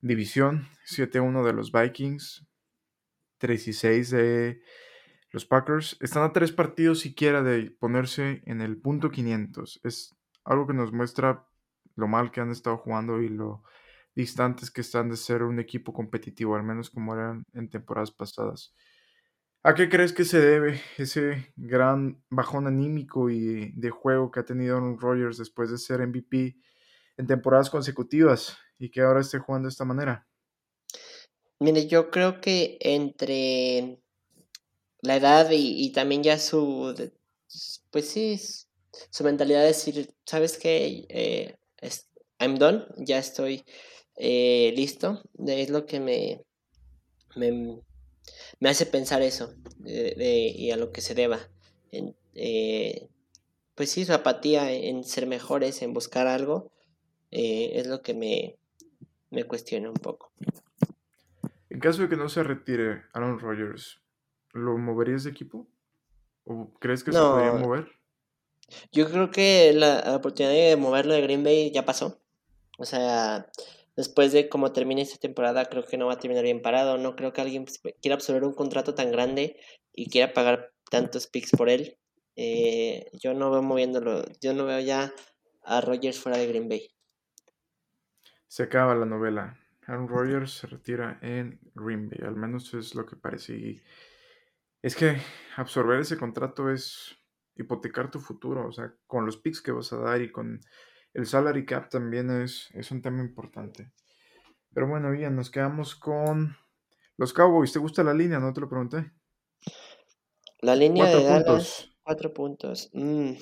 división. 0.00 0.68
7-1 0.86 1.44
de 1.44 1.52
los 1.52 1.72
Vikings, 1.72 2.46
3 3.38 3.68
y 3.68 3.72
6 3.72 4.10
de 4.10 4.62
los 5.30 5.44
Packers. 5.44 5.96
Están 6.00 6.22
a 6.22 6.32
tres 6.32 6.52
partidos 6.52 7.00
siquiera 7.00 7.42
de 7.42 7.70
ponerse 7.70 8.42
en 8.46 8.60
el 8.60 8.78
punto 8.78 9.10
500. 9.10 9.80
Es 9.84 10.16
algo 10.44 10.66
que 10.66 10.74
nos 10.74 10.92
muestra 10.92 11.46
lo 11.94 12.08
mal 12.08 12.30
que 12.30 12.40
han 12.40 12.50
estado 12.50 12.76
jugando 12.76 13.20
y 13.20 13.28
lo 13.28 13.62
distantes 14.14 14.70
que 14.70 14.80
están 14.80 15.10
de 15.10 15.16
ser 15.16 15.42
un 15.42 15.58
equipo 15.58 15.92
competitivo, 15.92 16.56
al 16.56 16.62
menos 16.62 16.90
como 16.90 17.14
eran 17.14 17.44
en 17.52 17.68
temporadas 17.68 18.10
pasadas. 18.10 18.74
¿A 19.62 19.74
qué 19.74 19.88
crees 19.88 20.12
que 20.12 20.24
se 20.24 20.40
debe 20.40 20.80
ese 20.96 21.52
gran 21.56 22.22
bajón 22.30 22.66
anímico 22.66 23.30
y 23.30 23.72
de 23.72 23.90
juego 23.90 24.30
que 24.30 24.40
ha 24.40 24.44
tenido 24.44 24.76
Aaron 24.76 24.98
Rodgers 24.98 25.38
después 25.38 25.70
de 25.70 25.78
ser 25.78 26.06
MVP 26.06 26.56
en 27.16 27.26
temporadas 27.26 27.68
consecutivas 27.68 28.56
y 28.78 28.90
que 28.90 29.02
ahora 29.02 29.20
esté 29.20 29.38
jugando 29.38 29.66
de 29.66 29.72
esta 29.72 29.84
manera? 29.84 30.26
Mire, 31.58 31.86
yo 31.86 32.10
creo 32.10 32.40
que 32.40 32.78
entre 32.80 33.98
la 35.00 35.16
edad 35.16 35.50
y, 35.52 35.90
también 35.92 36.22
ya 36.22 36.38
su, 36.38 36.94
pues 37.90 38.08
sí, 38.08 38.38
su 39.10 39.24
mentalidad 39.24 39.60
de 39.60 39.68
decir, 39.68 40.14
¿sabes 40.24 40.58
qué? 40.58 41.06
Eh, 41.08 41.56
I'm 42.38 42.58
done, 42.58 42.84
ya 42.98 43.18
estoy 43.18 43.64
eh, 44.16 44.72
listo. 44.76 45.22
Es 45.46 45.70
lo 45.70 45.86
que 45.86 46.00
me, 46.00 46.42
me, 47.36 48.68
hace 48.68 48.86
pensar 48.86 49.22
eso 49.22 49.54
y 49.84 50.70
a 50.70 50.76
lo 50.76 50.92
que 50.92 51.00
se 51.00 51.14
deba. 51.14 51.48
Eh, 52.34 53.08
pues 53.74 53.90
sí, 53.90 54.04
su 54.04 54.12
apatía 54.12 54.72
en 54.72 55.04
ser 55.04 55.26
mejores, 55.26 55.82
en 55.82 55.92
buscar 55.92 56.26
algo, 56.26 56.70
eh, 57.30 57.72
es 57.74 57.86
lo 57.86 58.02
que 58.02 58.14
me, 58.14 58.56
me 59.30 59.44
cuestiona 59.44 59.88
un 59.88 59.96
poco. 59.96 60.32
En 61.76 61.80
caso 61.80 62.00
de 62.00 62.08
que 62.08 62.16
no 62.16 62.30
se 62.30 62.42
retire 62.42 63.02
Aaron 63.12 63.38
Rodgers, 63.38 64.00
¿lo 64.54 64.78
moverías 64.78 65.24
de 65.24 65.30
equipo? 65.30 65.68
¿O 66.44 66.72
crees 66.80 67.04
que 67.04 67.12
se 67.12 67.18
podría 67.18 67.52
mover? 67.52 67.92
Yo 68.92 69.10
creo 69.10 69.30
que 69.30 69.74
la 69.74 70.16
oportunidad 70.16 70.54
de 70.54 70.74
moverlo 70.76 71.12
de 71.12 71.20
Green 71.20 71.44
Bay 71.44 71.70
ya 71.70 71.84
pasó. 71.84 72.18
O 72.78 72.86
sea, 72.86 73.50
después 73.94 74.32
de 74.32 74.48
cómo 74.48 74.72
termine 74.72 75.02
esta 75.02 75.18
temporada, 75.18 75.66
creo 75.66 75.84
que 75.84 75.98
no 75.98 76.06
va 76.06 76.14
a 76.14 76.18
terminar 76.18 76.44
bien 76.44 76.62
parado. 76.62 76.96
No 76.96 77.14
creo 77.14 77.34
que 77.34 77.42
alguien 77.42 77.66
pues, 77.66 77.78
quiera 78.00 78.14
absorber 78.14 78.44
un 78.44 78.54
contrato 78.54 78.94
tan 78.94 79.12
grande 79.12 79.60
y 79.92 80.08
quiera 80.08 80.32
pagar 80.32 80.72
tantos 80.90 81.26
picks 81.26 81.50
por 81.50 81.68
él. 81.68 81.98
Eh, 82.36 83.10
yo 83.12 83.34
no 83.34 83.50
veo 83.50 83.60
moviéndolo. 83.60 84.24
Yo 84.40 84.54
no 84.54 84.64
veo 84.64 84.80
ya 84.80 85.12
a 85.62 85.82
Rodgers 85.82 86.18
fuera 86.18 86.38
de 86.38 86.46
Green 86.46 86.70
Bay. 86.70 86.88
Se 88.48 88.62
acaba 88.62 88.94
la 88.94 89.04
novela. 89.04 89.58
Aaron 89.86 90.08
Rodgers 90.08 90.52
se 90.52 90.66
retira 90.66 91.18
en 91.22 91.60
Green 91.74 92.08
Bay. 92.08 92.20
Al 92.26 92.36
menos 92.36 92.74
es 92.74 92.94
lo 92.94 93.06
que 93.06 93.16
parece. 93.16 93.82
es 94.82 94.96
que 94.96 95.16
absorber 95.56 96.00
ese 96.00 96.16
contrato 96.16 96.70
es 96.70 97.16
hipotecar 97.54 98.10
tu 98.10 98.18
futuro. 98.18 98.66
O 98.66 98.72
sea, 98.72 98.92
con 99.06 99.24
los 99.26 99.36
picks 99.36 99.62
que 99.62 99.72
vas 99.72 99.92
a 99.92 99.98
dar 99.98 100.20
y 100.20 100.32
con 100.32 100.60
el 101.14 101.26
salary 101.26 101.64
cap 101.64 101.88
también 101.88 102.30
es, 102.30 102.68
es 102.74 102.90
un 102.90 103.00
tema 103.00 103.22
importante. 103.22 103.92
Pero 104.74 104.88
bueno, 104.88 105.14
Ian, 105.14 105.36
nos 105.36 105.50
quedamos 105.50 105.94
con 105.94 106.56
los 107.16 107.32
Cowboys. 107.32 107.72
¿Te 107.72 107.78
gusta 107.78 108.02
la 108.02 108.12
línea? 108.12 108.38
No 108.38 108.52
te 108.52 108.60
lo 108.60 108.68
pregunté. 108.68 109.12
La 110.60 110.74
línea 110.74 111.06
de 111.06 111.44
puntos. 111.44 111.96
cuatro 112.02 112.34
puntos. 112.34 112.90
Mm. 112.92 113.32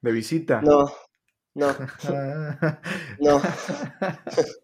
De 0.00 0.12
visita. 0.12 0.62
No, 0.62 0.90
no. 1.54 1.74
no. 3.20 3.42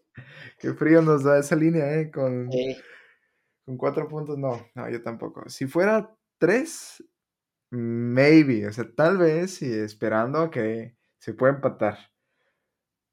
Qué 0.57 0.73
frío 0.73 1.01
nos 1.01 1.23
da 1.23 1.39
esa 1.39 1.55
línea, 1.55 1.99
¿eh? 1.99 2.09
Con, 2.11 2.49
con 3.65 3.77
cuatro 3.77 4.07
puntos, 4.07 4.37
no. 4.37 4.65
No, 4.75 4.89
yo 4.89 5.01
tampoco. 5.01 5.47
Si 5.49 5.67
fuera 5.67 6.15
tres, 6.37 7.03
maybe. 7.69 8.67
O 8.67 8.73
sea, 8.73 8.85
tal 8.95 9.17
vez 9.17 9.61
y 9.61 9.71
esperando 9.71 10.49
que 10.49 10.95
se 11.19 11.33
pueda 11.33 11.53
empatar. 11.53 11.97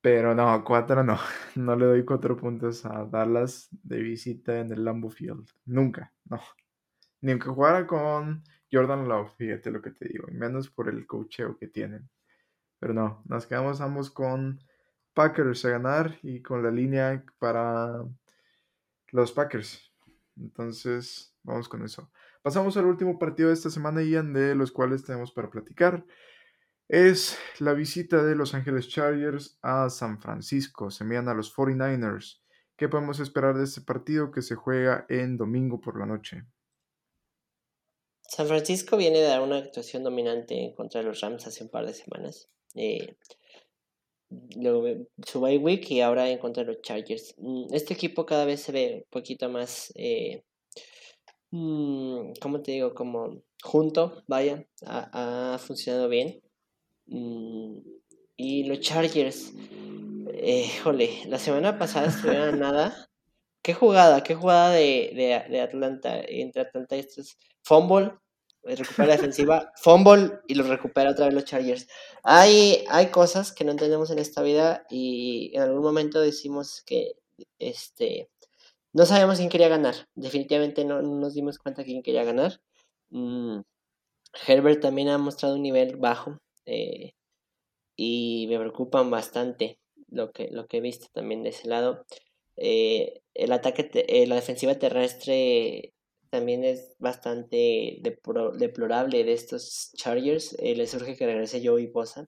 Pero 0.01 0.35
no, 0.35 0.65
cuatro 0.65 1.03
no. 1.03 1.19
No 1.57 1.77
le 1.77 1.87
doy 1.87 2.05
cuatro 2.05 2.37
puntos 2.37 2.85
a 2.85 3.05
Dallas 3.07 3.69
de 3.71 4.01
visita 4.03 4.61
en 4.61 4.71
el 4.73 4.85
Lambo 4.85 5.11
Field. 5.11 5.49
Nunca, 5.65 6.13
no. 6.27 6.41
Ni 7.23 7.33
aunque 7.33 7.49
jugara 7.49 7.87
con 7.87 8.45
Jordan 8.71 9.09
Love, 9.09 9.35
fíjate 9.37 9.71
lo 9.71 9.81
que 9.81 9.93
te 9.93 10.09
digo. 10.09 10.27
Y 10.31 10.35
menos 10.35 10.69
por 10.71 10.89
el 10.89 11.07
cocheo 11.07 11.57
que 11.57 11.69
tienen. 11.69 12.11
Pero 12.79 12.93
no, 12.93 13.23
nos 13.27 13.47
quedamos 13.47 13.81
ambos 13.81 14.11
con 14.11 14.61
Packers 15.15 15.65
a 15.65 15.71
ganar 15.71 16.19
y 16.23 16.43
con 16.43 16.63
la 16.63 16.71
línea 16.71 17.25
para 17.39 18.05
los 19.13 19.33
Packers. 19.33 19.93
Entonces, 20.37 21.35
vamos 21.43 21.69
con 21.69 21.85
eso. 21.85 22.11
Pasamos 22.43 22.77
al 22.77 22.87
último 22.87 23.19
partido 23.19 23.49
de 23.49 23.55
esta 23.55 23.71
semana, 23.71 24.03
Ian, 24.03 24.33
de 24.33 24.55
los 24.55 24.73
cuales 24.73 25.05
tenemos 25.05 25.33
para 25.33 25.51
platicar 25.51 26.05
es 26.89 27.39
la 27.61 27.73
visita 27.73 28.23
de 28.23 28.35
Los 28.35 28.55
Ángeles 28.55 28.89
Chargers 28.89 29.59
a 29.63 29.89
San 29.89 30.21
Francisco. 30.21 30.91
Se 30.91 31.05
envían 31.05 31.29
a 31.29 31.35
los 31.35 31.55
49ers. 31.55 32.41
¿Qué 32.77 32.89
podemos 32.89 33.21
esperar 33.21 33.57
de 33.57 33.65
este 33.65 33.81
partido 33.81 34.31
que 34.31 34.43
se 34.43 34.55
juega 34.55 35.07
en 35.09 35.37
domingo 35.37 35.81
por 35.81 35.99
la 35.99 36.07
noche? 36.07 36.45
San 38.21 38.47
Francisco 38.47 38.97
viene 38.97 39.19
de 39.19 39.29
dar 39.29 39.43
una 39.43 39.59
actuación 39.59 40.03
dominante 40.03 40.75
contra 40.77 41.03
los 41.03 41.21
Rams 41.21 41.47
hace 41.47 41.63
un 41.63 41.71
par 41.71 41.87
de 41.87 41.95
semanas. 41.95 42.51
Eh, 42.75 43.17
luego 44.57 45.07
su 45.27 45.41
bye 45.41 45.59
week 45.59 45.91
y 45.91 46.01
ahora 46.01 46.29
en 46.31 46.39
contra 46.39 46.65
de 46.65 46.73
los 46.73 46.83
Chargers. 46.83 47.35
Mm, 47.39 47.73
este 47.73 47.95
equipo 47.95 48.27
cada 48.27 48.45
vez 48.45 48.63
se 48.63 48.73
ve 48.73 48.95
un 49.05 49.11
poquito 49.11 49.49
más, 49.49 49.93
eh, 49.97 50.45
mm, 51.51 52.33
¿cómo 52.41 52.63
te 52.63 52.73
digo? 52.73 52.95
Como 52.95 53.43
junto, 53.63 54.23
vaya, 54.27 54.67
ha 54.87 55.59
funcionado 55.61 56.09
bien. 56.09 56.43
Mm, 57.07 57.79
y 58.37 58.65
los 58.65 58.81
Chargers, 58.81 59.53
eh, 60.33 60.69
jole, 60.83 61.11
la 61.29 61.39
semana 61.39 61.79
pasada 61.79 62.09
estuvieron 62.09 62.59
nada. 62.61 63.09
Qué 63.63 63.75
jugada, 63.75 64.23
qué 64.23 64.35
jugada 64.35 64.73
de, 64.73 65.47
de, 65.51 65.61
Atlanta, 65.61 66.21
entre 66.27 66.63
Atlanta 66.63 66.97
y 66.97 67.01
estos. 67.01 67.39
Fumble, 67.63 68.13
recupera 68.65 69.09
la 69.09 69.17
defensiva, 69.17 69.73
fumble 69.77 70.41
y 70.47 70.55
lo 70.55 70.65
recupera 70.65 71.11
otra 71.11 71.27
vez 71.27 71.35
los 71.35 71.45
Chargers. 71.45 71.87
Hay, 72.23 72.85
hay 72.89 73.09
cosas 73.09 73.53
que 73.53 73.65
no 73.65 73.73
entendemos 73.73 74.11
en 74.11 74.19
esta 74.19 74.43
vida 74.43 74.87
y 74.91 75.51
en 75.55 75.63
algún 75.63 75.83
momento 75.83 76.21
decimos 76.21 76.83
que 76.87 77.17
este 77.59 78.31
no 78.93 79.07
sabíamos 79.07 79.39
quién 79.39 79.51
quería 79.51 79.69
ganar. 79.69 79.95
Definitivamente 80.15 80.85
no, 80.85 81.03
nos 81.03 81.35
dimos 81.35 81.59
cuenta 81.59 81.85
quién 81.85 82.03
quería 82.03 82.25
ganar. 82.25 82.61
Mm, 83.11 83.61
Herbert 84.47 84.81
también 84.81 85.09
ha 85.09 85.19
mostrado 85.19 85.57
un 85.57 85.63
nivel 85.63 85.97
bajo. 85.97 86.39
Eh, 86.67 87.15
y 87.97 88.47
me 88.49 88.59
preocupan 88.59 89.11
bastante 89.11 89.79
lo 90.09 90.33
que, 90.33 90.49
lo 90.51 90.67
que 90.67 90.79
he 90.79 90.81
visto 90.81 91.07
también 91.13 91.43
de 91.43 91.51
ese 91.51 91.69
lado. 91.69 92.07
Eh, 92.57 93.23
el 93.35 93.53
ataque, 93.53 93.91
eh, 93.93 94.27
la 94.27 94.37
defensiva 94.37 94.75
terrestre 94.77 95.94
también 96.35 96.65
es 96.65 96.97
bastante 96.99 98.01
deplorable 98.03 99.23
de 99.23 99.33
estos 99.33 99.93
Chargers. 99.95 100.57
les 100.61 100.91
surge 100.91 101.17
que 101.17 101.27
regrese 101.27 101.65
Joey 101.65 101.87
Bosa 101.87 102.27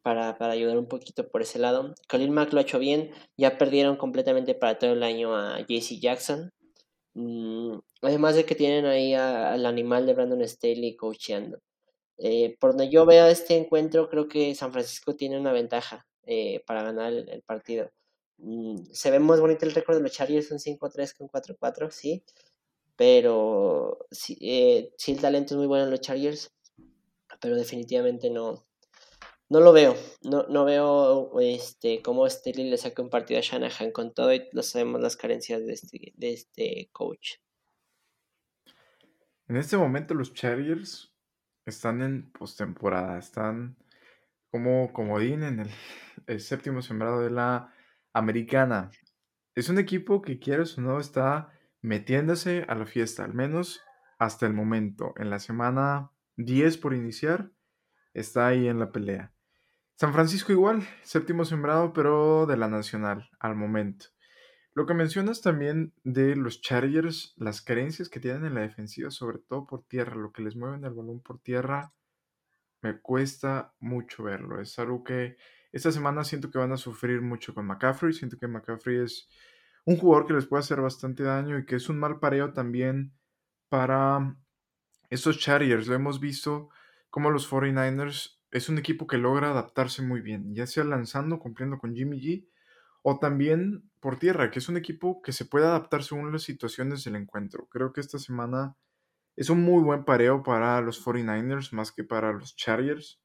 para, 0.00 0.38
para, 0.38 0.54
ayudar 0.54 0.78
un 0.78 0.88
poquito 0.88 1.28
por 1.28 1.42
ese 1.42 1.58
lado. 1.58 1.94
Colin 2.08 2.32
Mack 2.32 2.54
lo 2.54 2.60
ha 2.60 2.62
hecho 2.62 2.78
bien. 2.78 3.10
Ya 3.36 3.58
perdieron 3.58 3.98
completamente 3.98 4.54
para 4.54 4.78
todo 4.78 4.94
el 4.94 5.02
año 5.02 5.36
a 5.36 5.60
JC 5.60 6.00
Jackson. 6.00 6.54
Mm, 7.12 7.80
además 8.00 8.34
de 8.34 8.46
que 8.46 8.54
tienen 8.54 8.86
ahí 8.86 9.12
al 9.12 9.66
animal 9.66 10.06
de 10.06 10.14
Brandon 10.14 10.48
Staley 10.48 10.96
coacheando. 10.96 11.58
Eh, 12.16 12.56
por 12.58 12.70
donde 12.70 12.88
yo 12.88 13.04
veo 13.04 13.26
este 13.26 13.58
encuentro, 13.58 14.08
creo 14.08 14.26
que 14.26 14.54
San 14.54 14.72
Francisco 14.72 15.16
tiene 15.16 15.38
una 15.38 15.52
ventaja 15.52 16.06
eh, 16.24 16.62
para 16.66 16.82
ganar 16.82 17.12
el, 17.12 17.42
partido. 17.42 17.90
Mm, 18.38 18.84
se 18.90 19.10
ve 19.10 19.18
muy 19.18 19.38
bonito 19.38 19.66
el 19.66 19.72
récord 19.74 19.96
de 19.96 20.02
los 20.02 20.12
Chargers, 20.12 20.50
un 20.50 20.58
5-3 20.58 21.14
con 21.14 21.28
4-4, 21.28 21.90
sí, 21.90 22.24
pero 22.96 24.06
eh, 24.40 24.92
sí, 24.96 25.12
el 25.12 25.20
talento 25.20 25.54
es 25.54 25.58
muy 25.58 25.66
bueno 25.66 25.84
en 25.84 25.90
los 25.90 26.00
Chargers, 26.00 26.52
pero 27.40 27.56
definitivamente 27.56 28.30
no, 28.30 28.66
no 29.48 29.60
lo 29.60 29.72
veo. 29.72 29.94
No, 30.22 30.44
no 30.48 30.64
veo 30.64 31.38
este, 31.40 32.02
cómo 32.02 32.28
Staley 32.28 32.68
le 32.70 32.78
saca 32.78 33.02
un 33.02 33.10
partido 33.10 33.38
a 33.38 33.42
Shanahan 33.42 33.92
con 33.92 34.12
todo 34.12 34.32
y 34.32 34.48
lo 34.52 34.62
sabemos 34.62 35.00
las 35.00 35.16
carencias 35.16 35.64
de 35.64 35.72
este, 35.72 36.12
de 36.16 36.32
este 36.32 36.88
coach. 36.92 37.34
En 39.48 39.56
este 39.56 39.76
momento 39.76 40.14
los 40.14 40.34
Chargers 40.34 41.12
están 41.66 42.02
en 42.02 42.30
postemporada, 42.32 43.18
están 43.18 43.76
como 44.50 44.92
comodín 44.92 45.42
en 45.42 45.70
el, 46.26 46.40
séptimo 46.40 46.82
sembrado 46.82 47.20
de 47.20 47.30
la 47.30 47.72
americana. 48.12 48.90
Es 49.54 49.68
un 49.68 49.78
equipo 49.78 50.22
que 50.22 50.38
quieres 50.38 50.76
o 50.78 50.80
no 50.80 50.98
está 50.98 51.52
metiéndose 51.86 52.64
a 52.66 52.74
la 52.74 52.84
fiesta, 52.84 53.24
al 53.24 53.32
menos 53.32 53.80
hasta 54.18 54.44
el 54.44 54.52
momento. 54.52 55.14
En 55.18 55.30
la 55.30 55.38
semana 55.38 56.10
10 56.36 56.78
por 56.78 56.94
iniciar, 56.94 57.52
está 58.12 58.48
ahí 58.48 58.66
en 58.66 58.80
la 58.80 58.90
pelea. 58.90 59.32
San 59.94 60.12
Francisco 60.12 60.50
igual, 60.50 60.82
séptimo 61.04 61.44
sembrado, 61.44 61.92
pero 61.92 62.46
de 62.46 62.56
la 62.56 62.66
nacional 62.66 63.30
al 63.38 63.54
momento. 63.54 64.06
Lo 64.74 64.84
que 64.84 64.94
mencionas 64.94 65.42
también 65.42 65.94
de 66.02 66.34
los 66.34 66.60
Chargers, 66.60 67.34
las 67.36 67.62
carencias 67.62 68.08
que 68.08 68.18
tienen 68.18 68.44
en 68.46 68.54
la 68.54 68.62
defensiva, 68.62 69.12
sobre 69.12 69.38
todo 69.38 69.64
por 69.64 69.84
tierra, 69.84 70.16
lo 70.16 70.32
que 70.32 70.42
les 70.42 70.56
mueven 70.56 70.84
el 70.84 70.92
balón 70.92 71.20
por 71.20 71.38
tierra, 71.38 71.94
me 72.82 73.00
cuesta 73.00 73.74
mucho 73.78 74.24
verlo. 74.24 74.60
Es 74.60 74.76
algo 74.80 75.04
que 75.04 75.36
esta 75.70 75.92
semana 75.92 76.24
siento 76.24 76.50
que 76.50 76.58
van 76.58 76.72
a 76.72 76.78
sufrir 76.78 77.22
mucho 77.22 77.54
con 77.54 77.64
McCaffrey. 77.64 78.12
Siento 78.12 78.38
que 78.38 78.48
McCaffrey 78.48 78.98
es 78.98 79.28
un 79.86 79.96
jugador 79.96 80.26
que 80.26 80.34
les 80.34 80.46
puede 80.46 80.60
hacer 80.60 80.80
bastante 80.80 81.22
daño 81.22 81.58
y 81.58 81.64
que 81.64 81.76
es 81.76 81.88
un 81.88 81.98
mal 81.98 82.18
pareo 82.18 82.52
también 82.52 83.14
para 83.68 84.36
estos 85.08 85.38
Chargers. 85.38 85.86
Lo 85.86 85.94
hemos 85.94 86.20
visto 86.20 86.68
como 87.08 87.30
los 87.30 87.50
49ers 87.50 88.38
es 88.50 88.68
un 88.68 88.78
equipo 88.78 89.06
que 89.06 89.16
logra 89.16 89.50
adaptarse 89.50 90.02
muy 90.02 90.20
bien, 90.20 90.54
ya 90.54 90.66
sea 90.66 90.84
lanzando, 90.84 91.38
cumpliendo 91.38 91.78
con 91.78 91.94
Jimmy 91.94 92.20
G 92.20 92.48
o 93.02 93.18
también 93.18 93.88
por 94.00 94.18
tierra, 94.18 94.50
que 94.50 94.58
es 94.58 94.68
un 94.68 94.76
equipo 94.76 95.22
que 95.22 95.32
se 95.32 95.44
puede 95.44 95.66
adaptar 95.66 96.02
según 96.02 96.32
las 96.32 96.42
situaciones 96.42 97.04
del 97.04 97.16
encuentro. 97.16 97.68
Creo 97.68 97.92
que 97.92 98.00
esta 98.00 98.18
semana 98.18 98.76
es 99.36 99.50
un 99.50 99.62
muy 99.62 99.82
buen 99.84 100.04
pareo 100.04 100.42
para 100.42 100.80
los 100.80 101.04
49ers 101.04 101.72
más 101.72 101.92
que 101.92 102.02
para 102.02 102.32
los 102.32 102.56
Chargers. 102.56 103.20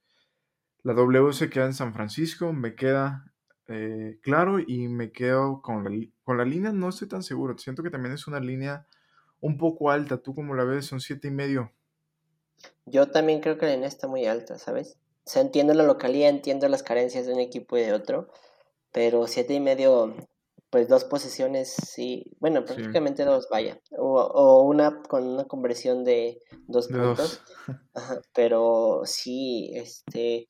La 0.84 0.94
W 0.94 1.34
se 1.34 1.50
queda 1.50 1.66
en 1.66 1.74
San 1.74 1.94
Francisco, 1.94 2.54
me 2.54 2.76
queda 2.76 3.31
eh, 3.72 4.20
claro 4.22 4.60
y 4.60 4.88
me 4.88 5.12
quedo 5.12 5.62
con 5.62 5.84
la, 5.84 6.08
con 6.24 6.38
la 6.38 6.46
línea, 6.46 6.72
no 6.72 6.90
estoy 6.90 7.08
tan 7.08 7.24
seguro. 7.24 7.58
Siento 7.58 7.84
que 7.84 7.90
también 7.90 8.14
es 8.14 8.28
una 8.28 8.40
línea 8.40 8.88
un 9.40 9.58
poco 9.58 9.92
alta. 9.92 10.18
¿Tú 10.18 10.34
cómo 10.34 10.56
la 10.56 10.64
ves? 10.64 10.86
Son 10.86 11.00
siete 11.00 11.28
y 11.28 11.32
medio. 11.32 11.72
Yo 12.86 13.10
también 13.10 13.42
creo 13.42 13.58
que 13.58 13.66
la 13.66 13.74
línea 13.74 13.88
está 13.88 14.08
muy 14.08 14.26
alta, 14.26 14.58
¿sabes? 14.58 14.98
O 15.26 15.30
sea, 15.30 15.42
entiendo 15.42 15.74
la 15.74 15.84
localidad, 15.84 16.30
entiendo 16.30 16.68
las 16.68 16.84
carencias 16.84 17.26
de 17.26 17.34
un 17.34 17.40
equipo 17.40 17.78
y 17.78 17.82
de 17.82 17.94
otro, 17.94 18.30
pero 18.92 19.28
siete 19.28 19.54
y 19.54 19.60
medio, 19.60 20.16
pues 20.70 20.88
dos 20.88 21.04
posesiones, 21.04 21.70
sí, 21.72 22.26
bueno, 22.40 22.66
prácticamente 22.66 23.24
dos, 23.24 23.48
vaya, 23.50 23.80
o, 23.98 24.64
una 24.64 25.02
con 25.04 25.26
una 25.28 25.46
conversión 25.46 26.04
de 26.04 26.42
dos 26.68 26.88
puntos, 26.88 27.42
pero 28.34 29.02
sí, 29.06 29.72
este, 29.76 30.48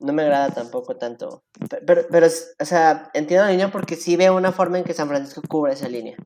no 0.00 0.12
me 0.12 0.22
agrada 0.22 0.50
tampoco 0.50 0.96
tanto, 0.96 1.44
pero, 1.86 2.02
pero, 2.10 2.26
o 2.26 2.64
sea, 2.64 3.10
entiendo 3.14 3.44
la 3.44 3.50
línea 3.50 3.70
porque 3.70 3.96
sí 3.96 4.16
veo 4.16 4.36
una 4.36 4.52
forma 4.52 4.78
en 4.78 4.84
que 4.84 4.94
San 4.94 5.08
Francisco 5.08 5.42
cubre 5.48 5.72
esa 5.72 5.88
línea, 5.88 6.16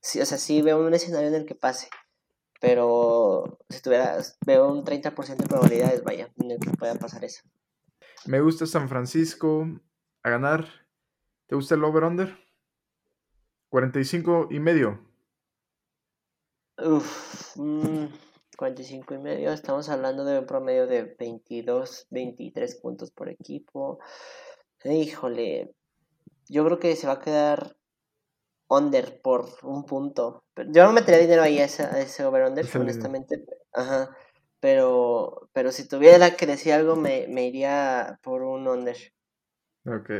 sí, 0.00 0.20
o 0.20 0.26
sea, 0.26 0.38
sí 0.38 0.62
veo 0.62 0.84
un 0.84 0.94
escenario 0.94 1.28
en 1.28 1.34
el 1.34 1.46
que 1.46 1.54
pase, 1.54 1.88
pero 2.60 3.58
si 3.68 3.80
tuviera, 3.80 4.18
veo 4.46 4.70
un 4.70 4.84
30% 4.84 5.36
de 5.36 5.48
probabilidades, 5.48 6.02
vaya, 6.02 6.28
en 6.38 6.50
el 6.50 6.58
que 6.58 6.70
pueda 6.70 6.94
pasar 6.94 7.24
eso. 7.24 7.42
Me 8.26 8.40
gusta 8.40 8.66
San 8.66 8.88
Francisco 8.88 9.66
a 10.22 10.30
ganar. 10.30 10.66
¿Te 11.46 11.54
gusta 11.56 11.74
el 11.74 11.84
over-under? 11.84 12.38
45 13.70 14.48
y 14.50 14.60
medio. 14.60 15.00
Uf, 16.76 17.56
45 18.60 19.14
mm, 19.14 19.16
y 19.16 19.22
medio. 19.22 19.52
Estamos 19.52 19.88
hablando 19.88 20.22
de 20.24 20.38
un 20.38 20.46
promedio 20.46 20.86
de 20.86 21.16
22, 21.18 22.08
23 22.10 22.74
puntos 22.76 23.10
por 23.10 23.30
equipo. 23.30 24.00
Híjole, 24.84 25.74
yo 26.46 26.64
creo 26.66 26.78
que 26.78 26.94
se 26.94 27.06
va 27.06 27.14
a 27.14 27.20
quedar 27.20 27.74
under 28.68 29.20
por 29.22 29.46
un 29.62 29.84
punto. 29.84 30.44
Yo 30.68 30.84
no 30.84 30.92
metería 30.92 31.20
dinero 31.22 31.42
ahí 31.42 31.58
a 31.58 31.64
ese, 31.64 32.24
over-under, 32.24 32.66
honestamente. 32.76 33.42
Ajá. 33.72 34.14
Pero, 34.60 35.48
pero 35.54 35.72
si 35.72 35.88
tuviera 35.88 36.36
que 36.36 36.46
decir 36.46 36.74
algo, 36.74 36.96
me, 36.96 37.46
iría 37.46 38.20
por 38.22 38.42
un 38.42 38.68
under. 38.68 38.96
Ok. 39.86 40.10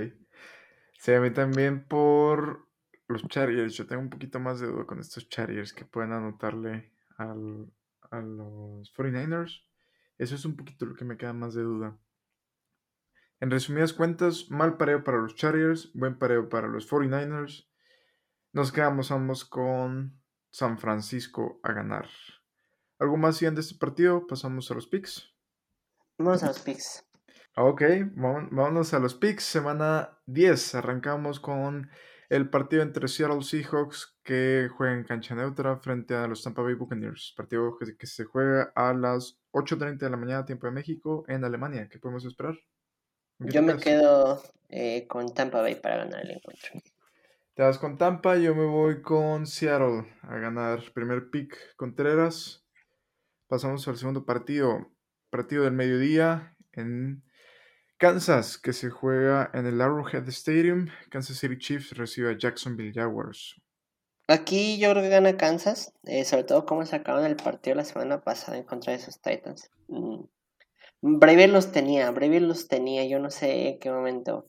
Sí, 0.98 1.12
a 1.12 1.20
mí 1.20 1.30
también 1.30 1.86
por 1.86 2.66
los 3.06 3.22
Chargers. 3.28 3.74
Yo 3.74 3.86
tengo 3.86 4.00
un 4.00 4.08
poquito 4.08 4.40
más 4.40 4.60
de 4.60 4.68
duda 4.68 4.86
con 4.86 4.98
estos 4.98 5.28
Chargers 5.28 5.74
que 5.74 5.84
pueden 5.84 6.12
anotarle 6.12 6.90
al, 7.18 7.70
a 8.10 8.20
los 8.20 8.92
49ers. 8.94 9.64
Eso 10.18 10.34
es 10.34 10.44
un 10.44 10.56
poquito 10.56 10.86
lo 10.86 10.94
que 10.94 11.04
me 11.04 11.16
queda 11.16 11.32
más 11.32 11.54
de 11.54 11.62
duda. 11.62 11.98
En 13.40 13.50
resumidas 13.50 13.94
cuentas, 13.94 14.50
mal 14.50 14.76
pareo 14.76 15.02
para 15.02 15.18
los 15.18 15.34
Chargers, 15.34 15.90
buen 15.94 16.18
pareo 16.18 16.48
para 16.48 16.68
los 16.68 16.90
49ers. 16.90 17.68
Nos 18.52 18.72
quedamos 18.72 19.10
ambos 19.10 19.44
con 19.44 20.20
San 20.50 20.78
Francisco 20.78 21.58
a 21.62 21.72
ganar. 21.72 22.08
¿Algo 22.98 23.16
más 23.16 23.40
bien 23.40 23.54
de 23.54 23.62
este 23.62 23.76
partido? 23.76 24.26
Pasamos 24.26 24.70
a 24.70 24.74
los 24.74 24.86
picks. 24.86 25.34
Vamos 26.18 26.42
a 26.42 26.48
los 26.48 26.60
picks. 26.60 27.06
Ok, 27.56 27.82
vámonos 28.14 28.92
a 28.92 28.98
los 28.98 29.14
picks. 29.14 29.44
Semana 29.44 30.18
10. 30.26 30.74
Arrancamos 30.74 31.40
con 31.40 31.88
el 32.30 32.48
partido 32.48 32.82
entre 32.82 33.08
Seattle 33.08 33.42
Seahawks 33.42 34.16
que 34.22 34.68
juega 34.76 34.94
en 34.94 35.02
cancha 35.02 35.34
neutra 35.34 35.76
frente 35.78 36.14
a 36.14 36.28
los 36.28 36.42
Tampa 36.44 36.62
Bay 36.62 36.74
Buccaneers. 36.74 37.34
Partido 37.36 37.76
que, 37.76 38.06
se 38.06 38.24
juega 38.24 38.72
a 38.76 38.94
las 38.94 39.40
8.30 39.52 39.98
de 39.98 40.10
la 40.10 40.16
mañana, 40.16 40.44
tiempo 40.44 40.66
de 40.68 40.72
México, 40.72 41.24
en 41.26 41.44
Alemania. 41.44 41.88
¿Qué 41.90 41.98
podemos 41.98 42.24
esperar? 42.24 42.56
Yo 43.40 43.62
me 43.62 43.76
quedo 43.78 44.40
eh, 44.68 45.08
con 45.08 45.34
Tampa 45.34 45.60
Bay 45.60 45.74
para 45.74 45.96
ganar 45.96 46.24
el 46.24 46.30
encuentro. 46.30 46.70
Te 47.54 47.64
vas 47.64 47.78
con 47.78 47.98
Tampa, 47.98 48.36
yo 48.36 48.54
me 48.54 48.64
voy 48.64 49.02
con 49.02 49.44
Seattle 49.44 50.06
a 50.22 50.36
ganar 50.38 50.80
primer 50.94 51.30
pick 51.30 51.74
Contreras. 51.74 52.64
Pasamos 53.48 53.86
al 53.88 53.96
segundo 53.96 54.24
partido, 54.24 54.92
partido 55.30 55.64
del 55.64 55.72
mediodía 55.72 56.54
en 56.70 57.24
Kansas, 58.00 58.56
que 58.56 58.72
se 58.72 58.88
juega 58.88 59.50
en 59.52 59.66
el 59.66 59.78
Arrowhead 59.80 60.26
Stadium. 60.28 60.88
Kansas 61.10 61.36
City 61.36 61.58
Chiefs 61.58 61.94
recibe 61.96 62.30
a 62.30 62.38
Jacksonville 62.38 62.94
Jaguars. 62.94 63.60
Aquí 64.26 64.78
yo 64.78 64.90
creo 64.90 65.02
que 65.02 65.10
gana 65.10 65.36
Kansas, 65.36 65.92
eh, 66.04 66.24
sobre 66.24 66.44
todo 66.44 66.64
como 66.64 66.86
sacaron 66.86 67.26
el 67.26 67.36
partido 67.36 67.76
la 67.76 67.84
semana 67.84 68.22
pasada 68.22 68.56
en 68.56 68.64
contra 68.64 68.94
de 68.94 69.00
esos 69.00 69.20
Titans. 69.20 69.70
Mm. 69.88 70.22
Brave 71.02 71.48
los 71.48 71.72
tenía, 71.72 72.10
Brave 72.10 72.40
los 72.40 72.68
tenía, 72.68 73.04
yo 73.04 73.18
no 73.18 73.30
sé 73.30 73.68
en 73.68 73.78
qué 73.78 73.90
momento 73.90 74.46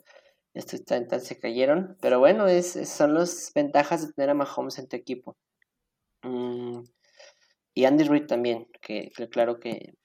estos 0.53 0.85
Titans 0.85 1.25
se 1.25 1.37
cayeron. 1.37 1.97
Pero 2.01 2.19
bueno, 2.19 2.47
es, 2.47 2.71
son 2.87 3.15
las 3.15 3.51
ventajas 3.53 4.07
de 4.07 4.13
tener 4.13 4.29
a 4.29 4.33
Mahomes 4.33 4.79
en 4.79 4.87
tu 4.87 4.95
equipo. 4.95 5.35
Mm, 6.23 6.83
y 7.73 7.83
Andy 7.83 8.05
Reid 8.05 8.27
también, 8.27 8.67
que, 8.81 9.11
claro 9.29 9.59
que, 9.59 9.95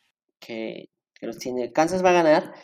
que, 0.40 0.90
los 1.20 1.38
tiene. 1.38 1.72
Kansas 1.72 2.04
va 2.04 2.10
a 2.10 2.22
ganar. 2.24 2.54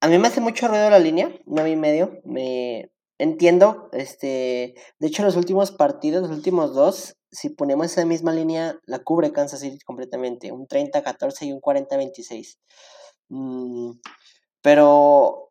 A 0.00 0.08
mí 0.08 0.18
me 0.18 0.28
hace 0.28 0.40
mucho 0.40 0.68
ruido 0.68 0.90
la 0.90 0.98
línea, 0.98 1.30
nueve 1.46 1.70
y 1.70 1.76
medio. 1.76 2.20
Me 2.24 2.90
entiendo, 3.18 3.88
este, 3.92 4.74
de 4.98 5.06
hecho 5.06 5.22
los 5.22 5.36
últimos 5.36 5.72
partidos, 5.72 6.28
los 6.28 6.36
últimos 6.36 6.74
dos, 6.74 7.16
si 7.30 7.50
ponemos 7.50 7.86
esa 7.86 8.04
misma 8.04 8.32
línea, 8.32 8.78
la 8.86 9.00
cubre 9.00 9.32
Kansas 9.32 9.60
City 9.60 9.78
completamente, 9.84 10.52
un 10.52 10.66
30-14 10.66 11.46
y 11.46 11.52
un 11.52 11.60
40-26. 11.60 12.58
Mm, 13.28 13.92
pero 14.62 15.44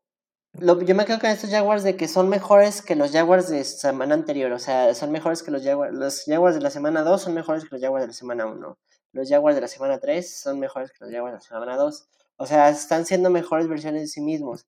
yo 0.54 0.96
me 0.96 1.06
quedo 1.06 1.20
con 1.20 1.30
estos 1.30 1.50
Jaguars 1.50 1.84
de 1.84 1.98
que 1.98 2.08
son 2.08 2.30
mejores 2.30 2.82
que 2.82 2.96
los 2.96 3.12
Jaguars 3.12 3.50
de 3.50 3.64
semana 3.64 4.14
anterior. 4.14 4.52
O 4.52 4.60
sea, 4.60 4.94
son 4.94 5.12
mejores 5.12 5.42
que 5.44 5.52
los 5.52 5.64
Jaguars. 5.64 5.94
Los 5.94 6.24
Jaguars 6.26 6.56
de 6.56 6.62
la 6.62 6.70
semana 6.70 7.04
2 7.04 7.22
son 7.22 7.34
mejores 7.34 7.64
que 7.64 7.70
los 7.72 7.82
Jaguars 7.82 8.04
de 8.04 8.08
la 8.08 8.14
semana 8.14 8.46
1. 8.46 8.78
Los 9.14 9.30
Jaguars 9.30 9.56
de 9.56 9.62
la 9.62 9.68
semana 9.68 10.00
3 10.00 10.40
son 10.40 10.60
mejores 10.60 10.92
que 10.92 10.98
los 11.06 11.12
Jaguars 11.12 11.34
de 11.34 11.38
la 11.38 11.42
semana 11.42 11.78
2. 11.78 12.08
O 12.44 12.46
sea, 12.46 12.68
están 12.70 13.06
siendo 13.06 13.30
mejores 13.30 13.70
versiones 13.70 14.02
de 14.02 14.08
sí 14.10 14.20
mismos. 14.20 14.66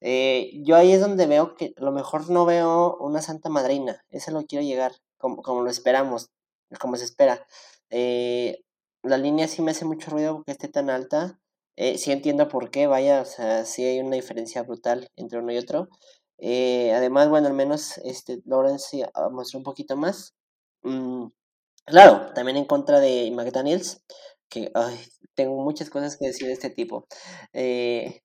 Eh, 0.00 0.50
yo 0.64 0.76
ahí 0.76 0.92
es 0.92 1.00
donde 1.02 1.26
veo 1.26 1.56
que 1.56 1.74
a 1.76 1.84
lo 1.84 1.92
mejor 1.92 2.30
no 2.30 2.46
veo 2.46 2.96
una 3.00 3.20
santa 3.20 3.50
madrina. 3.50 4.02
Eso 4.08 4.30
lo 4.30 4.46
quiero 4.46 4.64
llegar, 4.64 4.92
como, 5.18 5.42
como 5.42 5.60
lo 5.62 5.68
esperamos, 5.68 6.30
como 6.80 6.96
se 6.96 7.04
espera. 7.04 7.46
Eh, 7.90 8.62
la 9.02 9.18
línea 9.18 9.46
sí 9.46 9.60
me 9.60 9.72
hace 9.72 9.84
mucho 9.84 10.10
ruido 10.10 10.42
que 10.42 10.52
esté 10.52 10.68
tan 10.68 10.88
alta. 10.88 11.38
Eh, 11.76 11.98
sí 11.98 12.12
entiendo 12.12 12.48
por 12.48 12.70
qué, 12.70 12.86
vaya, 12.86 13.20
o 13.20 13.26
sea, 13.26 13.66
sí 13.66 13.84
hay 13.84 14.00
una 14.00 14.16
diferencia 14.16 14.62
brutal 14.62 15.10
entre 15.16 15.38
uno 15.40 15.52
y 15.52 15.58
otro. 15.58 15.90
Además, 16.40 17.28
bueno, 17.28 17.48
al 17.48 17.54
menos 17.54 17.98
este, 18.04 18.40
Lawrence 18.46 19.06
mostró 19.32 19.58
un 19.58 19.64
poquito 19.64 19.98
más. 19.98 20.34
Mm, 20.82 21.26
claro, 21.84 22.32
también 22.34 22.56
en 22.56 22.64
contra 22.64 23.00
de 23.00 23.30
McDaniels, 23.32 24.02
que 24.48 24.70
tengo 25.34 25.62
muchas 25.62 25.90
cosas 25.90 26.16
que 26.16 26.26
decir 26.26 26.46
de 26.46 26.54
este 26.54 26.70
tipo. 26.70 27.06
Eh, 27.52 28.22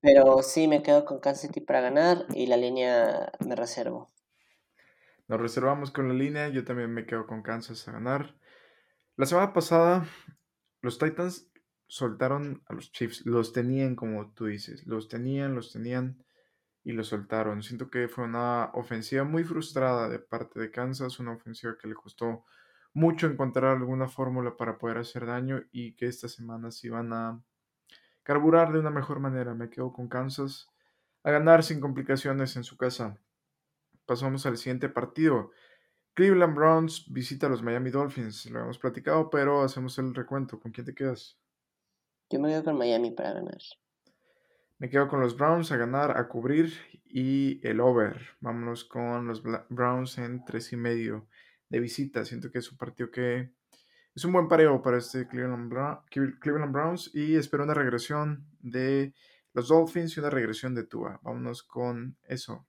pero 0.00 0.42
sí, 0.42 0.68
me 0.68 0.82
quedo 0.82 1.04
con 1.04 1.20
Kansas 1.20 1.42
City 1.42 1.60
para 1.60 1.80
ganar 1.80 2.26
y 2.34 2.46
la 2.46 2.56
línea 2.56 3.32
me 3.44 3.56
reservo. 3.56 4.12
Nos 5.28 5.40
reservamos 5.40 5.90
con 5.90 6.08
la 6.08 6.14
línea, 6.14 6.48
yo 6.48 6.64
también 6.64 6.92
me 6.92 7.06
quedo 7.06 7.26
con 7.26 7.42
Kansas 7.42 7.88
a 7.88 7.92
ganar. 7.92 8.36
La 9.16 9.26
semana 9.26 9.52
pasada, 9.52 10.06
los 10.82 10.98
Titans 10.98 11.50
soltaron 11.88 12.62
a 12.66 12.74
los 12.74 12.92
Chiefs. 12.92 13.24
Los 13.26 13.52
tenían, 13.52 13.96
como 13.96 14.32
tú 14.32 14.46
dices, 14.46 14.86
los 14.86 15.08
tenían, 15.08 15.54
los 15.54 15.72
tenían 15.72 16.24
y 16.84 16.92
los 16.92 17.08
soltaron. 17.08 17.62
Siento 17.62 17.90
que 17.90 18.06
fue 18.08 18.24
una 18.24 18.70
ofensiva 18.74 19.24
muy 19.24 19.42
frustrada 19.42 20.08
de 20.08 20.20
parte 20.20 20.60
de 20.60 20.70
Kansas, 20.70 21.18
una 21.18 21.32
ofensiva 21.32 21.76
que 21.80 21.88
le 21.88 21.94
costó 21.94 22.44
mucho 22.96 23.26
encontrar 23.26 23.76
alguna 23.76 24.08
fórmula 24.08 24.56
para 24.56 24.78
poder 24.78 24.96
hacer 24.96 25.26
daño 25.26 25.62
y 25.70 25.92
que 25.96 26.06
esta 26.06 26.28
semana 26.28 26.70
se 26.70 26.86
iban 26.86 27.12
a 27.12 27.44
carburar 28.22 28.72
de 28.72 28.78
una 28.78 28.88
mejor 28.88 29.20
manera. 29.20 29.54
Me 29.54 29.68
quedo 29.68 29.92
con 29.92 30.08
Kansas 30.08 30.70
a 31.22 31.30
ganar 31.30 31.62
sin 31.62 31.78
complicaciones 31.78 32.56
en 32.56 32.64
su 32.64 32.78
casa. 32.78 33.20
Pasamos 34.06 34.46
al 34.46 34.56
siguiente 34.56 34.88
partido. 34.88 35.50
Cleveland 36.14 36.56
Browns 36.56 37.12
visita 37.12 37.48
a 37.48 37.50
los 37.50 37.62
Miami 37.62 37.90
Dolphins. 37.90 38.46
Lo 38.46 38.60
hemos 38.60 38.78
platicado, 38.78 39.28
pero 39.28 39.62
hacemos 39.62 39.98
el 39.98 40.14
recuento. 40.14 40.58
¿Con 40.58 40.72
quién 40.72 40.86
te 40.86 40.94
quedas? 40.94 41.38
Yo 42.30 42.40
me 42.40 42.48
quedo 42.48 42.64
con 42.64 42.78
Miami 42.78 43.10
para 43.10 43.34
ganar. 43.34 43.58
Me 44.78 44.88
quedo 44.88 45.06
con 45.08 45.20
los 45.20 45.36
Browns 45.36 45.70
a 45.70 45.76
ganar, 45.76 46.16
a 46.16 46.28
cubrir 46.28 46.72
y 47.04 47.60
el 47.62 47.78
over. 47.80 48.22
Vámonos 48.40 48.86
con 48.86 49.26
los 49.26 49.42
Browns 49.68 50.16
en 50.16 50.46
tres 50.46 50.72
y 50.72 50.78
medio 50.78 51.28
de 51.68 51.80
visita. 51.80 52.24
Siento 52.24 52.50
que 52.50 52.58
es 52.58 52.70
un 52.70 52.78
partido 52.78 53.10
que 53.10 53.50
es 54.14 54.24
un 54.24 54.32
buen 54.32 54.48
pareo 54.48 54.80
para 54.82 54.98
este 54.98 55.28
Cleveland, 55.28 56.72
Browns 56.72 57.10
y 57.14 57.36
espero 57.36 57.64
una 57.64 57.74
regresión 57.74 58.46
de 58.60 59.14
los 59.52 59.68
Dolphins 59.68 60.16
y 60.16 60.20
una 60.20 60.30
regresión 60.30 60.74
de 60.74 60.84
Tua. 60.84 61.20
Vámonos 61.22 61.62
con 61.62 62.16
eso. 62.26 62.66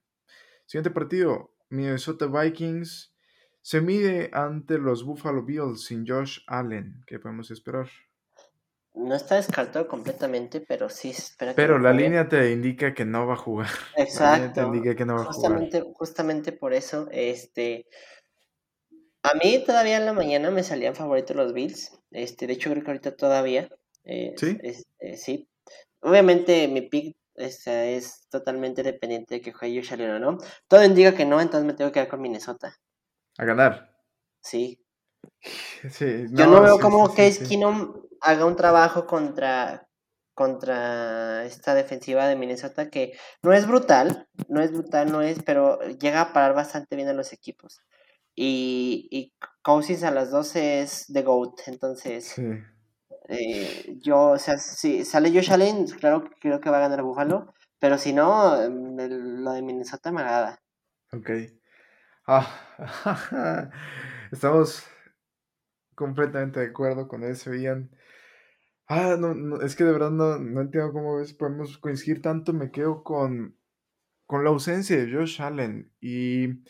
Siguiente 0.66 0.92
partido, 0.92 1.54
Minnesota 1.70 2.28
Vikings 2.28 3.14
se 3.62 3.82
mide 3.82 4.30
ante 4.34 4.78
los 4.78 5.04
Buffalo 5.04 5.44
Bills 5.44 5.86
sin 5.86 6.06
Josh 6.08 6.40
Allen. 6.48 7.04
¿Qué 7.06 7.20
podemos 7.20 7.52
esperar? 7.52 7.88
no 8.98 9.16
está 9.16 9.36
descartado 9.36 9.88
completamente, 9.88 10.60
pero 10.60 10.90
sí 10.90 11.10
espera 11.10 11.54
Pero 11.56 11.80
la 11.80 11.94
línea 11.94 12.28
te 12.28 12.52
indica 12.52 12.94
que 12.94 13.06
no 13.06 13.28
va 13.28 13.34
a 13.34 13.38
jugar. 13.38 13.70
Exacto. 13.96 14.62
La 14.62 14.68
indica 14.68 14.96
que 14.96 15.06
no 15.06 15.16
va 15.16 15.26
justamente, 15.26 15.78
a 15.78 15.82
jugar. 15.82 15.96
Justamente 15.98 16.52
por 16.52 16.74
eso, 16.74 17.08
este. 17.12 17.88
A 19.30 19.36
mí 19.36 19.64
todavía 19.66 19.98
en 19.98 20.06
la 20.06 20.14
mañana 20.14 20.52
me 20.52 20.64
salían 20.64 20.96
favoritos 20.96 21.36
los 21.36 21.54
Bills. 21.54 21.92
Este, 22.12 22.48
de 22.48 22.54
hecho, 22.54 22.70
creo 22.70 22.84
que 22.84 22.92
ahorita 22.92 23.16
todavía. 23.16 23.70
sí. 24.04 24.58
Eh, 25.00 25.18
sí. 25.18 25.50
Obviamente 26.00 26.68
mi 26.68 26.82
pick 26.82 27.18
este, 27.36 27.98
es 27.98 28.28
totalmente 28.30 28.84
dependiente 28.84 29.36
de 29.36 29.42
que 29.42 29.52
juegue 29.52 29.82
Josh 29.82 30.00
o 30.02 30.20
no. 30.20 30.38
Todo 30.68 30.84
indica 30.86 31.14
que 31.14 31.26
no, 31.26 31.42
entonces 31.42 31.66
me 31.66 31.74
tengo 31.74 31.90
que 31.92 31.96
quedar 31.96 32.08
con 32.08 32.22
Minnesota. 32.22 32.76
A 33.38 33.46
ganar. 33.46 33.94
Sí. 34.42 34.82
Yo 36.32 36.48
no 36.48 36.62
veo 36.62 36.80
cómo 36.80 37.14
Case 37.14 37.46
Keenum 37.48 37.94
haga 38.22 38.46
un 38.46 38.56
trabajo 38.56 39.06
contra, 39.06 39.88
contra 40.34 41.46
esta 41.46 41.76
defensiva 41.76 42.28
de 42.28 42.36
Minnesota 42.36 42.90
que 42.90 43.18
no 43.42 43.54
es 43.54 43.68
brutal, 43.68 44.28
no 44.48 44.62
es 44.62 44.72
brutal, 44.72 45.12
no 45.12 45.22
es, 45.22 45.44
pero 45.44 45.80
llega 45.82 46.22
a 46.22 46.34
parar 46.34 46.56
bastante 46.56 46.96
bien 46.96 47.10
a 47.10 47.14
los 47.14 47.34
equipos. 47.34 47.82
Y, 48.40 49.08
y 49.10 49.34
Cousins 49.64 50.04
a 50.04 50.12
las 50.12 50.30
12 50.30 50.82
es 50.82 51.08
The 51.12 51.24
GOAT, 51.24 51.62
entonces 51.66 52.36
eh, 53.30 53.98
yo, 54.00 54.30
o 54.30 54.38
sea, 54.38 54.60
si 54.60 55.04
sale 55.06 55.32
Josh 55.32 55.52
Allen, 55.52 55.88
claro 55.88 56.24
que 56.24 56.36
creo 56.40 56.62
que 56.62 56.70
va 56.70 56.78
a 56.78 56.82
ganar 56.82 57.02
Buffalo, 57.02 57.52
pero 57.80 57.98
si 57.98 58.14
no, 58.14 58.56
lo 58.70 59.52
de 59.52 59.62
Minnesota 59.64 60.12
me 60.12 60.22
agrada. 60.22 60.62
Ok. 61.12 61.32
Ah, 62.28 63.72
estamos 64.32 64.84
completamente 65.96 66.60
de 66.60 66.68
acuerdo 66.68 67.08
con 67.08 67.24
eso, 67.24 67.56
Ian. 67.56 67.90
Ah, 68.88 69.16
no, 69.18 69.60
es 69.62 69.76
que 69.76 69.84
de 69.84 69.94
verdad 69.94 70.12
no, 70.12 70.38
no 70.38 70.62
entiendo 70.62 70.94
cómo 70.94 71.18
ves, 71.18 71.34
podemos 71.34 71.80
coincidir 71.80 72.22
tanto, 72.22 72.54
me 72.54 72.70
quedo 72.70 73.04
con, 73.04 73.58
con 74.28 74.44
la 74.44 74.52
ausencia 74.52 74.96
de 74.96 75.12
Josh 75.12 75.42
Allen 75.42 75.92
y 76.00 76.64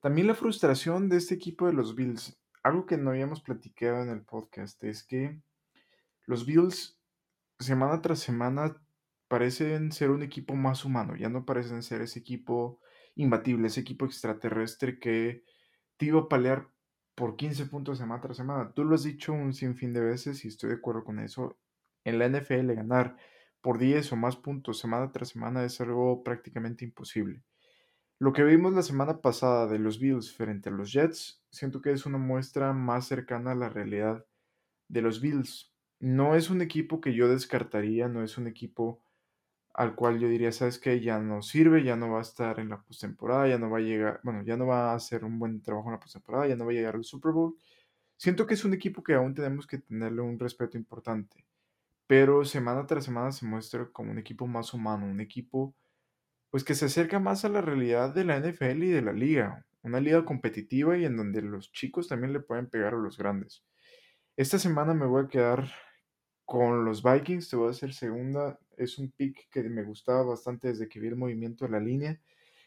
también 0.00 0.26
la 0.26 0.34
frustración 0.34 1.08
de 1.08 1.16
este 1.16 1.34
equipo 1.34 1.66
de 1.66 1.72
los 1.72 1.94
Bills. 1.94 2.38
Algo 2.62 2.86
que 2.86 2.96
no 2.96 3.10
habíamos 3.10 3.40
platicado 3.40 4.02
en 4.02 4.10
el 4.10 4.22
podcast 4.22 4.82
es 4.84 5.04
que 5.04 5.40
los 6.26 6.46
Bills, 6.46 6.98
semana 7.58 8.00
tras 8.02 8.18
semana, 8.18 8.76
parecen 9.28 9.92
ser 9.92 10.10
un 10.10 10.22
equipo 10.22 10.54
más 10.54 10.84
humano, 10.84 11.16
ya 11.16 11.28
no 11.28 11.44
parecen 11.44 11.82
ser 11.82 12.02
ese 12.02 12.20
equipo 12.20 12.80
imbatible, 13.14 13.68
ese 13.68 13.80
equipo 13.80 14.04
extraterrestre 14.04 14.98
que 14.98 15.44
te 15.96 16.06
iba 16.06 16.20
a 16.20 16.28
pelear 16.28 16.68
por 17.14 17.36
15 17.36 17.66
puntos 17.66 17.98
semana 17.98 18.20
tras 18.20 18.36
semana. 18.36 18.72
Tú 18.72 18.84
lo 18.84 18.94
has 18.94 19.04
dicho 19.04 19.32
un 19.32 19.54
sinfín 19.54 19.92
de 19.92 20.00
veces 20.00 20.44
y 20.44 20.48
estoy 20.48 20.70
de 20.70 20.76
acuerdo 20.76 21.02
con 21.02 21.18
eso. 21.18 21.58
En 22.04 22.18
la 22.18 22.26
NFL 22.28 22.74
ganar 22.74 23.16
por 23.60 23.78
10 23.78 24.12
o 24.12 24.16
más 24.16 24.36
puntos 24.36 24.78
semana 24.78 25.10
tras 25.10 25.30
semana 25.30 25.64
es 25.64 25.80
algo 25.80 26.22
prácticamente 26.22 26.84
imposible. 26.84 27.42
Lo 28.18 28.32
que 28.32 28.44
vimos 28.44 28.72
la 28.72 28.82
semana 28.82 29.20
pasada 29.20 29.66
de 29.66 29.78
los 29.78 29.98
Bills 29.98 30.32
frente 30.34 30.70
a 30.70 30.72
los 30.72 30.90
Jets, 30.90 31.42
siento 31.50 31.82
que 31.82 31.92
es 31.92 32.06
una 32.06 32.16
muestra 32.16 32.72
más 32.72 33.06
cercana 33.06 33.52
a 33.52 33.54
la 33.54 33.68
realidad 33.68 34.24
de 34.88 35.02
los 35.02 35.20
Bills. 35.20 35.74
No 36.00 36.34
es 36.34 36.48
un 36.48 36.62
equipo 36.62 37.02
que 37.02 37.12
yo 37.12 37.28
descartaría, 37.28 38.08
no 38.08 38.24
es 38.24 38.38
un 38.38 38.46
equipo 38.46 39.02
al 39.74 39.94
cual 39.94 40.18
yo 40.18 40.28
diría, 40.28 40.50
sabes 40.50 40.78
que 40.78 40.98
ya 41.00 41.18
no 41.18 41.42
sirve, 41.42 41.84
ya 41.84 41.96
no 41.96 42.10
va 42.10 42.20
a 42.20 42.22
estar 42.22 42.58
en 42.58 42.70
la 42.70 42.80
postemporada, 42.80 43.48
ya 43.48 43.58
no 43.58 43.68
va 43.68 43.78
a 43.78 43.82
llegar, 43.82 44.20
bueno, 44.22 44.42
ya 44.42 44.56
no 44.56 44.66
va 44.66 44.92
a 44.92 44.94
hacer 44.94 45.22
un 45.22 45.38
buen 45.38 45.60
trabajo 45.60 45.88
en 45.88 45.92
la 45.92 46.00
postemporada, 46.00 46.46
ya 46.46 46.56
no 46.56 46.64
va 46.64 46.70
a 46.70 46.74
llegar 46.74 46.94
al 46.94 47.04
Super 47.04 47.32
Bowl. 47.32 47.54
Siento 48.16 48.46
que 48.46 48.54
es 48.54 48.64
un 48.64 48.72
equipo 48.72 49.02
que 49.02 49.12
aún 49.12 49.34
tenemos 49.34 49.66
que 49.66 49.76
tenerle 49.76 50.22
un 50.22 50.38
respeto 50.38 50.78
importante, 50.78 51.44
pero 52.06 52.46
semana 52.46 52.86
tras 52.86 53.04
semana 53.04 53.30
se 53.30 53.44
muestra 53.44 53.86
como 53.92 54.10
un 54.10 54.18
equipo 54.18 54.46
más 54.46 54.72
humano, 54.72 55.04
un 55.04 55.20
equipo 55.20 55.74
pues 56.56 56.64
que 56.64 56.74
se 56.74 56.86
acerca 56.86 57.20
más 57.20 57.44
a 57.44 57.50
la 57.50 57.60
realidad 57.60 58.14
de 58.14 58.24
la 58.24 58.40
NFL 58.40 58.82
y 58.82 58.90
de 58.90 59.02
la 59.02 59.12
liga, 59.12 59.66
una 59.82 60.00
liga 60.00 60.24
competitiva 60.24 60.96
y 60.96 61.04
en 61.04 61.14
donde 61.14 61.42
los 61.42 61.70
chicos 61.70 62.08
también 62.08 62.32
le 62.32 62.40
pueden 62.40 62.70
pegar 62.70 62.94
a 62.94 62.96
los 62.96 63.18
grandes. 63.18 63.62
Esta 64.38 64.58
semana 64.58 64.94
me 64.94 65.04
voy 65.04 65.24
a 65.26 65.28
quedar 65.28 65.70
con 66.46 66.86
los 66.86 67.02
Vikings, 67.02 67.50
te 67.50 67.56
voy 67.56 67.68
a 67.68 67.72
hacer 67.72 67.92
segunda. 67.92 68.58
Es 68.78 68.96
un 68.96 69.10
pick 69.10 69.50
que 69.50 69.64
me 69.64 69.84
gustaba 69.84 70.22
bastante 70.22 70.68
desde 70.68 70.88
que 70.88 70.98
vi 70.98 71.08
el 71.08 71.16
movimiento 71.16 71.66
de 71.66 71.72
la 71.72 71.78
línea. 71.78 72.18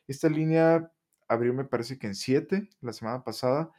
Esta 0.05 0.29
línea 0.29 0.91
abrió, 1.27 1.55
me 1.55 1.65
parece 1.65 1.97
que 1.97 2.05
en 2.05 2.13
7 2.13 2.69
la 2.81 2.93
semana 2.93 3.23
pasada. 3.23 3.71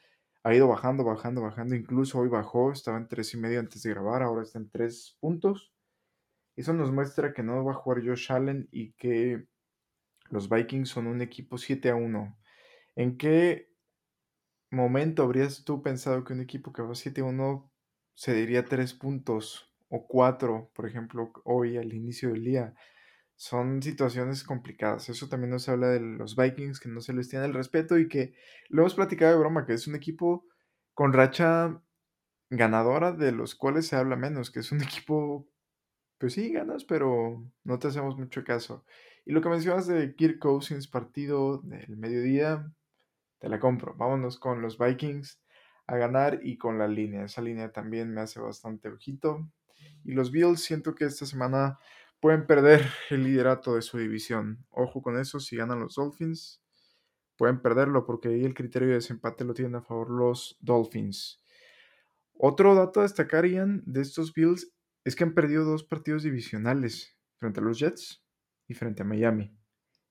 Ha 0.43 0.53
ido 0.53 0.67
bajando, 0.67 1.05
bajando, 1.05 1.41
bajando. 1.41 1.77
Incluso 1.77 2.19
hoy 2.19 2.29
bajó, 2.29 2.73
estaba 2.73 2.99
en 2.99 3.07
3 3.07 3.35
y 3.35 3.37
medio 3.37 3.61
antes 3.61 3.85
de 3.85 3.91
grabar, 3.91 4.25
ahora 4.25 4.43
está 4.43 4.59
en 4.59 4.71
3 4.71 5.19
puntos. 5.21 5.73
Eso 6.57 6.73
nos 6.73 6.91
muestra 6.91 7.33
que 7.33 7.45
no 7.45 7.65
va 7.65 7.71
a 7.71 7.77
jugar 7.77 8.05
Josh 8.05 8.33
Allen 8.33 8.69
y 8.73 8.91
que 8.95 9.47
los 10.31 10.49
Vikings 10.49 10.89
son 10.89 11.07
un 11.07 11.23
equipo 11.23 11.59
7 11.59 11.91
a 11.91 11.97
1. 11.97 12.39
¿En 12.97 13.17
qué 13.19 13.71
momento 14.71 15.23
habrías 15.23 15.65
tú 15.65 15.83
pensado 15.83 16.25
que 16.25 16.33
un 16.33 16.41
equipo 16.41 16.73
que 16.73 16.83
va 16.83 16.95
7 16.95 17.21
a 17.21 17.25
1 17.25 17.71
se 18.15 18.35
diría 18.35 18.65
3 18.65 18.95
puntos 18.95 19.71
o 19.89 20.07
cuatro, 20.07 20.71
por 20.75 20.87
ejemplo, 20.87 21.33
hoy 21.45 21.77
al 21.77 21.93
inicio 21.93 22.31
del 22.31 22.45
día. 22.45 22.75
Son 23.37 23.83
situaciones 23.83 24.45
complicadas. 24.45 25.09
Eso 25.09 25.29
también 25.29 25.51
nos 25.51 25.69
habla 25.69 25.89
de 25.89 26.01
los 26.01 26.37
Vikings, 26.37 26.79
que 26.81 26.89
no 26.89 27.01
se 27.01 27.13
les 27.13 27.29
tiene 27.29 27.47
el 27.47 27.55
respeto 27.55 27.99
y 27.99 28.09
que 28.09 28.35
lo 28.69 28.83
hemos 28.83 28.95
platicado 28.95 29.33
de 29.33 29.39
broma, 29.39 29.67
que 29.67 29.75
es 29.75 29.87
un 29.89 29.97
equipo 29.97 30.47
con 30.95 31.13
racha 31.13 31.83
ganadora 32.51 33.13
de 33.13 33.33
los 33.33 33.55
cuales 33.55 33.87
se 33.89 33.97
habla 33.97 34.17
menos, 34.17 34.51
que 34.51 34.61
es 34.61 34.73
un 34.73 34.83
equipo, 34.83 35.49
pues 36.19 36.35
sí, 36.35 36.53
ganas, 36.53 36.85
pero 36.85 37.45
no 37.65 37.79
te 37.79 37.89
hacemos 37.89 38.17
mucho 38.17 38.45
caso. 38.45 38.85
Y 39.31 39.33
lo 39.33 39.41
que 39.41 39.49
mencionas 39.49 39.87
de 39.87 40.17
Kirk 40.17 40.41
Cousins, 40.41 40.89
partido 40.89 41.59
del 41.59 41.97
mediodía, 41.97 42.69
te 43.39 43.49
la 43.49 43.61
compro. 43.61 43.95
Vámonos 43.95 44.41
con 44.41 44.61
los 44.61 44.77
Vikings 44.77 45.41
a 45.87 45.97
ganar 45.99 46.41
y 46.43 46.59
con 46.59 46.79
la 46.79 46.89
línea. 46.89 47.27
Esa 47.27 47.41
línea 47.41 47.71
también 47.71 48.13
me 48.13 48.23
hace 48.23 48.41
bastante 48.41 48.89
ojito. 48.89 49.49
Y 50.03 50.15
los 50.15 50.33
Bills 50.33 50.65
siento 50.65 50.97
que 50.97 51.05
esta 51.05 51.27
semana 51.27 51.79
pueden 52.19 52.45
perder 52.45 52.85
el 53.11 53.23
liderato 53.23 53.77
de 53.77 53.83
su 53.83 53.99
división. 53.99 54.67
Ojo 54.69 55.01
con 55.01 55.17
eso, 55.17 55.39
si 55.39 55.55
ganan 55.55 55.79
los 55.79 55.95
Dolphins, 55.95 56.61
pueden 57.37 57.63
perderlo 57.63 58.05
porque 58.07 58.31
ahí 58.31 58.45
el 58.45 58.55
criterio 58.55 58.89
de 58.89 58.95
desempate 58.95 59.45
lo 59.45 59.55
tienen 59.55 59.77
a 59.77 59.83
favor 59.83 60.11
los 60.11 60.57
Dolphins. 60.59 61.41
Otro 62.35 62.75
dato 62.75 62.99
a 62.99 63.05
destacar, 63.05 63.47
Ian, 63.47 63.85
de 63.87 64.01
estos 64.01 64.35
Bills 64.35 64.73
es 65.05 65.15
que 65.15 65.23
han 65.23 65.35
perdido 65.35 65.65
dos 65.65 65.85
partidos 65.85 66.25
divisionales 66.25 67.17
frente 67.39 67.61
a 67.61 67.63
los 67.63 67.79
Jets 67.79 68.20
y 68.71 68.75
frente 68.75 69.03
a 69.03 69.05
Miami. 69.05 69.53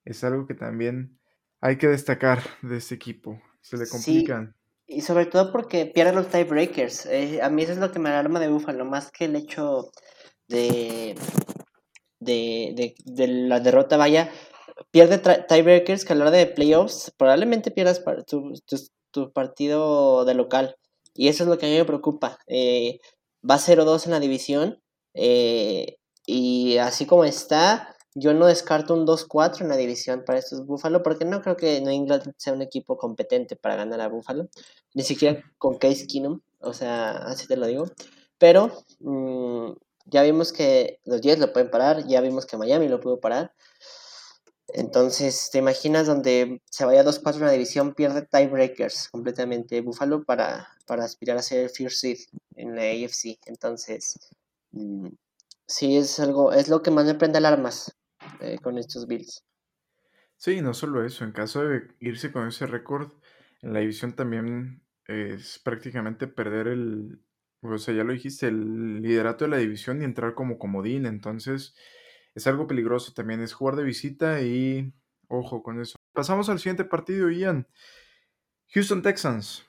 Es 0.04 0.24
algo 0.26 0.46
que 0.46 0.54
también 0.54 1.18
hay 1.62 1.78
que 1.78 1.88
destacar 1.88 2.44
de 2.62 2.78
este 2.78 2.96
equipo. 2.96 3.42
Se 3.62 3.78
le 3.78 3.88
complican. 3.88 4.54
Y 4.86 5.02
sobre 5.02 5.28
todo 5.28 5.52
porque 5.54 5.86
pierde 5.86 6.14
los 6.14 6.28
tiebreakers. 6.28 7.06
Eh, 7.06 7.42
a 7.42 7.50
mí 7.50 7.64
eso 7.64 7.72
es 7.72 7.78
lo 7.78 7.92
que 7.92 8.00
me 8.00 8.10
alarma 8.10 8.40
de 8.40 8.50
Buffalo, 8.50 8.84
más 8.84 9.12
que 9.12 9.26
el 9.26 9.38
hecho 9.38 9.92
de, 10.50 11.16
de, 12.20 12.96
de, 13.06 13.28
la 13.28 13.62
derrota. 13.62 13.96
Vaya, 13.96 14.30
pierde 14.92 15.20
tiebreakers 15.48 16.04
que 16.04 16.14
a 16.14 16.16
la 16.18 16.24
hora 16.24 16.32
de 16.32 16.48
playoffs 16.48 17.14
probablemente 17.18 17.72
pierdas 17.72 18.04
tu, 18.28 18.54
tu, 19.12 19.32
partido 19.32 20.26
de 20.26 20.34
local. 20.34 20.76
Y 21.14 21.30
eso 21.30 21.44
es 21.44 21.50
lo 21.50 21.58
que 21.58 21.66
a 21.66 21.70
mí 21.70 21.78
me 21.78 21.86
preocupa. 21.86 22.40
Eh, 22.48 23.00
va 23.50 23.56
0-2 23.56 24.06
en 24.06 24.12
la 24.12 24.20
división. 24.20 24.82
Eh, 25.14 25.96
y 26.26 26.78
así 26.78 27.06
como 27.06 27.26
está, 27.26 27.96
yo 28.16 28.34
no 28.34 28.48
descarto 28.48 28.94
un 28.94 29.06
2-4 29.06 29.62
en 29.62 29.70
la 29.70 29.78
división 29.78 30.24
para 30.26 30.40
estos 30.40 30.66
Buffalo, 30.66 31.04
porque 31.04 31.26
no 31.26 31.42
creo 31.42 31.58
que 31.58 31.80
New 31.82 31.94
England 31.94 32.34
sea 32.38 32.54
un 32.54 32.62
equipo 32.62 32.98
competente 32.98 33.56
para 33.56 33.76
ganar 33.76 34.02
a 34.02 34.08
Buffalo, 34.08 34.50
ni 34.94 35.04
siquiera 35.04 35.44
con 35.58 35.78
Case 35.78 36.08
Keenum, 36.08 36.42
o 36.60 36.74
sea, 36.74 37.12
así 37.12 37.48
te 37.48 37.58
lo 37.58 37.68
digo. 37.68 37.86
Pero 38.38 38.84
mm, 39.00 39.74
ya 40.06 40.24
vimos 40.24 40.54
que 40.54 41.00
los 41.06 41.22
Jets 41.22 41.40
lo 41.40 41.54
pueden 41.54 41.70
parar, 41.70 42.08
ya 42.08 42.22
vimos 42.22 42.46
que 42.46 42.58
Miami 42.58 42.88
lo 42.88 43.00
pudo 43.00 43.20
parar. 43.20 43.54
Entonces, 44.74 45.50
¿te 45.52 45.58
imaginas 45.60 46.08
donde 46.08 46.62
se 46.70 46.86
vaya 46.86 47.04
2-4 47.04 47.38
en 47.38 47.46
la 47.46 47.52
división, 47.52 47.96
pierde 47.96 48.22
tiebreakers 48.24 49.10
completamente 49.10 49.82
Buffalo 49.82 50.24
para, 50.24 50.70
para 50.86 51.06
aspirar 51.06 51.38
a 51.38 51.42
ser 51.42 51.70
first 51.70 52.02
seed 52.02 52.18
en 52.56 52.76
la 52.76 52.84
AFC? 52.84 53.40
Entonces, 53.46 54.16
mm, 54.72 55.08
sí 55.68 55.98
es 55.98 56.20
algo, 56.20 56.54
es 56.54 56.68
lo 56.70 56.82
que 56.82 56.92
más 56.92 57.06
me 57.06 57.16
prende 57.16 57.40
alarmas 57.40 57.96
eh, 58.40 58.58
con 58.62 58.78
estos 58.78 59.08
Bills. 59.08 59.44
Sí, 60.38 60.62
no 60.62 60.74
solo 60.74 61.04
eso, 61.04 61.26
en 61.26 61.32
caso 61.32 61.68
de 61.68 61.88
irse 62.00 62.32
con 62.32 62.48
ese 62.48 62.66
récord, 62.66 63.12
en 63.62 63.74
la 63.74 63.80
división 63.80 64.14
también 64.14 64.84
es 65.06 65.60
prácticamente 65.60 66.28
perder 66.28 66.68
el, 66.68 67.22
o 67.62 67.78
sea, 67.78 67.94
ya 67.94 68.04
lo 68.04 68.14
dijiste, 68.14 68.48
el 68.48 69.02
liderato 69.02 69.46
de 69.46 69.52
la 69.52 69.58
división 69.58 70.02
y 70.02 70.06
entrar 70.06 70.36
como 70.36 70.58
comodín, 70.58 71.06
entonces 71.06 71.76
es 72.36 72.48
algo 72.48 72.68
peligroso 72.68 73.14
también, 73.14 73.42
es 73.42 73.54
jugar 73.54 73.76
de 73.76 73.84
visita 73.84 74.42
y 74.42 74.94
ojo 75.28 75.62
con 75.62 75.82
eso. 75.82 75.98
Pasamos 76.14 76.50
al 76.50 76.60
siguiente 76.60 76.86
partido, 76.86 77.30
Ian. 77.30 77.68
Houston 78.74 79.02
Texans 79.02 79.66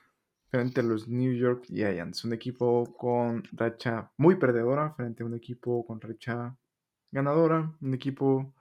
frente 0.50 0.80
a 0.80 0.84
los 0.84 1.08
New 1.08 1.32
York 1.32 1.64
Giants. 1.66 2.24
Un 2.24 2.32
equipo 2.32 2.94
con 2.96 3.44
racha 3.52 4.12
muy 4.16 4.36
perdedora 4.36 4.92
frente 4.94 5.22
a 5.22 5.26
un 5.26 5.34
equipo 5.34 5.84
con 5.86 6.00
racha 6.00 6.56
ganadora. 7.12 7.72
Un 7.80 7.94
equipo 7.94 8.52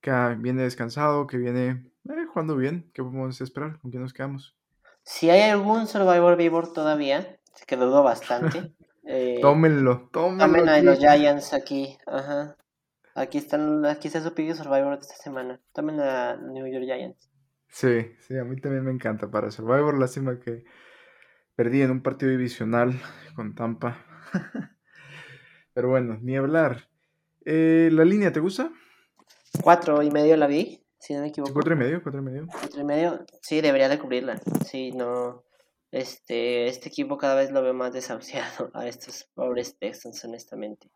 que 0.00 0.10
viene 0.38 0.62
descansado, 0.62 1.26
que 1.26 1.38
viene 1.38 1.92
eh, 2.08 2.26
jugando 2.28 2.56
bien. 2.56 2.90
¿Qué 2.94 3.02
podemos 3.02 3.40
esperar? 3.40 3.78
¿Con 3.80 3.90
quién 3.90 4.02
nos 4.02 4.12
quedamos? 4.12 4.56
Si 5.04 5.30
hay 5.30 5.50
algún 5.50 5.86
Survivor 5.86 6.36
Vivor 6.36 6.72
todavía, 6.72 7.38
que 7.66 7.76
dudo 7.76 8.02
bastante. 8.02 8.74
Eh, 9.04 9.38
tómenlo, 9.42 10.08
tómenlo. 10.12 10.46
Tomen 10.46 10.68
a 10.68 10.80
los 10.80 11.00
Giants 11.00 11.52
aquí. 11.54 11.98
Ajá. 12.06 12.56
Aquí 13.16 13.36
están, 13.36 13.84
aquí 13.84 14.06
está 14.06 14.22
su 14.22 14.32
pick 14.32 14.54
Survivor 14.54 14.96
de 14.96 15.02
esta 15.02 15.16
semana. 15.16 15.60
Tomen 15.72 15.98
a 15.98 16.36
New 16.36 16.66
York 16.72 16.84
Giants. 16.84 17.28
Sí, 17.66 18.14
sí, 18.20 18.38
a 18.38 18.44
mí 18.44 18.60
también 18.60 18.84
me 18.84 18.92
encanta 18.92 19.28
para 19.28 19.50
Survivor. 19.50 19.98
Lástima 19.98 20.38
que 20.38 20.64
perdí 21.56 21.82
en 21.82 21.90
un 21.90 22.02
partido 22.02 22.30
divisional 22.30 22.92
con 23.34 23.56
Tampa. 23.56 23.98
Pero 25.74 25.88
bueno, 25.88 26.18
ni 26.22 26.36
hablar. 26.36 26.88
Eh, 27.44 27.88
¿La 27.92 28.04
línea 28.04 28.32
te 28.32 28.40
gusta? 28.40 28.70
Cuatro 29.62 30.02
y 30.02 30.10
medio 30.10 30.36
la 30.36 30.46
vi 30.46 30.82
si 31.02 31.14
no 31.14 31.20
me 31.22 31.28
equivoco. 31.28 31.52
¿Cuatro 31.52 31.74
y 31.74 31.76
medio? 31.76 32.02
¿Cuatro 32.02 32.20
y 32.20 32.24
medio? 32.24 32.46
Cuatro 32.46 32.80
y 32.80 32.84
medio, 32.84 33.26
sí, 33.40 33.60
debería 33.60 33.88
de 33.88 33.98
cubrirla. 33.98 34.40
Sí, 34.64 34.92
no. 34.92 35.44
Este, 35.90 36.68
este 36.68 36.88
equipo 36.88 37.18
cada 37.18 37.34
vez 37.34 37.50
lo 37.50 37.60
veo 37.60 37.74
más 37.74 37.92
desahuciado 37.92 38.70
a 38.74 38.86
estos 38.86 39.28
pobres 39.34 39.76
Texans, 39.78 40.24
honestamente. 40.24 40.90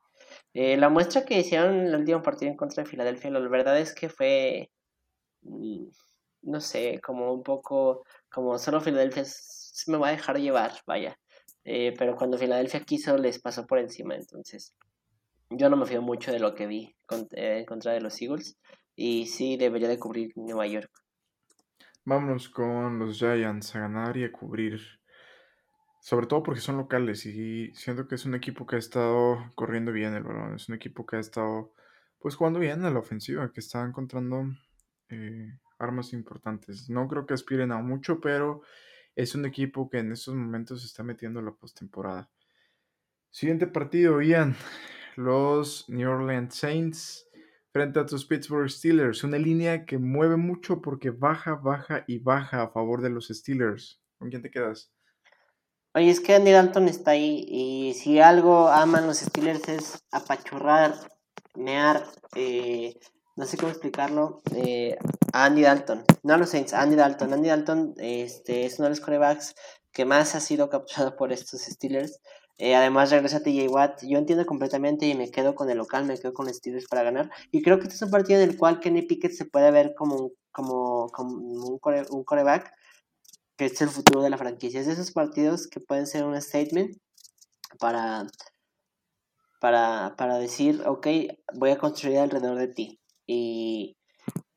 Eh, 0.55 0.77
la 0.77 0.89
muestra 0.89 1.25
que 1.25 1.41
hicieron 1.41 1.81
en 1.81 1.87
el 1.89 1.97
último 1.97 2.23
partido 2.23 2.51
en 2.51 2.57
contra 2.57 2.85
de 2.85 2.89
Filadelfia, 2.89 3.31
la 3.31 3.41
verdad 3.41 3.79
es 3.79 3.95
que 3.95 4.09
fue, 4.09 4.71
mm, 5.43 5.87
no 6.43 6.61
sé, 6.61 7.01
como 7.03 7.33
un 7.33 7.43
poco, 7.43 8.05
como 8.31 8.59
solo 8.59 8.81
Filadelfia 8.81 9.25
me 9.89 9.99
va 9.99 10.09
a 10.09 10.13
dejar 10.13 10.39
llevar, 10.39 10.73
vaya. 10.87 11.19
Eh, 11.65 11.95
pero 11.99 12.15
cuando 12.15 12.39
Filadelfia 12.39 12.81
quiso, 12.81 13.19
les 13.19 13.41
pasó 13.41 13.67
por 13.67 13.81
encima, 13.81 14.15
entonces 14.15 14.73
yo 15.51 15.69
no 15.69 15.77
me 15.77 15.87
fío 15.87 16.03
mucho 16.03 16.33
de 16.33 16.41
lo 16.41 16.55
que 16.55 16.67
vi 16.67 16.97
eh, 17.33 17.59
en 17.59 17.65
contra 17.65 17.93
de 17.93 18.01
los 18.01 18.21
Eagles. 18.21 18.59
Y 18.95 19.27
sí, 19.27 19.57
debería 19.57 19.89
de 19.89 19.99
cubrir 19.99 20.33
Nueva 20.37 20.67
York. 20.67 20.91
Vámonos 22.05 22.49
con 22.49 22.99
los 22.99 23.19
Giants 23.19 23.75
a 23.75 23.81
ganar 23.81 24.17
y 24.17 24.25
a 24.25 24.33
cubrir. 24.33 24.81
Sobre 26.01 26.27
todo 26.27 26.43
porque 26.43 26.61
son 26.61 26.77
locales 26.77 27.27
y 27.27 27.75
siento 27.75 28.07
que 28.07 28.15
es 28.15 28.25
un 28.25 28.35
equipo 28.37 28.65
que 28.65 28.77
ha 28.77 28.79
estado 28.79 29.53
corriendo 29.57 29.93
bien 29.93 30.15
el 30.15 30.23
balón. 30.23 30.55
Es 30.55 30.69
un 30.69 30.77
equipo 30.77 31.05
que 31.05 31.17
ha 31.17 31.21
estado 31.21 31.73
pues 32.21 32.37
jugando 32.37 32.61
bien 32.61 32.85
a 32.85 32.91
la 32.91 33.01
ofensiva, 33.01 33.53
que 33.53 33.61
está 33.61 33.83
encontrando 33.83 34.45
eh, 35.09 35.59
armas 35.79 36.13
importantes. 36.13 36.89
No 36.89 37.09
creo 37.09 37.27
que 37.27 37.35
aspiren 37.35 37.73
a 37.73 37.79
mucho, 37.79 38.21
pero 38.21 38.63
es 39.17 39.35
un 39.35 39.47
equipo 39.47 39.91
que 39.91 39.99
en 39.99 40.13
estos 40.13 40.35
momentos 40.35 40.85
está 40.85 41.03
metiendo 41.03 41.41
en 41.41 41.47
la 41.47 41.53
postemporada. 41.53 42.31
Siguiente 43.31 43.67
partido, 43.67 44.23
Ian. 44.23 44.57
Los 45.17 45.89
New 45.89 46.11
Orleans 46.11 46.55
Saints 46.55 47.27
frente 47.73 48.01
a 48.01 48.07
tus 48.07 48.27
Pittsburgh 48.27 48.71
Steelers. 48.71 49.25
Una 49.25 49.39
línea 49.39 49.87
que 49.87 49.99
mueve 49.99 50.37
mucho 50.37 50.81
porque 50.81 51.11
baja, 51.11 51.55
baja 51.55 52.05
y 52.07 52.19
baja 52.19 52.63
a 52.63 52.69
favor 52.69 53.03
de 53.03 53.11
los 53.11 53.29
Steelers. 53.29 54.01
¿Con 54.19 54.31
quién 54.31 54.43
te 54.43 54.51
quedas? 54.51 54.93
Oye, 55.95 56.11
es 56.11 56.21
que 56.21 56.35
Andy 56.35 56.53
Dalton 56.53 56.89
está 56.89 57.13
ahí 57.13 57.47
y 57.49 57.95
si 57.95 58.21
algo 58.21 58.69
aman 58.69 59.07
los 59.07 59.19
Steelers 59.19 59.67
es 59.69 60.05
apachurrar, 60.11 60.95
mear, 61.55 62.05
eh, 62.35 62.95
no 63.37 63.47
sé 63.47 63.57
cómo 63.57 63.71
explicarlo, 63.71 64.43
eh, 64.55 64.99
a 65.33 65.47
Andy 65.47 65.63
Dalton. 65.63 66.05
No 66.23 66.35
a 66.35 66.37
los 66.37 66.51
Saints, 66.51 66.75
Andy 66.75 66.97
Dalton. 66.97 67.33
Andy 67.33 67.49
Dalton 67.49 67.95
este, 67.99 68.67
es 68.67 68.79
uno 68.79 68.85
de 68.85 68.91
los 68.91 69.01
corebacks 69.01 69.55
que 69.93 70.05
más 70.05 70.35
ha 70.35 70.41
sido 70.41 70.69
capturado 70.69 71.17
por 71.17 71.33
estos 71.33 71.63
Steelers. 71.63 72.21
Eh, 72.59 72.75
además 72.75 73.11
regresa 73.11 73.43
TJ 73.43 73.69
Watt. 73.69 74.03
Yo 74.05 74.19
entiendo 74.19 74.47
completamente 74.47 75.07
y 75.07 75.15
me 75.15 75.31
quedo 75.31 75.55
con 75.55 75.69
el 75.71 75.79
local, 75.79 76.05
me 76.07 76.19
quedo 76.19 76.33
con 76.33 76.53
Steelers 76.53 76.87
para 76.89 77.03
ganar. 77.03 77.31
Y 77.51 77.63
creo 77.63 77.79
que 77.79 77.85
este 77.85 77.97
es 77.97 78.03
un 78.03 78.11
partido 78.11 78.41
en 78.41 78.51
el 78.51 78.57
cual 78.57 78.81
Kenny 78.81 79.03
Pickett 79.03 79.33
se 79.33 79.45
puede 79.45 79.71
ver 79.71 79.95
como, 79.95 80.33
como, 80.53 81.09
como 81.11 81.37
un, 81.37 81.79
un 82.11 82.25
coreback 82.25 82.73
que 83.57 83.67
es 83.67 83.81
el 83.81 83.89
futuro 83.89 84.23
de 84.23 84.31
la 84.31 84.39
franquicia. 84.39 84.81
Es 84.81 84.87
de 84.87 84.93
esos 84.93 85.13
partidos 85.13 85.67
que 85.67 85.81
pueden 85.81 86.07
ser 86.07 86.25
un 86.25 86.41
statement 86.41 86.97
para, 87.79 88.27
para, 89.61 90.15
para 90.17 90.39
decir, 90.39 90.83
ok, 90.87 91.07
voy 91.55 91.71
a 91.71 91.79
construir 91.79 92.19
alrededor 92.19 92.59
de 92.59 92.69
ti. 92.69 93.01
Y, 93.27 93.97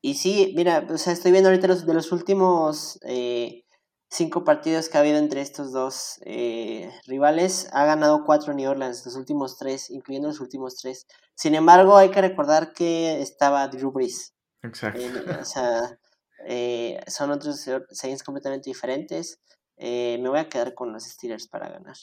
y 0.00 0.14
sí, 0.14 0.52
mira, 0.56 0.86
o 0.88 0.98
sea, 0.98 1.12
estoy 1.12 1.32
viendo 1.32 1.50
ahorita 1.50 1.68
los, 1.68 1.86
de 1.86 1.94
los 1.94 2.12
últimos... 2.12 2.98
Eh, 3.02 3.64
cinco 4.10 4.44
partidos 4.44 4.88
que 4.88 4.98
ha 4.98 5.00
habido 5.00 5.18
entre 5.18 5.40
estos 5.40 5.72
dos 5.72 6.20
eh, 6.26 6.90
rivales, 7.06 7.68
ha 7.72 7.86
ganado 7.86 8.24
cuatro 8.24 8.52
New 8.52 8.68
Orleans, 8.68 9.04
los 9.06 9.14
últimos 9.14 9.56
tres, 9.56 9.88
incluyendo 9.90 10.28
los 10.28 10.40
últimos 10.40 10.76
tres. 10.76 11.06
Sin 11.34 11.54
embargo, 11.54 11.96
hay 11.96 12.10
que 12.10 12.20
recordar 12.20 12.72
que 12.72 13.22
estaba 13.22 13.66
Drew 13.68 13.92
Brees. 13.92 14.34
Exacto. 14.62 15.00
o 15.40 15.44
sea, 15.44 15.98
eh, 16.46 17.00
son 17.06 17.30
otros 17.30 17.64
Saints 17.90 18.22
completamente 18.22 18.68
diferentes. 18.68 19.40
Eh, 19.76 20.18
me 20.20 20.28
voy 20.28 20.40
a 20.40 20.48
quedar 20.48 20.74
con 20.74 20.92
los 20.92 21.04
Steelers 21.04 21.46
para 21.46 21.70
ganar. 21.70 21.96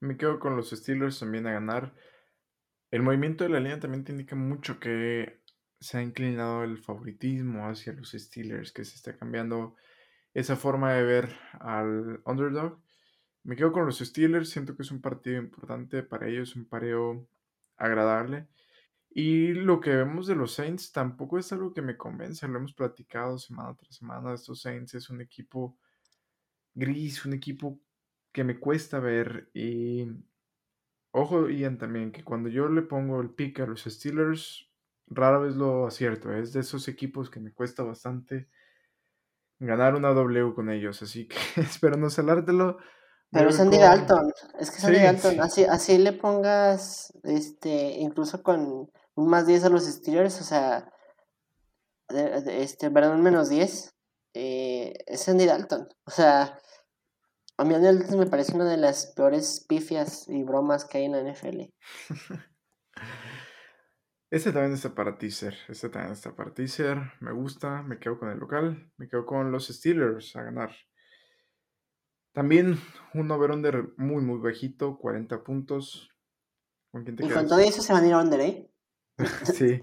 Me 0.00 0.18
quedo 0.18 0.38
con 0.38 0.56
los 0.56 0.70
Steelers 0.70 1.20
también 1.20 1.46
a 1.46 1.52
ganar. 1.52 1.94
El 2.90 3.02
movimiento 3.02 3.44
de 3.44 3.50
la 3.50 3.60
línea 3.60 3.80
también 3.80 4.04
te 4.04 4.12
indica 4.12 4.36
mucho 4.36 4.78
que 4.78 5.40
se 5.80 5.98
ha 5.98 6.02
inclinado 6.02 6.64
el 6.64 6.78
favoritismo 6.78 7.68
hacia 7.68 7.92
los 7.92 8.10
Steelers, 8.10 8.72
que 8.72 8.84
se 8.84 8.96
está 8.96 9.16
cambiando 9.16 9.76
esa 10.36 10.54
forma 10.54 10.92
de 10.92 11.02
ver 11.02 11.34
al 11.60 12.20
underdog. 12.26 12.78
Me 13.42 13.56
quedo 13.56 13.72
con 13.72 13.86
los 13.86 14.00
Steelers, 14.00 14.50
siento 14.50 14.76
que 14.76 14.82
es 14.82 14.90
un 14.90 15.00
partido 15.00 15.38
importante 15.38 16.02
para 16.02 16.28
ellos, 16.28 16.56
un 16.56 16.66
pareo 16.68 17.26
agradable. 17.78 18.46
Y 19.08 19.54
lo 19.54 19.80
que 19.80 19.96
vemos 19.96 20.26
de 20.26 20.34
los 20.34 20.52
Saints 20.52 20.92
tampoco 20.92 21.38
es 21.38 21.50
algo 21.54 21.72
que 21.72 21.80
me 21.80 21.96
convence, 21.96 22.46
lo 22.46 22.58
hemos 22.58 22.74
platicado 22.74 23.38
semana 23.38 23.74
tras 23.76 23.96
semana. 23.96 24.34
Estos 24.34 24.60
Saints 24.60 24.94
es 24.94 25.08
un 25.08 25.22
equipo 25.22 25.78
gris, 26.74 27.24
un 27.24 27.32
equipo 27.32 27.80
que 28.30 28.44
me 28.44 28.60
cuesta 28.60 28.98
ver. 29.00 29.48
Y 29.54 30.06
ojo, 31.12 31.48
Ian, 31.48 31.78
también, 31.78 32.12
que 32.12 32.24
cuando 32.24 32.50
yo 32.50 32.68
le 32.68 32.82
pongo 32.82 33.22
el 33.22 33.30
pick 33.30 33.60
a 33.60 33.66
los 33.66 33.84
Steelers, 33.84 34.70
rara 35.06 35.38
vez 35.38 35.56
lo 35.56 35.86
acierto. 35.86 36.30
Es 36.34 36.52
de 36.52 36.60
esos 36.60 36.88
equipos 36.88 37.30
que 37.30 37.40
me 37.40 37.54
cuesta 37.54 37.82
bastante 37.84 38.50
ganar 39.58 39.94
una 39.94 40.10
W 40.10 40.54
con 40.54 40.70
ellos, 40.70 41.02
así 41.02 41.28
que 41.28 41.36
espero 41.60 41.96
no 41.96 42.10
salártelo. 42.10 42.78
Pero 43.30 43.50
es 43.50 43.58
Andy 43.58 43.78
Dalton, 43.78 44.32
es 44.58 44.70
que 44.70 44.76
es 44.78 44.84
Andy 44.84 45.00
Dalton, 45.00 45.40
así, 45.40 45.64
así 45.64 45.98
le 45.98 46.12
pongas, 46.12 47.12
este, 47.24 47.98
incluso 47.98 48.42
con 48.42 48.88
un 49.14 49.28
más 49.28 49.46
10 49.46 49.64
a 49.64 49.68
los 49.68 49.84
Steelers, 49.84 50.40
o 50.40 50.44
sea, 50.44 50.92
este, 52.08 52.90
perdón, 52.90 53.22
menos 53.22 53.48
10, 53.48 53.94
eh, 54.34 54.94
es 55.06 55.28
Andy 55.28 55.44
Dalton, 55.44 55.88
o 56.06 56.10
sea, 56.10 56.56
a 57.58 57.64
mí 57.64 57.74
Andy 57.74 57.86
Dalton 57.86 58.18
me 58.20 58.26
parece 58.26 58.54
una 58.54 58.70
de 58.70 58.76
las 58.76 59.06
peores 59.06 59.66
pifias 59.68 60.28
y 60.28 60.44
bromas 60.44 60.84
que 60.84 60.98
hay 60.98 61.04
en 61.06 61.12
la 61.12 61.32
NFL. 61.32 61.62
Este 64.36 64.52
también 64.52 64.74
está 64.74 64.94
para 64.94 65.16
teaser. 65.16 65.54
Este 65.66 65.88
también 65.88 66.12
está 66.12 66.36
para 66.36 66.52
teaser. 66.52 66.98
Me 67.20 67.32
gusta. 67.32 67.82
Me 67.82 67.98
quedo 67.98 68.18
con 68.18 68.28
el 68.28 68.38
local. 68.38 68.92
Me 68.98 69.08
quedo 69.08 69.24
con 69.24 69.50
los 69.50 69.68
Steelers 69.68 70.36
a 70.36 70.42
ganar. 70.42 70.72
También 72.34 72.78
un 73.14 73.30
over-under 73.30 73.94
muy, 73.96 74.22
muy 74.22 74.38
bajito. 74.38 74.98
40 74.98 75.42
puntos. 75.42 76.10
¿Con 76.92 77.04
quién 77.04 77.16
te 77.16 77.24
y 77.24 77.30
con 77.30 77.48
todo 77.48 77.60
eso 77.60 77.80
se 77.80 77.94
van 77.94 78.04
a 78.04 78.08
ir 78.08 78.14
under, 78.14 78.40
¿eh? 78.40 78.70
sí. 79.54 79.80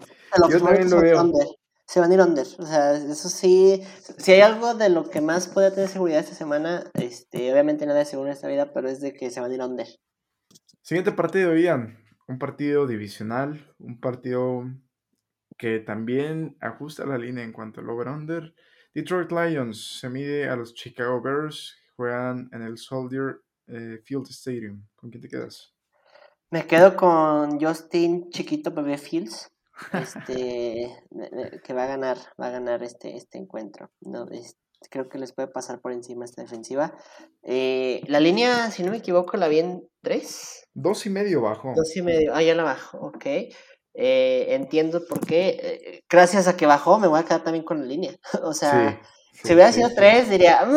Yo 0.51 0.61
también 0.61 0.91
lo 0.91 1.01
veo. 1.01 1.31
Se 1.87 1.99
van 1.99 2.11
a 2.11 2.13
ir 2.13 2.21
under. 2.21 2.45
O 2.59 2.65
sea, 2.67 2.93
eso 2.93 3.29
sí. 3.29 3.81
Si 4.19 4.33
hay 4.33 4.41
algo 4.41 4.75
de 4.75 4.89
lo 4.89 5.09
que 5.09 5.21
más 5.21 5.47
puede 5.47 5.71
tener 5.71 5.89
seguridad 5.89 6.19
esta 6.19 6.35
semana, 6.35 6.83
este, 6.93 7.51
obviamente 7.51 7.87
nada 7.87 8.03
es 8.03 8.09
seguro 8.09 8.29
en 8.29 8.33
esta 8.33 8.49
vida, 8.49 8.71
pero 8.71 8.87
es 8.87 9.01
de 9.01 9.13
que 9.13 9.31
se 9.31 9.39
van 9.39 9.49
a 9.49 9.55
ir 9.55 9.61
under. 9.63 9.87
Siguiente 10.83 11.11
partido, 11.11 11.55
Ian 11.55 12.02
un 12.27 12.39
partido 12.39 12.87
divisional, 12.87 13.73
un 13.79 13.99
partido 13.99 14.65
que 15.57 15.79
también 15.79 16.57
ajusta 16.61 17.05
la 17.05 17.17
línea 17.17 17.43
en 17.43 17.53
cuanto 17.53 17.81
al 17.81 17.89
over-under. 17.89 18.53
Detroit 18.93 19.31
Lions 19.31 19.99
se 19.99 20.09
mide 20.09 20.49
a 20.49 20.55
los 20.55 20.73
Chicago 20.73 21.21
Bears, 21.21 21.75
juegan 21.95 22.49
en 22.51 22.61
el 22.61 22.77
Soldier 22.77 23.41
eh, 23.67 23.99
Field 24.03 24.27
Stadium. 24.29 24.85
¿Con 24.95 25.09
quién 25.09 25.21
te 25.21 25.29
quedas? 25.29 25.73
Me 26.51 26.67
quedo 26.67 26.95
con 26.95 27.59
Justin 27.59 28.29
Chiquito 28.29 28.71
Bebé 28.71 28.97
Fields, 28.97 29.51
este, 29.93 30.95
que 31.63 31.73
va 31.73 31.83
a 31.85 31.87
ganar, 31.87 32.17
va 32.39 32.47
a 32.47 32.51
ganar 32.51 32.83
este, 32.83 33.15
este 33.15 33.39
encuentro. 33.39 33.89
No, 34.01 34.27
creo 34.89 35.09
que 35.09 35.17
les 35.17 35.33
puede 35.33 35.47
pasar 35.47 35.79
por 35.79 35.91
encima 35.91 36.25
esta 36.25 36.41
defensiva. 36.41 36.95
Eh, 37.43 38.01
la 38.07 38.19
línea, 38.19 38.71
si 38.71 38.83
no 38.83 38.91
me 38.91 38.97
equivoco, 38.97 39.37
la 39.37 39.47
vi 39.47 39.59
en 39.59 39.87
3. 40.01 40.69
Dos 40.73 41.05
y 41.05 41.09
medio 41.09 41.41
bajo. 41.41 41.73
Dos 41.75 41.95
y 41.95 42.01
medio, 42.01 42.33
ah, 42.33 42.41
ya 42.41 42.55
la 42.55 42.63
bajo, 42.63 42.97
ok. 42.99 43.25
Eh, 43.95 44.47
entiendo 44.49 45.05
por 45.07 45.25
qué. 45.25 45.59
Eh, 45.61 46.03
gracias 46.09 46.47
a 46.47 46.57
que 46.57 46.65
bajó, 46.65 46.99
me 46.99 47.07
voy 47.07 47.19
a 47.19 47.23
quedar 47.23 47.43
también 47.43 47.65
con 47.65 47.79
la 47.79 47.85
línea. 47.85 48.15
o 48.43 48.53
sea, 48.53 49.01
Si 49.33 49.53
hubiera 49.53 49.71
sido 49.71 49.89
tres, 49.95 50.29
diría, 50.29 50.67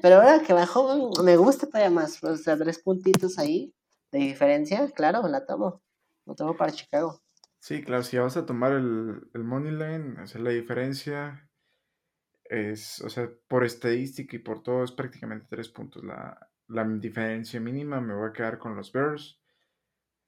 pero 0.00 0.16
ahora 0.16 0.42
que 0.42 0.52
bajó, 0.52 1.10
me 1.22 1.36
gusta 1.36 1.66
todavía 1.66 1.90
más. 1.90 2.22
O 2.22 2.36
sea, 2.36 2.56
tres 2.56 2.78
puntitos 2.78 3.38
ahí 3.38 3.72
de 4.10 4.18
diferencia, 4.18 4.90
claro, 4.90 5.26
la 5.28 5.44
tomo. 5.46 5.82
Lo 6.26 6.34
tomo 6.34 6.56
para 6.56 6.72
Chicago. 6.72 7.20
Sí, 7.58 7.82
claro, 7.82 8.02
si 8.02 8.18
vas 8.18 8.36
a 8.36 8.44
tomar 8.44 8.72
el, 8.72 9.22
el 9.34 9.44
money 9.44 9.72
line, 9.72 10.20
hacer 10.20 10.40
la 10.40 10.50
diferencia 10.50 11.48
es, 12.52 13.00
o 13.00 13.08
sea, 13.08 13.30
por 13.48 13.64
estadística 13.64 14.36
y 14.36 14.40
por 14.40 14.62
todo 14.62 14.84
es 14.84 14.92
prácticamente 14.92 15.46
tres 15.48 15.68
puntos. 15.70 16.04
La, 16.04 16.50
la 16.68 16.84
diferencia 16.84 17.58
mínima 17.60 18.00
me 18.00 18.14
voy 18.14 18.28
a 18.28 18.32
quedar 18.32 18.58
con 18.58 18.76
los 18.76 18.92
Bears, 18.92 19.40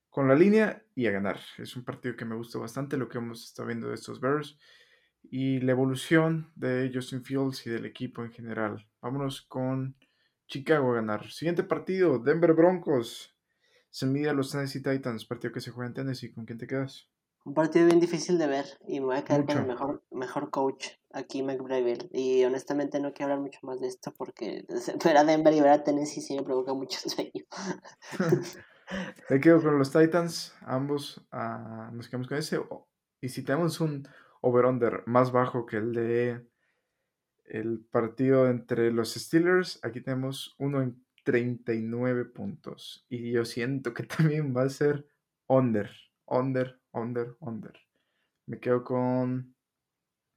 con 0.08 0.26
la 0.26 0.34
línea 0.34 0.82
y 0.94 1.06
a 1.06 1.10
ganar. 1.10 1.38
Es 1.58 1.76
un 1.76 1.84
partido 1.84 2.16
que 2.16 2.24
me 2.24 2.34
gusta 2.34 2.58
bastante 2.58 2.96
lo 2.96 3.08
que 3.08 3.18
hemos 3.18 3.44
estado 3.44 3.68
viendo 3.68 3.88
de 3.88 3.94
estos 3.94 4.20
Bears 4.20 4.58
y 5.22 5.60
la 5.60 5.72
evolución 5.72 6.50
de 6.54 6.90
Justin 6.92 7.24
Fields 7.24 7.66
y 7.66 7.70
del 7.70 7.84
equipo 7.84 8.22
en 8.22 8.32
general. 8.32 8.88
Vámonos 9.02 9.42
con 9.42 9.94
Chicago 10.46 10.92
a 10.92 10.96
ganar. 10.96 11.30
Siguiente 11.30 11.62
partido, 11.62 12.18
Denver 12.18 12.54
Broncos. 12.54 13.36
Se 13.90 14.06
mide 14.06 14.30
a 14.30 14.32
los 14.32 14.50
Tennessee 14.50 14.82
Titans, 14.82 15.26
partido 15.26 15.52
que 15.52 15.60
se 15.60 15.70
juega 15.70 15.88
en 15.88 15.94
Tennessee. 15.94 16.32
¿Con 16.32 16.46
quién 16.46 16.58
te 16.58 16.66
quedas? 16.66 17.08
Un 17.44 17.52
partido 17.52 17.86
bien 17.86 18.00
difícil 18.00 18.38
de 18.38 18.46
ver 18.46 18.64
y 18.88 19.00
me 19.00 19.06
voy 19.06 19.16
a 19.18 19.24
quedar 19.24 19.44
con 19.44 19.58
el 19.58 19.66
mejor, 19.66 20.02
mejor 20.10 20.50
coach 20.50 20.86
aquí, 21.14 21.42
McBride. 21.42 22.08
Y 22.12 22.44
honestamente 22.44 23.00
no 23.00 23.12
quiero 23.12 23.32
hablar 23.32 23.44
mucho 23.44 23.60
más 23.62 23.80
de 23.80 23.88
esto 23.88 24.12
porque 24.16 24.66
ver 25.04 25.16
a 25.16 25.24
Denver 25.24 25.54
y 25.54 25.60
ver 25.60 25.70
a 25.70 25.84
Tennessee 25.84 26.20
sí 26.20 26.36
me 26.36 26.42
provoca 26.42 26.74
mucho 26.74 26.98
sueño. 27.08 27.44
me 29.30 29.40
quedo 29.40 29.62
con 29.62 29.78
los 29.78 29.90
Titans, 29.90 30.54
ambos 30.62 31.18
uh, 31.32 31.94
nos 31.94 32.08
quedamos 32.08 32.28
con 32.28 32.38
ese. 32.38 32.60
Y 33.20 33.30
si 33.30 33.42
tenemos 33.42 33.80
un 33.80 34.06
over-under 34.42 35.02
más 35.06 35.32
bajo 35.32 35.64
que 35.64 35.78
el 35.78 35.94
de 35.94 36.46
el 37.46 37.80
partido 37.90 38.48
entre 38.48 38.90
los 38.90 39.14
Steelers. 39.14 39.78
Aquí 39.82 40.00
tenemos 40.00 40.54
uno 40.58 40.82
en 40.82 41.04
39 41.24 42.24
puntos. 42.26 43.06
Y 43.08 43.32
yo 43.32 43.44
siento 43.44 43.94
que 43.94 44.02
también 44.04 44.54
va 44.56 44.62
a 44.62 44.68
ser 44.68 45.06
under, 45.46 45.90
under, 46.26 46.80
under, 46.92 47.36
under. 47.40 47.78
Me 48.46 48.60
quedo 48.60 48.84
con 48.84 49.53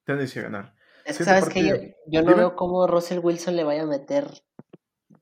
Tennessee 0.07 0.39
a 0.39 0.43
ganar. 0.43 0.75
Es 1.05 1.17
que 1.17 1.23
sabes 1.23 1.49
que 1.49 1.93
yo, 2.07 2.21
no 2.23 2.35
veo 2.35 2.55
cómo 2.55 2.87
Russell 2.87 3.19
Wilson 3.19 3.55
le 3.55 3.63
vaya 3.63 3.83
a 3.83 3.85
meter 3.85 4.27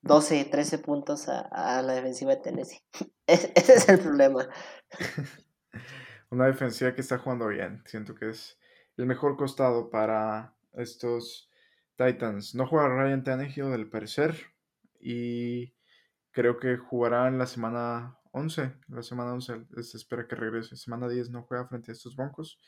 12, 0.02 0.46
13 0.46 0.78
puntos 0.80 1.28
a, 1.28 1.82
la 1.82 1.94
defensiva 1.94 2.36
de 2.36 2.42
Tennessee. 2.42 2.80
ese 3.28 3.52
es 3.56 3.90
el 3.90 4.00
problema. 4.00 4.48
Una 6.30 6.46
defensiva 6.46 6.94
que 6.94 7.02
está 7.02 7.18
jugando 7.18 7.48
bien. 7.48 7.84
Siento 7.86 8.16
que 8.16 8.30
es 8.30 8.58
el 8.98 9.06
mejor 9.06 9.38
costado 9.38 9.90
para 9.90 10.56
estos 10.74 11.50
Titans. 11.98 12.56
No 12.56 12.68
juega 12.68 12.88
Ryan 12.88 13.24
Tannehill, 13.24 13.72
del 13.72 13.90
parecer, 13.90 14.36
y 15.00 15.74
creo 16.32 16.60
que 16.60 16.78
jugará 16.78 17.28
en 17.28 17.38
la 17.38 17.48
semana 17.48 18.20
11. 18.32 18.74
La 18.90 19.02
semana 19.02 19.34
11 19.34 19.66
se 19.82 19.98
espera 19.98 20.28
que 20.28 20.36
regrese. 20.36 20.76
Semana 20.76 21.08
10 21.08 21.32
no 21.32 21.44
juega 21.44 21.68
frente 21.68 21.92
a 21.92 21.94
estos 21.94 22.16
Broncos, 22.16 22.60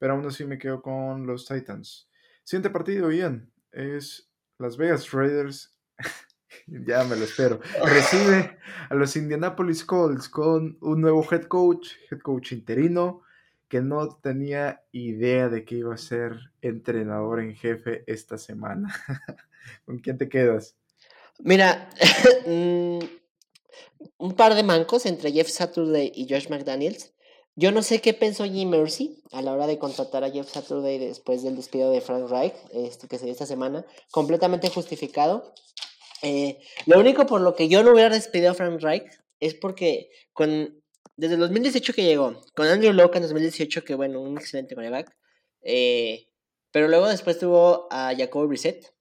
pero 0.00 0.14
aún 0.14 0.26
así 0.26 0.44
me 0.44 0.58
quedo 0.58 0.82
con 0.82 1.26
los 1.26 1.46
Titans. 1.46 2.08
Siguiente 2.42 2.70
partido, 2.70 3.08
bien, 3.08 3.52
es 3.70 4.28
Las 4.58 4.78
Vegas 4.78 5.12
Raiders. 5.12 5.76
ya 6.66 7.04
me 7.04 7.16
lo 7.16 7.24
espero. 7.24 7.60
Recibe 7.84 8.58
a 8.88 8.94
los 8.94 9.14
Indianapolis 9.14 9.84
Colts 9.84 10.28
con 10.30 10.78
un 10.80 11.00
nuevo 11.02 11.22
head 11.30 11.44
coach, 11.44 11.90
head 12.10 12.20
coach 12.20 12.52
interino 12.52 13.22
que 13.68 13.82
no 13.82 14.08
tenía 14.08 14.82
idea 14.90 15.48
de 15.50 15.64
que 15.64 15.76
iba 15.76 15.94
a 15.94 15.98
ser 15.98 16.32
entrenador 16.62 17.40
en 17.40 17.54
jefe 17.54 18.02
esta 18.06 18.38
semana. 18.38 18.88
¿Con 19.84 19.98
quién 19.98 20.16
te 20.16 20.30
quedas? 20.30 20.76
Mira, 21.38 21.90
mm, 22.46 22.98
un 24.16 24.32
par 24.34 24.54
de 24.54 24.62
mancos 24.62 25.04
entre 25.04 25.30
Jeff 25.30 25.48
Saturday 25.48 26.10
y 26.14 26.26
Josh 26.28 26.48
McDaniels. 26.48 27.12
Yo 27.60 27.72
no 27.72 27.82
sé 27.82 28.00
qué 28.00 28.14
pensó 28.14 28.46
Jim 28.46 28.70
Mercy 28.70 29.22
a 29.32 29.42
la 29.42 29.52
hora 29.52 29.66
de 29.66 29.78
contratar 29.78 30.24
a 30.24 30.30
Jeff 30.30 30.48
Saturday 30.50 30.98
después 30.98 31.42
del 31.42 31.56
despido 31.56 31.90
de 31.90 32.00
Frank 32.00 32.30
Reich, 32.30 32.54
este, 32.72 33.06
que 33.06 33.18
se 33.18 33.24
dio 33.24 33.32
esta 33.32 33.44
semana, 33.44 33.84
completamente 34.10 34.70
justificado. 34.70 35.52
Eh, 36.22 36.58
lo 36.86 36.98
único 36.98 37.26
por 37.26 37.42
lo 37.42 37.54
que 37.54 37.68
yo 37.68 37.82
no 37.82 37.92
hubiera 37.92 38.14
despedido 38.14 38.52
a 38.52 38.54
Frank 38.54 38.80
Reich 38.80 39.04
es 39.40 39.54
porque 39.54 40.08
desde 41.16 41.34
el 41.34 41.40
2018 41.40 41.92
que 41.92 42.04
llegó, 42.04 42.40
con 42.54 42.66
Andrew 42.66 42.94
Locke 42.94 43.16
en 43.16 43.24
2018, 43.24 43.84
que 43.84 43.94
bueno, 43.94 44.22
un 44.22 44.38
excelente 44.38 44.74
coreback. 44.74 45.14
Eh, 45.60 46.28
pero 46.70 46.88
luego 46.88 47.08
después 47.08 47.38
tuvo 47.38 47.88
a 47.90 48.14
Jacoby 48.16 48.46
Brissett, 48.46 48.94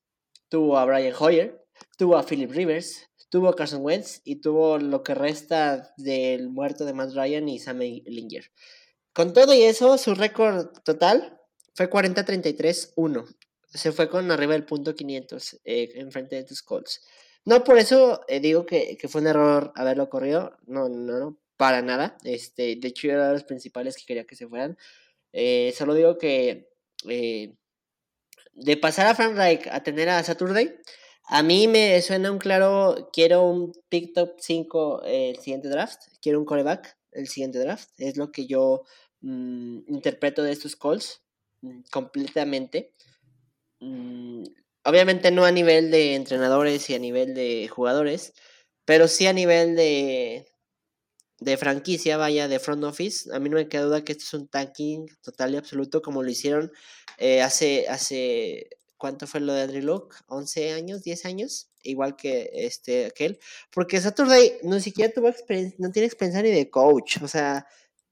tuvo 0.50 0.78
a 0.78 0.84
Brian 0.84 1.16
Hoyer, 1.18 1.66
tuvo 1.98 2.18
a 2.18 2.24
Philip 2.24 2.52
Rivers, 2.52 3.09
tuvo 3.30 3.54
Carson 3.54 3.84
Wentz 3.84 4.22
y 4.24 4.38
tuvo 4.38 4.78
lo 4.78 5.04
que 5.04 5.16
resta 5.16 5.94
del 5.98 6.50
muerto 6.50 6.86
de 6.86 6.94
Matt 6.94 7.14
Ryan 7.14 7.48
y 7.48 7.60
Sam 7.60 7.80
Linger. 7.80 8.52
Con 9.14 9.34
todo 9.34 9.54
y 9.54 9.64
eso, 9.64 9.98
su 9.98 10.16
récord 10.16 10.68
total 10.84 11.40
fue 11.74 11.90
40-33-1. 11.90 13.36
Se 13.72 13.92
fue 13.92 14.10
con 14.10 14.30
arriba 14.32 14.54
del 14.54 14.66
punto 14.66 14.96
500 14.96 15.62
eh, 15.64 15.92
en 15.96 16.12
frente 16.12 16.36
de 16.36 16.44
tus 16.44 16.62
Colts. 16.64 17.02
No 17.46 17.64
por 17.64 17.78
eso 17.78 18.22
eh, 18.28 18.40
digo 18.40 18.66
que, 18.66 18.98
que, 18.98 19.08
fue 19.08 19.22
un 19.22 19.28
error 19.28 19.72
haberlo 19.76 20.10
corrido. 20.10 20.58
No, 20.66 20.90
no, 20.90 21.20
no 21.20 21.40
para 21.56 21.82
nada. 21.82 22.18
Este, 22.24 22.76
de 22.76 22.88
hecho, 22.88 23.08
era 23.08 23.28
de 23.28 23.34
los 23.34 23.44
principales 23.44 23.96
que 23.96 24.06
quería 24.06 24.26
que 24.26 24.36
se 24.36 24.48
fueran. 24.48 24.78
Eh, 25.34 25.74
solo 25.78 25.94
digo 25.94 26.18
que 26.18 26.70
de 28.60 28.78
pasar 28.78 29.08
a 29.08 29.16
Frank 29.16 29.36
Reich 29.36 29.68
a 29.68 29.84
tener 29.84 30.10
a 30.10 30.24
Saturday, 30.24 30.76
a 31.32 31.44
mí 31.44 31.68
me 31.68 32.02
suena 32.02 32.32
un 32.32 32.40
claro, 32.40 33.10
quiero 33.14 33.44
un 33.44 33.72
pick 33.88 34.14
top 34.14 34.38
5 34.40 35.04
el 35.04 35.38
siguiente 35.38 35.70
draft, 35.70 36.02
quiero 36.22 36.40
un 36.40 36.46
coreback 36.46 36.98
el 37.12 37.28
siguiente 37.28 37.60
draft, 37.60 37.90
es 37.98 38.18
lo 38.18 38.32
que 38.32 38.48
yo 38.48 38.84
mm, 39.22 39.82
interpreto 39.88 40.42
de 40.42 40.52
estos 40.52 40.76
calls 40.76 41.22
mm, 41.62 41.82
completamente. 41.92 42.94
Mm, 43.80 44.44
obviamente 44.84 45.32
no 45.32 45.46
a 45.46 45.52
nivel 45.52 45.92
de 45.92 46.16
entrenadores 46.16 46.90
y 46.90 46.96
a 46.96 47.00
nivel 47.00 47.36
de 47.36 47.68
jugadores, 47.68 48.34
pero 48.86 49.08
sí 49.08 49.28
a 49.28 49.34
nivel 49.34 49.76
de, 49.76 50.48
de 51.40 51.58
franquicia, 51.58 52.18
vaya, 52.18 52.48
de 52.48 52.60
front 52.60 52.84
office, 52.84 53.34
a 53.34 53.40
mí 53.40 53.50
no 53.50 53.58
me 53.58 53.70
queda 53.70 53.84
duda 53.84 54.04
que 54.04 54.14
esto 54.14 54.24
es 54.26 54.34
un 54.34 54.48
tanking 54.48 55.06
total 55.22 55.54
y 55.54 55.58
absoluto 55.58 56.02
como 56.02 56.24
lo 56.24 56.30
hicieron 56.30 56.72
eh, 57.18 57.42
hace, 57.42 57.88
hace, 57.88 58.70
¿cuánto 59.00 59.26
fue 59.26 59.40
lo 59.40 59.54
de 59.54 59.64
Andrew 59.64 59.84
Luck? 59.84 60.16
¿11 60.28 60.76
años? 60.76 61.04
¿10 61.04 61.26
años? 61.26 61.72
Igual 61.82 62.16
que 62.16 62.52
este, 62.54 63.08
aquel. 63.08 63.40
Porque 63.72 64.00
Saturday 64.00 64.60
no 64.62 64.80
siquiera 64.80 65.12
tuvo 65.12 65.30
experiencia, 65.30 65.78
no 65.80 65.92
tiene 65.92 66.06
experiencia 66.06 66.44
ni 66.44 66.52
de 66.52 66.70
coach, 66.70 67.18
o 67.24 67.28
sea, 67.28 67.66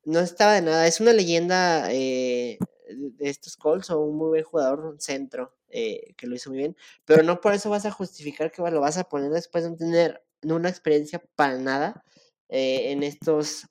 no 0.06 0.20
estaba 0.20 0.54
de 0.54 0.64
nada. 0.64 0.88
Es 0.88 1.00
una 1.00 1.14
leyenda 1.14 1.92
eh, 1.92 2.58
de 2.90 3.30
estos 3.30 3.58
Colts 3.58 3.92
o 3.92 4.00
un 4.00 4.18
muy 4.18 4.30
buen 4.30 4.44
jugador, 4.44 4.80
un 4.80 5.00
centro, 5.00 5.54
eh, 5.70 6.16
que 6.18 6.28
lo 6.28 6.36
hizo 6.36 6.50
muy 6.50 6.60
bien, 6.60 6.78
pero 7.06 7.24
no 7.24 7.42
por 7.42 7.54
eso 7.54 7.70
vas 7.70 7.86
a 7.86 7.92
justificar 7.92 8.52
que 8.52 8.62
lo 8.62 8.82
vas 8.82 8.98
a 8.98 9.04
poner 9.10 9.32
después 9.32 9.64
de 9.64 9.70
no 9.72 9.76
tener 9.76 10.24
una 10.44 10.70
experiencia 10.70 11.22
para 11.36 11.58
nada 11.58 12.04
eh, 12.50 12.92
en 12.92 13.04
estos, 13.04 13.68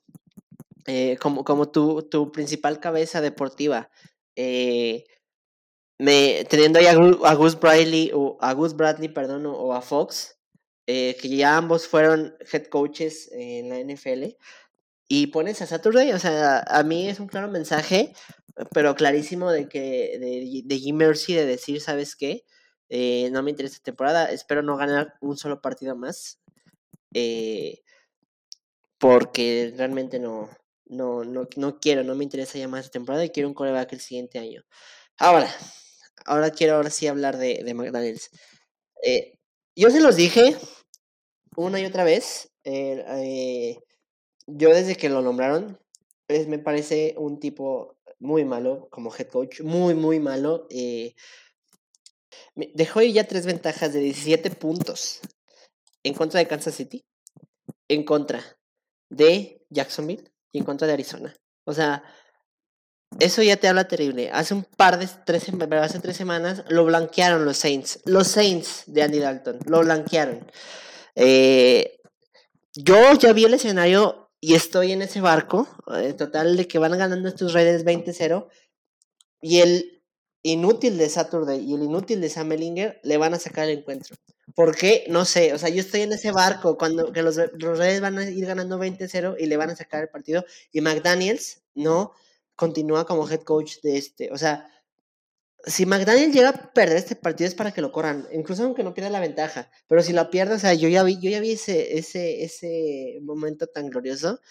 eh, 0.85 1.17
como, 1.19 1.43
como 1.43 1.69
tu, 1.69 2.03
tu, 2.03 2.31
principal 2.31 2.79
cabeza 2.79 3.21
deportiva, 3.21 3.89
eh, 4.35 5.05
me, 5.99 6.45
teniendo 6.49 6.79
ahí 6.79 6.85
a, 6.85 7.33
Gus 7.33 7.59
Bradley, 7.59 8.11
o 8.13 8.37
a 8.41 8.53
Gus 8.53 8.75
Bradley, 8.75 9.09
perdón, 9.09 9.45
o, 9.45 9.73
a 9.73 9.81
Fox, 9.81 10.37
que 10.85 11.15
ya 11.21 11.57
ambos 11.57 11.87
fueron 11.87 12.35
head 12.51 12.67
coaches 12.67 13.29
en 13.31 13.69
la 13.69 13.79
NFL, 13.79 14.35
y 15.09 15.27
pones 15.27 15.61
a 15.61 15.67
Saturday, 15.67 16.11
o 16.11 16.19
sea, 16.19 16.63
a 16.67 16.83
mí 16.83 17.07
es 17.07 17.19
un 17.19 17.27
claro 17.27 17.49
mensaje, 17.49 18.13
pero 18.73 18.95
clarísimo 18.95 19.51
de 19.51 19.67
que 19.69 20.17
de, 20.19 20.61
de 20.65 20.79
Jim 20.79 20.97
Mercy 20.97 21.33
de 21.33 21.45
decir, 21.45 21.81
¿sabes 21.81 22.15
qué? 22.15 22.43
no 22.89 23.43
me 23.43 23.51
interesa 23.51 23.75
esta 23.75 23.85
temporada, 23.85 24.25
espero 24.31 24.61
no 24.61 24.77
ganar 24.77 25.15
un 25.21 25.37
solo 25.37 25.61
partido 25.61 25.95
más. 25.95 26.39
Eh, 27.13 27.81
porque 28.99 29.73
realmente 29.77 30.19
no, 30.19 30.49
no, 30.85 31.23
no, 31.23 31.47
no 31.55 31.79
quiero, 31.79 32.03
no 32.03 32.15
me 32.15 32.23
interesa 32.23 32.57
ya 32.57 32.67
más 32.67 32.81
esta 32.81 32.93
temporada 32.93 33.25
y 33.25 33.29
quiero 33.29 33.49
un 33.49 33.55
coreback 33.55 33.93
el 33.93 34.01
siguiente 34.01 34.39
año. 34.39 34.63
Ahora, 35.17 35.49
ahora 36.27 36.51
quiero 36.51 36.75
ahora 36.75 36.89
sí 36.89 37.07
hablar 37.07 37.37
de, 37.37 37.63
de 37.63 37.73
McDaniels. 37.73 38.29
Eh, 39.03 39.39
yo 39.75 39.89
se 39.89 40.01
los 40.01 40.15
dije 40.15 40.55
una 41.55 41.79
y 41.79 41.85
otra 41.85 42.03
vez. 42.03 42.51
Eh, 42.63 43.03
eh, 43.07 43.79
yo 44.45 44.69
desde 44.69 44.95
que 44.95 45.09
lo 45.09 45.21
nombraron, 45.21 45.79
me 46.47 46.59
parece 46.59 47.15
un 47.17 47.39
tipo 47.39 47.97
muy 48.19 48.45
malo 48.45 48.87
como 48.91 49.13
head 49.13 49.27
coach, 49.27 49.61
muy, 49.61 49.93
muy 49.93 50.19
malo. 50.19 50.67
dejó 52.55 53.01
ya 53.01 53.27
tres 53.27 53.45
ventajas 53.45 53.93
de 53.93 53.99
17 53.99 54.51
puntos 54.51 55.19
en 56.03 56.13
contra 56.13 56.39
de 56.39 56.47
Kansas 56.47 56.75
City, 56.75 57.05
en 57.87 58.03
contra 58.03 58.43
de 59.09 59.65
Jacksonville 59.69 60.31
y 60.51 60.59
en 60.59 60.65
contra 60.65 60.87
de 60.87 60.93
Arizona. 60.93 61.35
O 61.65 61.73
sea, 61.73 62.03
eso 63.19 63.41
ya 63.41 63.57
te 63.57 63.67
habla 63.67 63.87
terrible. 63.87 64.29
Hace 64.31 64.53
un 64.53 64.63
par 64.63 64.99
de 64.99 65.07
tres, 65.25 65.45
hace 65.81 65.99
tres 65.99 66.17
semanas 66.17 66.63
lo 66.69 66.85
blanquearon 66.85 67.45
los 67.45 67.57
Saints. 67.57 67.99
Los 68.05 68.27
Saints 68.27 68.83
de 68.85 69.03
Andy 69.03 69.19
Dalton. 69.19 69.59
Lo 69.65 69.79
blanquearon. 69.79 70.45
Eh, 71.15 71.99
yo 72.73 73.13
ya 73.13 73.33
vi 73.33 73.45
el 73.45 73.55
escenario 73.55 74.29
y 74.39 74.53
estoy 74.53 74.91
en 74.91 75.01
ese 75.01 75.21
barco. 75.21 75.67
En 75.87 76.15
total 76.15 76.57
de 76.57 76.67
que 76.67 76.79
van 76.79 76.97
ganando 76.97 77.27
estos 77.27 77.53
Raiders 77.53 77.85
20-0. 77.85 78.47
Y 79.41 79.61
el 79.61 80.03
inútil 80.43 80.97
de 80.97 81.09
Saturday 81.09 81.59
y 81.59 81.73
el 81.73 81.83
inútil 81.83 82.21
de 82.21 82.29
Sam 82.29 82.51
Ellinger 82.51 82.99
le 83.03 83.17
van 83.17 83.33
a 83.33 83.39
sacar 83.39 83.67
el 83.67 83.79
encuentro. 83.79 84.15
¿Por 84.53 84.75
qué? 84.75 85.05
No 85.09 85.25
sé. 85.25 85.53
O 85.53 85.57
sea, 85.57 85.69
yo 85.69 85.81
estoy 85.81 86.01
en 86.01 86.13
ese 86.13 86.31
barco 86.31 86.77
cuando 86.77 87.11
que 87.11 87.23
los, 87.23 87.37
los 87.37 87.79
Raiders 87.79 88.01
van 88.01 88.17
a 88.19 88.29
ir 88.29 88.45
ganando 88.45 88.77
20-0 88.77 89.37
y 89.39 89.45
le 89.47 89.57
van 89.57 89.71
a 89.71 89.75
sacar 89.75 90.03
el 90.03 90.09
partido. 90.09 90.45
Y 90.71 90.81
McDaniels, 90.81 91.63
no 91.73 92.13
continúa 92.57 93.05
como 93.05 93.29
head 93.29 93.43
coach 93.43 93.77
de 93.81 93.97
este. 93.97 94.29
O 94.33 94.37
sea, 94.37 94.69
si 95.65 95.85
McDaniel 95.85 96.33
llega 96.33 96.49
a 96.49 96.73
perder 96.73 96.97
este 96.97 97.15
partido 97.15 97.47
es 97.47 97.55
para 97.55 97.71
que 97.73 97.81
lo 97.81 97.91
corran, 97.91 98.27
incluso 98.33 98.63
aunque 98.63 98.83
no 98.83 98.93
pierda 98.93 99.09
la 99.09 99.21
ventaja. 99.21 99.69
Pero 99.87 100.01
si 100.01 100.11
la 100.11 100.29
pierde, 100.29 100.55
o 100.55 100.59
sea, 100.59 100.73
yo 100.73 100.89
ya 100.89 101.03
vi, 101.03 101.19
yo 101.19 101.29
ya 101.29 101.39
vi 101.39 101.51
ese, 101.51 101.97
ese, 101.97 102.43
ese 102.43 103.19
momento 103.21 103.67
tan 103.67 103.87
glorioso. 103.89 104.41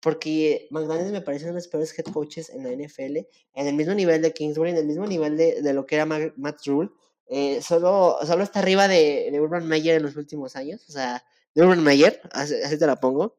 Porque 0.00 0.68
McDaniel 0.70 1.12
me 1.12 1.22
parece 1.22 1.46
uno 1.46 1.54
de 1.54 1.60
los 1.60 1.68
peores 1.68 1.98
head 1.98 2.04
coaches 2.12 2.50
en 2.50 2.62
la 2.62 2.70
NFL, 2.70 3.16
en 3.54 3.66
el 3.66 3.74
mismo 3.74 3.94
nivel 3.94 4.20
de 4.20 4.34
Kingsbury, 4.34 4.70
en 4.70 4.76
el 4.76 4.86
mismo 4.86 5.06
nivel 5.06 5.36
de, 5.38 5.62
de 5.62 5.72
lo 5.72 5.86
que 5.86 5.94
era 5.94 6.04
Matt 6.04 6.66
Rule. 6.66 6.90
Eh, 7.26 7.62
solo, 7.62 8.18
solo 8.26 8.42
está 8.44 8.58
arriba 8.58 8.86
de, 8.86 9.30
de, 9.32 9.40
Urban 9.40 9.66
Meyer 9.66 9.96
en 9.96 10.02
los 10.02 10.16
últimos 10.16 10.56
años. 10.56 10.86
O 10.90 10.92
sea, 10.92 11.24
de 11.54 11.62
Urban 11.62 11.82
Meyer, 11.82 12.20
así, 12.32 12.54
así 12.54 12.78
te 12.78 12.86
la 12.86 13.00
pongo. 13.00 13.38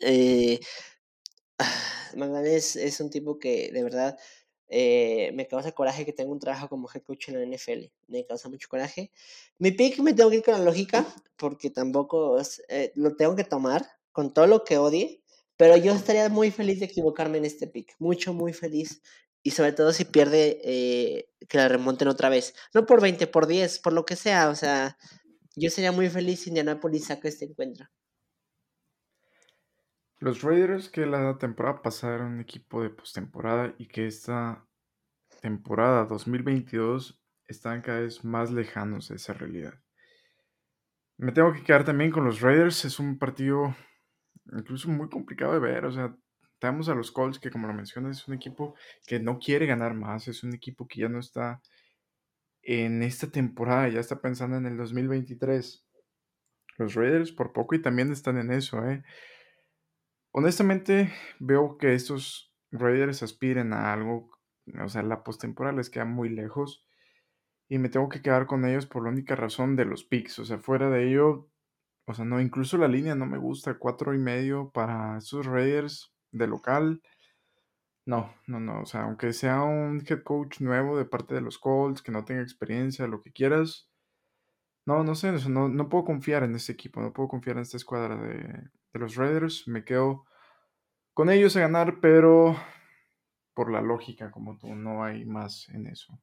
Eh, 0.00 0.60
Magallanes 2.16 2.76
es 2.76 3.00
un 3.00 3.10
tipo 3.10 3.38
que 3.38 3.70
de 3.72 3.82
verdad 3.82 4.18
eh, 4.68 5.30
me 5.34 5.46
causa 5.46 5.72
coraje 5.72 6.04
que 6.04 6.12
tenga 6.12 6.32
un 6.32 6.40
trabajo 6.40 6.68
como 6.68 6.88
head 6.92 7.02
coach 7.02 7.28
en 7.28 7.34
la 7.40 7.56
NFL. 7.56 7.92
Me 8.08 8.26
causa 8.26 8.48
mucho 8.48 8.68
coraje. 8.68 9.12
Mi 9.58 9.70
pick 9.70 9.98
me 10.00 10.12
tengo 10.14 10.30
que 10.30 10.36
ir 10.36 10.42
con 10.42 10.54
la 10.54 10.64
lógica 10.64 11.06
porque 11.36 11.70
tampoco 11.70 12.38
eh, 12.68 12.92
lo 12.94 13.16
tengo 13.16 13.36
que 13.36 13.44
tomar 13.44 13.86
con 14.12 14.32
todo 14.32 14.46
lo 14.46 14.64
que 14.64 14.78
odie. 14.78 15.22
Pero 15.56 15.76
yo 15.76 15.92
estaría 15.92 16.28
muy 16.28 16.50
feliz 16.50 16.80
de 16.80 16.86
equivocarme 16.86 17.38
en 17.38 17.46
este 17.46 17.66
pick. 17.66 17.94
Mucho, 17.98 18.34
muy 18.34 18.52
feliz. 18.52 19.02
Y 19.42 19.52
sobre 19.52 19.72
todo 19.72 19.92
si 19.92 20.04
pierde, 20.04 20.60
eh, 20.64 21.30
que 21.48 21.58
la 21.58 21.68
remonten 21.68 22.08
otra 22.08 22.28
vez. 22.28 22.54
No 22.74 22.84
por 22.84 23.00
20, 23.00 23.26
por 23.28 23.46
10, 23.46 23.78
por 23.78 23.92
lo 23.92 24.04
que 24.04 24.16
sea. 24.16 24.50
O 24.50 24.56
sea, 24.56 24.98
yo 25.54 25.70
sería 25.70 25.92
muy 25.92 26.10
feliz 26.10 26.40
si 26.40 26.50
Indianapolis 26.50 27.06
saca 27.06 27.28
este 27.28 27.46
encuentro. 27.46 27.88
Los 30.18 30.42
Raiders 30.42 30.88
que 30.88 31.04
la 31.04 31.36
temporada 31.36 31.82
pasada 31.82 32.14
eran 32.16 32.32
un 32.32 32.40
equipo 32.40 32.82
de 32.82 32.88
postemporada 32.88 33.74
y 33.78 33.86
que 33.86 34.06
esta 34.06 34.66
temporada 35.42 36.06
2022 36.06 37.22
están 37.46 37.82
cada 37.82 38.00
vez 38.00 38.24
más 38.24 38.50
lejanos 38.50 39.08
de 39.08 39.16
esa 39.16 39.34
realidad. 39.34 39.74
Me 41.18 41.32
tengo 41.32 41.52
que 41.52 41.62
quedar 41.62 41.84
también 41.84 42.10
con 42.10 42.24
los 42.24 42.40
Raiders. 42.40 42.84
Es 42.86 42.98
un 42.98 43.18
partido 43.18 43.74
incluso 44.52 44.88
muy 44.88 45.08
complicado 45.10 45.52
de 45.52 45.60
ver. 45.60 45.84
O 45.84 45.92
sea, 45.92 46.16
tenemos 46.58 46.88
a 46.88 46.94
los 46.94 47.12
Colts 47.12 47.38
que 47.38 47.50
como 47.50 47.66
lo 47.66 47.74
mencionas 47.74 48.18
es 48.18 48.28
un 48.28 48.34
equipo 48.34 48.74
que 49.06 49.20
no 49.20 49.38
quiere 49.38 49.66
ganar 49.66 49.94
más. 49.94 50.28
Es 50.28 50.42
un 50.42 50.54
equipo 50.54 50.88
que 50.88 51.00
ya 51.00 51.08
no 51.10 51.18
está 51.18 51.60
en 52.62 53.02
esta 53.02 53.26
temporada, 53.30 53.88
ya 53.88 54.00
está 54.00 54.20
pensando 54.20 54.56
en 54.56 54.66
el 54.66 54.78
2023. 54.78 55.86
Los 56.78 56.94
Raiders 56.94 57.32
por 57.32 57.52
poco 57.52 57.74
y 57.74 57.82
también 57.82 58.10
están 58.12 58.38
en 58.38 58.50
eso, 58.50 58.84
¿eh? 58.86 59.02
Honestamente, 60.38 61.14
veo 61.38 61.78
que 61.78 61.94
estos 61.94 62.52
Raiders 62.70 63.22
aspiren 63.22 63.72
a 63.72 63.94
algo, 63.94 64.28
o 64.78 64.88
sea, 64.90 65.02
la 65.02 65.24
postemporada 65.24 65.74
les 65.74 65.88
queda 65.88 66.04
muy 66.04 66.28
lejos 66.28 66.84
y 67.70 67.78
me 67.78 67.88
tengo 67.88 68.10
que 68.10 68.20
quedar 68.20 68.46
con 68.46 68.66
ellos 68.66 68.84
por 68.84 69.04
la 69.04 69.08
única 69.08 69.34
razón 69.34 69.76
de 69.76 69.86
los 69.86 70.04
picks, 70.04 70.38
o 70.38 70.44
sea, 70.44 70.58
fuera 70.58 70.90
de 70.90 71.08
ello, 71.08 71.48
o 72.04 72.12
sea, 72.12 72.26
no, 72.26 72.38
incluso 72.38 72.76
la 72.76 72.86
línea 72.86 73.14
no 73.14 73.24
me 73.24 73.38
gusta, 73.38 73.78
cuatro 73.78 74.12
y 74.12 74.18
medio 74.18 74.68
para 74.72 75.16
estos 75.16 75.46
Raiders 75.46 76.12
de 76.32 76.46
local. 76.48 77.00
No, 78.04 78.34
no, 78.46 78.60
no, 78.60 78.82
o 78.82 78.84
sea, 78.84 79.04
aunque 79.04 79.32
sea 79.32 79.62
un 79.62 80.04
head 80.06 80.22
coach 80.22 80.60
nuevo 80.60 80.98
de 80.98 81.06
parte 81.06 81.34
de 81.34 81.40
los 81.40 81.58
Colts, 81.58 82.02
que 82.02 82.12
no 82.12 82.26
tenga 82.26 82.42
experiencia, 82.42 83.06
lo 83.06 83.22
que 83.22 83.32
quieras, 83.32 83.88
no, 84.84 85.02
no 85.02 85.14
sé, 85.14 85.32
no, 85.48 85.70
no 85.70 85.88
puedo 85.88 86.04
confiar 86.04 86.42
en 86.42 86.54
este 86.56 86.72
equipo, 86.72 87.00
no 87.00 87.14
puedo 87.14 87.30
confiar 87.30 87.56
en 87.56 87.62
esta 87.62 87.78
escuadra 87.78 88.16
de, 88.20 88.68
los 88.98 89.16
Raiders. 89.16 89.66
Me 89.68 89.84
quedo 89.84 90.24
con 91.14 91.30
ellos 91.30 91.56
a 91.56 91.60
ganar, 91.60 92.00
pero 92.00 92.56
por 93.54 93.72
la 93.72 93.80
lógica, 93.80 94.30
como 94.30 94.58
tú, 94.58 94.74
no 94.74 95.02
hay 95.02 95.24
más 95.24 95.68
en 95.70 95.86
eso. 95.86 96.20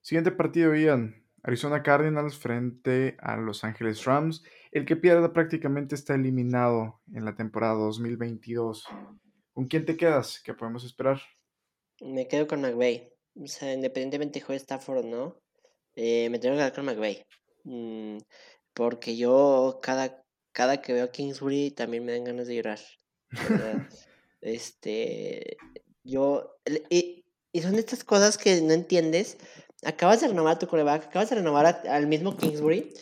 Siguiente 0.00 0.32
partido, 0.32 0.74
Ian. 0.74 1.24
Arizona 1.42 1.82
Cardinals 1.82 2.36
frente 2.36 3.16
a 3.20 3.36
Los 3.36 3.62
Ángeles 3.62 4.04
Rams. 4.04 4.42
El 4.72 4.84
que 4.84 4.96
pierda 4.96 5.32
prácticamente 5.32 5.94
está 5.94 6.14
eliminado 6.14 7.00
en 7.12 7.24
la 7.24 7.36
temporada 7.36 7.74
2022. 7.74 8.86
¿Con 9.52 9.66
quién 9.66 9.86
te 9.86 9.96
quedas? 9.96 10.40
¿Qué 10.44 10.54
podemos 10.54 10.84
esperar? 10.84 11.20
Me 12.00 12.26
quedo 12.26 12.46
con 12.46 12.60
McVay. 12.60 13.12
O 13.36 13.46
sea, 13.46 13.72
independientemente 13.72 14.44
de 14.46 14.56
Stafford 14.56 14.98
o 14.98 15.02
no, 15.02 15.40
eh, 15.94 16.28
me 16.30 16.38
tengo 16.38 16.54
que 16.54 16.58
quedar 16.58 16.74
con 16.74 16.86
McVay. 16.86 17.24
Mm, 17.64 18.18
porque 18.74 19.16
yo 19.16 19.78
cada 19.82 20.24
cada 20.58 20.82
que 20.82 20.92
veo 20.92 21.04
a 21.04 21.12
Kingsbury 21.12 21.70
también 21.70 22.04
me 22.04 22.10
dan 22.10 22.24
ganas 22.24 22.48
de 22.48 22.56
llorar. 22.56 22.80
este, 24.40 25.56
yo, 26.02 26.58
y, 26.90 27.24
y, 27.52 27.62
son 27.62 27.76
estas 27.76 28.02
cosas 28.02 28.36
que 28.36 28.60
no 28.60 28.72
entiendes. 28.72 29.36
Acabas 29.84 30.20
de 30.20 30.26
renovar 30.26 30.58
tu 30.58 30.66
coreback, 30.66 31.04
acabas 31.04 31.30
de 31.30 31.36
renovar 31.36 31.82
al 31.88 32.08
mismo 32.08 32.36
Kingsbury 32.36 32.92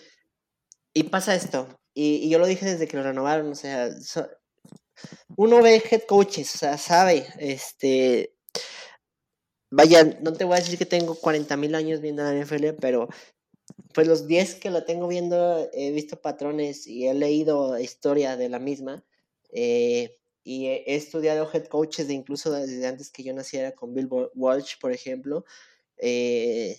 y 0.93 1.05
pasa 1.05 1.35
esto. 1.35 1.67
Y, 1.95 2.17
y, 2.17 2.29
yo 2.29 2.39
lo 2.39 2.47
dije 2.47 2.67
desde 2.67 2.87
que 2.87 2.99
lo 2.99 3.05
renovaron, 3.05 3.51
o 3.51 3.55
sea, 3.55 3.89
uno 5.39 5.63
ve 5.63 5.83
head 5.91 6.03
coaches, 6.07 6.57
o 6.57 6.59
sea, 6.59 6.77
sabe, 6.77 7.27
este, 7.39 8.37
vaya, 9.71 10.05
no 10.21 10.35
te 10.35 10.45
voy 10.45 10.59
a 10.59 10.61
decir 10.61 10.77
que 10.77 10.85
tengo 10.85 11.15
40 11.15 11.57
mil 11.57 11.75
años 11.75 12.03
viendo 12.03 12.23
la 12.23 12.35
NFL, 12.35 12.75
pero 12.79 13.09
pues 13.93 14.07
los 14.07 14.27
10 14.27 14.57
que 14.57 14.71
lo 14.71 14.85
tengo 14.85 15.09
viendo, 15.09 15.69
he 15.73 15.91
visto 15.91 16.21
patrones 16.21 16.87
y 16.87 17.07
he 17.07 17.15
leído 17.15 17.79
historia 17.79 18.37
de 18.37 18.49
la 18.49 18.59
misma. 18.59 19.05
Eh, 19.53 20.17
y 20.45 20.67
he, 20.67 20.95
estudiado 20.95 21.49
head 21.53 21.65
coaches 21.65 22.09
de 22.09 22.15
incluso 22.15 22.53
desde 22.53 22.87
antes 22.87 23.11
que 23.11 23.23
yo 23.23 23.33
naciera 23.33 23.73
con 23.73 23.95
Bill 23.95 24.09
Walsh, 24.35 24.75
por 24.81 24.93
ejemplo. 24.93 25.45
Eh, 25.99 26.79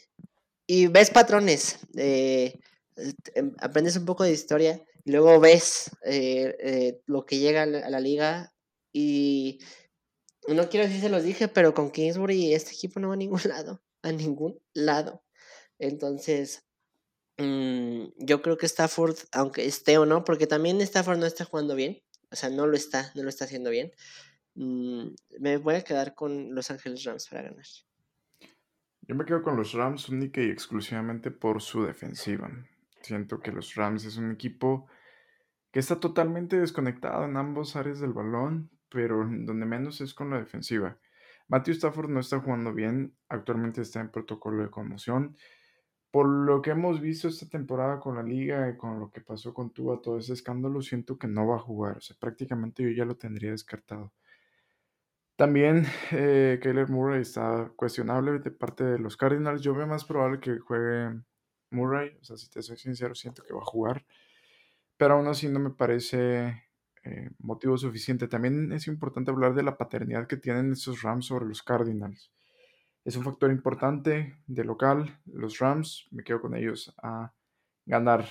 y 0.67 0.87
ves 0.87 1.09
patrones, 1.09 1.79
eh, 1.95 2.59
em, 3.35 3.53
aprendes 3.59 3.95
un 3.97 4.05
poco 4.05 4.23
de 4.23 4.31
historia, 4.31 4.83
y 5.03 5.11
luego 5.11 5.39
ves 5.39 5.89
lo 7.05 7.25
que 7.25 7.39
llega 7.39 7.63
a 7.63 7.65
la, 7.65 7.99
liga 7.99 8.53
y 8.93 9.59
no 10.47 10.69
quiero 10.69 10.85
decir 10.85 11.01
se 11.01 11.09
los 11.09 11.23
dije, 11.23 11.47
pero 11.47 11.73
con 11.73 11.91
Kingsbury 11.91 12.53
este 12.53 12.71
equipo 12.73 12.99
no 12.99 13.09
va 13.09 13.13
a 13.15 13.17
ningún 13.17 13.41
lado, 13.45 13.81
a 14.01 14.11
ningún 14.11 14.59
lado. 14.73 15.23
Entonces, 15.79 16.66
Mm, 17.37 18.07
yo 18.17 18.41
creo 18.41 18.57
que 18.57 18.65
Stafford, 18.65 19.15
aunque 19.31 19.65
esté 19.65 19.97
o 19.97 20.05
no, 20.05 20.23
porque 20.23 20.47
también 20.47 20.81
Stafford 20.81 21.19
no 21.19 21.25
está 21.25 21.45
jugando 21.45 21.75
bien, 21.75 22.01
o 22.31 22.35
sea, 22.35 22.49
no 22.49 22.65
lo 22.65 22.75
está, 22.75 23.11
no 23.15 23.23
lo 23.23 23.29
está 23.29 23.45
haciendo 23.45 23.69
bien. 23.69 23.91
Mm, 24.55 25.09
me 25.39 25.57
voy 25.57 25.75
a 25.75 25.83
quedar 25.83 26.15
con 26.15 26.55
Los 26.55 26.71
Ángeles 26.71 27.03
Rams 27.03 27.27
para 27.29 27.43
ganar. 27.43 27.65
Yo 29.01 29.15
me 29.15 29.23
quedo 29.23 29.41
con 29.41 29.55
los 29.55 29.73
Rams 29.73 30.09
única 30.09 30.41
y 30.41 30.49
exclusivamente 30.49 31.31
por 31.31 31.61
su 31.61 31.83
defensiva. 31.83 32.51
Siento 33.01 33.39
que 33.39 33.51
los 33.51 33.75
Rams 33.75 34.03
es 34.03 34.17
un 34.17 34.31
equipo 34.31 34.87
que 35.71 35.79
está 35.79 35.99
totalmente 35.99 36.59
desconectado 36.59 37.23
en 37.25 37.37
ambos 37.37 37.75
áreas 37.75 37.99
del 37.99 38.13
balón, 38.13 38.69
pero 38.89 39.17
donde 39.17 39.65
menos 39.65 40.01
es 40.01 40.13
con 40.13 40.31
la 40.31 40.39
defensiva. 40.39 40.97
Matthew 41.47 41.75
Stafford 41.75 42.09
no 42.09 42.19
está 42.19 42.39
jugando 42.39 42.73
bien, 42.73 43.15
actualmente 43.29 43.81
está 43.81 44.01
en 44.01 44.11
protocolo 44.11 44.63
de 44.63 44.71
conmoción 44.71 45.37
por 46.11 46.27
lo 46.27 46.61
que 46.61 46.71
hemos 46.71 47.01
visto 47.01 47.27
esta 47.27 47.47
temporada 47.47 47.99
con 47.99 48.15
la 48.15 48.23
liga 48.23 48.69
y 48.69 48.77
con 48.77 48.99
lo 48.99 49.11
que 49.11 49.21
pasó 49.21 49.53
con 49.53 49.71
Tua, 49.71 50.01
todo 50.01 50.17
ese 50.17 50.33
escándalo, 50.33 50.81
siento 50.81 51.17
que 51.17 51.27
no 51.27 51.47
va 51.47 51.57
a 51.57 51.59
jugar. 51.59 51.97
O 51.97 52.01
sea, 52.01 52.15
prácticamente 52.19 52.83
yo 52.83 52.89
ya 52.89 53.05
lo 53.05 53.17
tendría 53.17 53.51
descartado. 53.51 54.13
También 55.35 55.85
eh, 56.11 56.59
Murray 56.89 57.21
está 57.21 57.71
cuestionable 57.75 58.39
de 58.39 58.51
parte 58.51 58.83
de 58.83 58.99
los 58.99 59.17
Cardinals. 59.17 59.61
Yo 59.61 59.75
veo 59.75 59.87
más 59.87 60.05
probable 60.05 60.39
que 60.39 60.57
juegue 60.59 61.21
Murray. 61.71 62.17
O 62.21 62.23
sea, 62.23 62.37
si 62.37 62.49
te 62.49 62.61
soy 62.61 62.77
sincero, 62.77 63.13
siento 63.15 63.43
que 63.43 63.53
va 63.53 63.61
a 63.61 63.65
jugar. 63.65 64.05
Pero 64.97 65.15
aún 65.15 65.27
así 65.27 65.47
no 65.49 65.59
me 65.59 65.71
parece 65.71 66.63
eh, 67.03 67.29
motivo 67.39 67.77
suficiente. 67.77 68.27
También 68.27 68.71
es 68.71 68.87
importante 68.87 69.31
hablar 69.31 69.53
de 69.55 69.63
la 69.63 69.77
paternidad 69.77 70.27
que 70.27 70.37
tienen 70.37 70.71
estos 70.71 71.03
Rams 71.03 71.27
sobre 71.27 71.45
los 71.45 71.61
Cardinals 71.63 72.31
es 73.07 73.15
un 73.15 73.23
factor 73.23 73.49
importante 73.51 74.35
de 74.47 74.65
local. 74.65 75.17
Los 75.27 75.59
Rams, 75.59 76.09
me 76.11 76.25
quedo 76.25 76.41
con 76.41 76.53
ellos 76.57 76.93
a 77.01 77.31
ganar. 77.85 78.27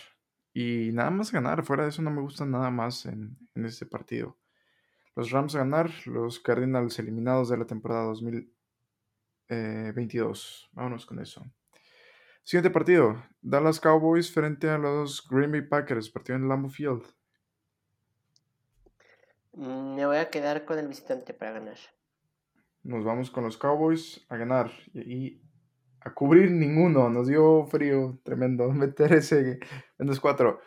Y 0.53 0.91
nada 0.93 1.09
más 1.09 1.33
ganar, 1.33 1.65
fuera 1.65 1.85
de 1.85 1.89
eso 1.89 2.03
no 2.03 2.11
me 2.11 2.21
gusta 2.21 2.45
nada 2.45 2.71
más 2.71 3.07
en, 3.07 3.39
este 3.55 3.87
partido. 3.87 4.37
Los 5.15 5.31
Rams 5.31 5.55
a 5.55 5.61
ganar, 5.61 5.91
los 6.05 6.39
Cardinals 6.41 6.99
eliminados 6.99 7.49
de 7.49 7.57
la 7.57 7.65
temporada 7.65 8.13
22. 9.49 10.69
Vámonos 10.73 11.07
con 11.07 11.21
eso. 11.21 11.43
Siguiente 12.43 12.69
partido. 12.69 13.25
Dallas 13.41 13.81
Cowboys 13.81 14.31
frente 14.31 14.69
a 14.69 14.77
los 14.77 15.27
Green 15.27 15.53
Bay 15.53 15.63
Packers. 15.63 16.11
Partido 16.11 16.37
en 16.37 16.49
Lambeau 16.51 16.71
Field. 16.71 17.03
Mm, 19.53 19.95
me 19.95 20.05
voy 20.05 20.19
a 20.19 20.29
quedar 20.29 20.67
con 20.67 20.79
el 20.79 20.87
visitante 20.87 21.33
para 21.33 21.53
ganar. 21.53 21.79
Nos 22.87 23.05
vamos 23.05 23.33
con 23.33 23.43
los 23.43 23.59
Cowboys 23.59 24.25
a 24.29 24.37
ganar. 24.37 24.71
Y, 24.95 25.43
a 26.01 26.15
cubrir 26.15 26.53
ninguno. 26.53 27.11
Nos 27.11 27.27
dio 27.27 27.67
frío 27.67 28.21
tremendo 28.23 28.71
meter 28.73 29.13
ese 29.13 29.59
menos 29.99 30.21
4. 30.21 30.61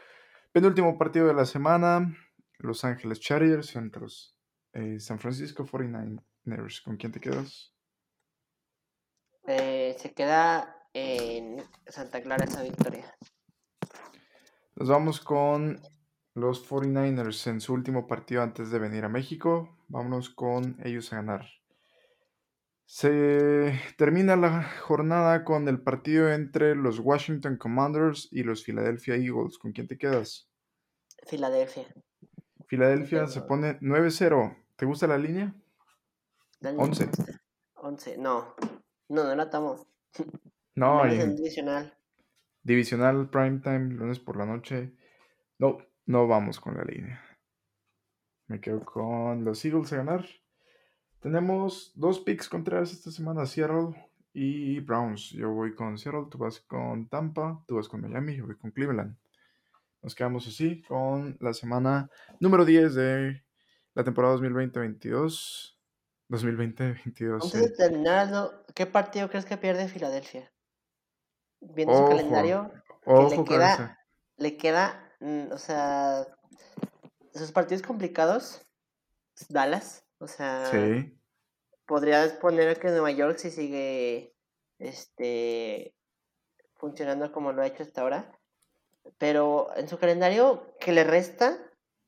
Penúltimo 0.52 0.98
partido 0.98 1.28
de 1.28 1.34
la 1.34 1.46
semana. 1.46 2.14
Los 2.58 2.84
Ángeles 2.84 3.22
Chargers 3.22 3.74
entre 3.78 4.02
los 4.02 4.38
eh, 4.74 5.00
San 5.00 5.18
Francisco 5.18 5.66
49ers. 5.66 6.84
¿Con 6.84 6.98
quién 6.98 7.14
te 7.14 7.22
quedas? 7.22 7.74
Eh, 9.48 9.96
se 9.98 10.14
queda 10.14 10.76
en 10.94 11.64
Santa 11.88 12.22
Clara 12.22 12.44
esa 12.44 12.64
victoria. 12.64 13.16
Nos 14.76 14.90
vamos 14.90 15.22
con 15.22 15.82
los 16.36 16.70
49ers 16.70 17.48
en 17.48 17.62
su 17.62 17.74
último 17.74 18.08
partido 18.08 18.42
antes 18.42 18.72
de 18.72 18.80
venir 18.80 19.06
a 19.06 19.10
México. 19.10 19.78
Vámonos 19.88 20.30
con 20.30 20.76
ellos 20.84 21.14
a 21.14 21.18
ganar. 21.18 21.59
Se 22.92 23.80
termina 23.98 24.36
la 24.36 24.64
jornada 24.64 25.44
con 25.44 25.68
el 25.68 25.80
partido 25.80 26.34
entre 26.34 26.74
los 26.74 26.98
Washington 26.98 27.56
Commanders 27.56 28.28
y 28.32 28.42
los 28.42 28.64
Philadelphia 28.64 29.14
Eagles. 29.14 29.60
¿Con 29.60 29.74
quién 29.74 29.88
te 29.88 29.96
quedas? 29.96 30.50
Filadelfia. 31.28 31.86
Filadelfia 32.66 33.28
se 33.28 33.44
pone 33.44 33.80
9-0. 33.82 34.58
¿Te 34.76 34.88
gusta 34.88 35.06
la 35.06 35.20
línea? 35.20 35.54
11. 36.64 37.12
11, 37.76 38.18
no. 38.18 38.56
No, 39.08 39.24
no 39.24 39.36
la 39.36 39.44
estamos. 39.44 39.86
No, 40.74 41.06
en 41.06 41.36
divisional. 41.36 41.96
divisional 42.64 43.30
primetime, 43.30 43.94
lunes 43.94 44.20
por 44.20 44.36
la 44.36 44.48
noche. 44.48 44.96
No, 45.60 45.78
no 46.08 46.28
vamos 46.28 46.60
con 46.60 46.76
la 46.76 46.84
línea. 46.86 47.24
Me 48.48 48.60
quedo 48.60 48.84
con 48.84 49.46
los 49.46 49.64
Eagles 49.64 49.94
a 49.94 49.98
ganar. 49.98 50.26
Tenemos 51.20 51.92
dos 51.96 52.20
picks 52.22 52.48
contrarios 52.48 52.94
esta 52.94 53.12
semana, 53.12 53.46
Seattle 53.46 53.94
y 54.32 54.80
Browns. 54.80 55.32
Yo 55.32 55.52
voy 55.52 55.76
con 55.76 55.98
Seattle, 55.98 56.28
tú 56.32 56.38
vas 56.38 56.62
con 56.62 57.10
Tampa, 57.10 57.62
tú 57.68 57.76
vas 57.76 57.90
con 57.90 58.02
Miami, 58.02 58.38
yo 58.38 58.46
voy 58.46 58.58
con 58.58 58.72
Cleveland. 58.72 59.18
Nos 60.02 60.16
quedamos 60.16 60.48
así 60.48 60.82
con 60.84 61.38
la 61.42 61.54
semana 61.54 62.10
número 62.40 62.64
10 62.64 62.96
de 62.96 63.44
la 63.96 64.04
temporada 64.06 64.36
2020-22. 64.38 65.76
2020-22. 66.30 67.44
Antes 67.44 67.62
de 67.62 67.70
terminarlo, 67.72 68.64
¿qué 68.74 68.86
partido 68.86 69.30
crees 69.30 69.46
que 69.46 69.58
pierde 69.58 69.90
Filadelfia? 69.90 70.54
Viendo 71.60 71.94
su 71.96 72.04
Ojo, 72.04 72.10
calendario, 72.12 72.72
que 73.04 73.36
le 73.36 73.44
queda, 73.44 74.00
le 74.38 74.58
queda, 74.58 75.16
mm, 75.20 75.52
o 75.52 75.58
sea, 75.58 76.26
sus 77.34 77.52
partidos 77.52 77.82
complicados, 77.82 78.66
Dallas, 79.50 80.06
o 80.20 80.28
sea, 80.28 80.66
Sí. 80.72 81.18
podrías 81.86 82.34
poner 82.34 82.80
que 82.80 82.90
Nueva 82.90 83.12
York 83.12 83.38
si 83.38 83.52
sigue, 83.52 84.36
este, 84.78 85.96
funcionando 86.76 87.32
como 87.32 87.52
lo 87.52 87.62
ha 87.62 87.68
hecho 87.68 87.84
hasta 87.84 88.02
ahora, 88.02 88.40
pero 89.18 89.70
en 89.76 89.88
su 89.88 89.98
calendario 89.98 90.76
que 90.80 90.92
le 90.92 91.04
resta, 91.04 91.58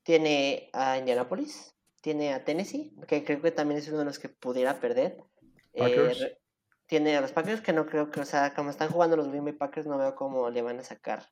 tiene 0.02 0.70
a 0.72 0.98
Indianapolis, 0.98 1.74
tiene 2.00 2.32
a 2.34 2.44
Tennessee, 2.44 2.94
que 3.06 3.24
creo 3.24 3.40
que 3.40 3.52
también 3.52 3.78
es 3.78 3.88
uno 3.88 3.98
de 3.98 4.04
los 4.04 4.18
que 4.18 4.28
pudiera 4.28 4.80
perder. 4.80 5.18
Eh, 5.74 6.38
tiene 6.86 7.16
a 7.16 7.20
los 7.20 7.32
Packers, 7.32 7.62
que 7.62 7.72
no 7.72 7.86
creo 7.86 8.10
que, 8.10 8.20
o 8.20 8.24
sea, 8.24 8.54
como 8.54 8.70
están 8.70 8.90
jugando 8.90 9.16
los 9.16 9.28
Green 9.28 9.44
Bay 9.44 9.54
Packers, 9.54 9.86
no 9.86 9.96
veo 9.98 10.14
cómo 10.14 10.50
le 10.50 10.62
van 10.62 10.78
a 10.80 10.84
sacar 10.84 11.30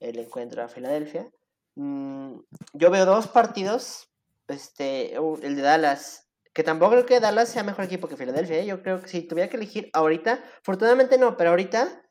el 0.00 0.18
encuentro 0.18 0.62
a 0.62 0.68
Filadelfia. 0.68 1.30
Mm, 1.74 2.38
yo 2.72 2.90
veo 2.90 3.04
dos 3.04 3.26
partidos, 3.26 4.08
este, 4.48 5.14
el 5.14 5.56
de 5.56 5.62
Dallas, 5.62 6.28
que 6.52 6.62
tampoco 6.62 6.92
creo 6.92 7.06
que 7.06 7.20
Dallas 7.20 7.48
sea 7.48 7.62
mejor 7.62 7.84
equipo 7.84 8.08
que 8.08 8.16
Filadelfia, 8.16 8.58
¿eh? 8.58 8.66
yo 8.66 8.82
creo 8.82 9.02
que 9.02 9.08
si 9.08 9.22
tuviera 9.22 9.50
que 9.50 9.56
elegir 9.56 9.90
ahorita, 9.92 10.42
afortunadamente 10.60 11.18
no, 11.18 11.36
pero 11.36 11.50
ahorita, 11.50 12.02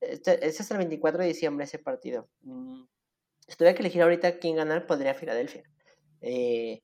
este, 0.00 0.46
es 0.46 0.60
hasta 0.60 0.74
el 0.74 0.78
24 0.78 1.20
de 1.20 1.28
diciembre 1.28 1.64
ese 1.64 1.78
partido. 1.78 2.28
Mm, 2.42 2.84
si 3.46 3.56
tuviera 3.56 3.74
que 3.74 3.82
elegir 3.82 4.02
ahorita 4.02 4.38
quién 4.38 4.56
ganar, 4.56 4.86
podría 4.86 5.14
Filadelfia. 5.14 5.64
Eh, 6.22 6.82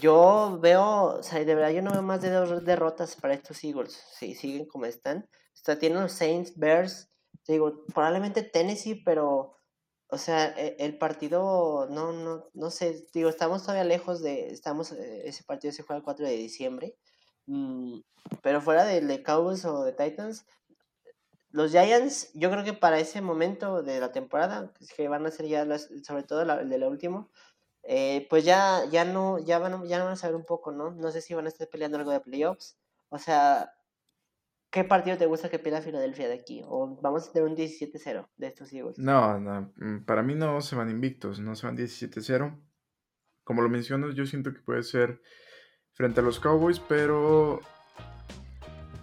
yo 0.00 0.58
veo, 0.60 1.18
o 1.18 1.22
sea, 1.22 1.44
de 1.44 1.54
verdad 1.54 1.70
yo 1.70 1.82
no 1.82 1.92
veo 1.92 2.02
más 2.02 2.20
de 2.20 2.30
dos 2.30 2.64
derrotas 2.64 3.16
para 3.16 3.34
estos 3.34 3.62
Eagles, 3.62 3.92
si 3.92 4.34
siguen 4.34 4.66
como 4.66 4.86
están. 4.86 5.28
O 5.28 5.64
sea, 5.64 5.78
tienen 5.78 6.02
los 6.02 6.12
Saints, 6.12 6.58
Bears, 6.58 7.10
digo, 7.46 7.84
probablemente 7.86 8.42
Tennessee, 8.42 9.02
pero, 9.04 9.56
o 10.14 10.18
sea, 10.18 10.46
e- 10.56 10.76
el 10.80 10.98
partido, 10.98 11.88
no, 11.90 12.12
no, 12.12 12.50
no 12.54 12.70
sé, 12.70 13.06
digo, 13.12 13.28
estamos 13.28 13.62
todavía 13.62 13.84
lejos 13.84 14.22
de, 14.22 14.48
estamos, 14.50 14.92
eh, 14.92 15.28
ese 15.28 15.44
partido 15.44 15.72
se 15.72 15.82
juega 15.82 15.98
el 15.98 16.04
4 16.04 16.26
de 16.26 16.36
diciembre, 16.36 16.96
mm, 17.46 18.00
pero 18.42 18.60
fuera 18.60 18.84
de, 18.84 19.00
de 19.00 19.22
Cowboys 19.22 19.64
o 19.64 19.84
de 19.84 19.92
Titans, 19.92 20.46
los 21.50 21.70
Giants, 21.70 22.30
yo 22.34 22.50
creo 22.50 22.64
que 22.64 22.72
para 22.72 22.98
ese 22.98 23.20
momento 23.20 23.82
de 23.82 24.00
la 24.00 24.10
temporada, 24.12 24.72
que 24.96 25.08
van 25.08 25.24
a 25.26 25.30
ser 25.30 25.46
ya, 25.46 25.64
las, 25.64 25.88
sobre 26.04 26.24
todo 26.24 26.42
el 26.42 26.68
de 26.68 26.78
la 26.78 26.88
última, 26.88 27.28
eh, 27.84 28.26
pues 28.30 28.44
ya, 28.44 28.84
ya 28.90 29.04
no, 29.04 29.38
ya 29.38 29.58
van, 29.58 29.86
ya 29.86 30.02
van 30.02 30.12
a 30.12 30.16
saber 30.16 30.36
un 30.36 30.44
poco, 30.44 30.72
¿no? 30.72 30.90
No 30.92 31.12
sé 31.12 31.20
si 31.20 31.34
van 31.34 31.46
a 31.46 31.48
estar 31.48 31.68
peleando 31.68 31.98
algo 31.98 32.10
de 32.12 32.20
playoffs. 32.20 32.78
O 33.10 33.18
sea, 33.18 33.72
¿qué 34.74 34.82
partido 34.82 35.16
te 35.16 35.26
gusta 35.26 35.48
que 35.48 35.60
pierda 35.60 35.80
Filadelfia 35.80 36.26
de 36.26 36.34
aquí? 36.34 36.60
O 36.66 36.98
vamos 37.00 37.28
a 37.28 37.32
tener 37.32 37.48
un 37.48 37.56
17-0 37.56 38.26
de 38.36 38.46
estos 38.48 38.72
Eagles. 38.72 38.98
No, 38.98 39.38
no, 39.38 39.72
mm, 39.76 40.04
para 40.04 40.24
mí 40.24 40.34
no 40.34 40.60
se 40.62 40.74
van 40.74 40.90
invictos, 40.90 41.38
no 41.38 41.54
se 41.54 41.68
van 41.68 41.76
17-0. 41.76 42.60
Como 43.44 43.62
lo 43.62 43.68
mencionas, 43.68 44.16
yo 44.16 44.26
siento 44.26 44.52
que 44.52 44.58
puede 44.58 44.82
ser 44.82 45.22
frente 45.92 46.18
a 46.18 46.24
los 46.24 46.40
Cowboys, 46.40 46.80
pero 46.80 47.60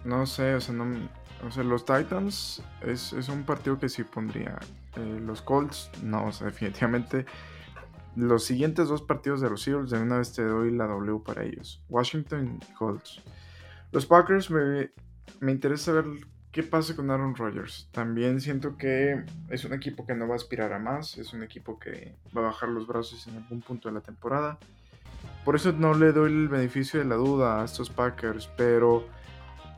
no 0.04 0.26
sé, 0.26 0.56
o 0.56 0.60
sea, 0.60 0.74
no, 0.74 1.08
o 1.42 1.50
sea 1.50 1.64
los 1.64 1.86
Titans 1.86 2.62
es, 2.82 3.14
es 3.14 3.30
un 3.30 3.44
partido 3.44 3.78
que 3.78 3.88
sí 3.88 4.04
pondría. 4.04 4.58
Eh, 4.96 5.20
los 5.22 5.40
Colts, 5.40 5.90
no, 6.02 6.26
o 6.26 6.32
sea, 6.32 6.46
definitivamente 6.48 7.24
los 8.14 8.44
siguientes 8.44 8.88
dos 8.88 9.00
partidos 9.00 9.40
de 9.40 9.48
los 9.48 9.66
Eagles, 9.66 9.88
de 9.88 10.02
una 10.02 10.18
vez 10.18 10.34
te 10.34 10.44
doy 10.44 10.70
la 10.70 10.86
W 10.86 11.22
para 11.24 11.44
ellos. 11.44 11.82
Washington 11.88 12.60
y 12.60 12.74
Colts. 12.74 13.22
Los 13.90 14.04
Packers 14.04 14.50
me, 14.50 14.90
me 15.40 15.52
interesa 15.52 15.92
ver 15.92 16.04
qué 16.52 16.62
pasa 16.62 16.94
con 16.94 17.10
Aaron 17.10 17.34
Rodgers. 17.34 17.88
También 17.92 18.40
siento 18.40 18.76
que 18.76 19.24
es 19.48 19.64
un 19.64 19.72
equipo 19.72 20.06
que 20.06 20.14
no 20.14 20.28
va 20.28 20.34
a 20.34 20.36
aspirar 20.36 20.72
a 20.72 20.78
más, 20.78 21.16
es 21.18 21.32
un 21.32 21.42
equipo 21.42 21.78
que 21.78 22.14
va 22.36 22.42
a 22.42 22.44
bajar 22.46 22.68
los 22.68 22.86
brazos 22.86 23.26
en 23.26 23.36
algún 23.36 23.62
punto 23.62 23.88
de 23.88 23.94
la 23.94 24.00
temporada. 24.00 24.58
Por 25.44 25.56
eso 25.56 25.72
no 25.72 25.94
le 25.94 26.12
doy 26.12 26.30
el 26.30 26.48
beneficio 26.48 27.00
de 27.00 27.06
la 27.06 27.16
duda 27.16 27.60
a 27.60 27.64
estos 27.64 27.90
Packers, 27.90 28.48
pero 28.56 29.08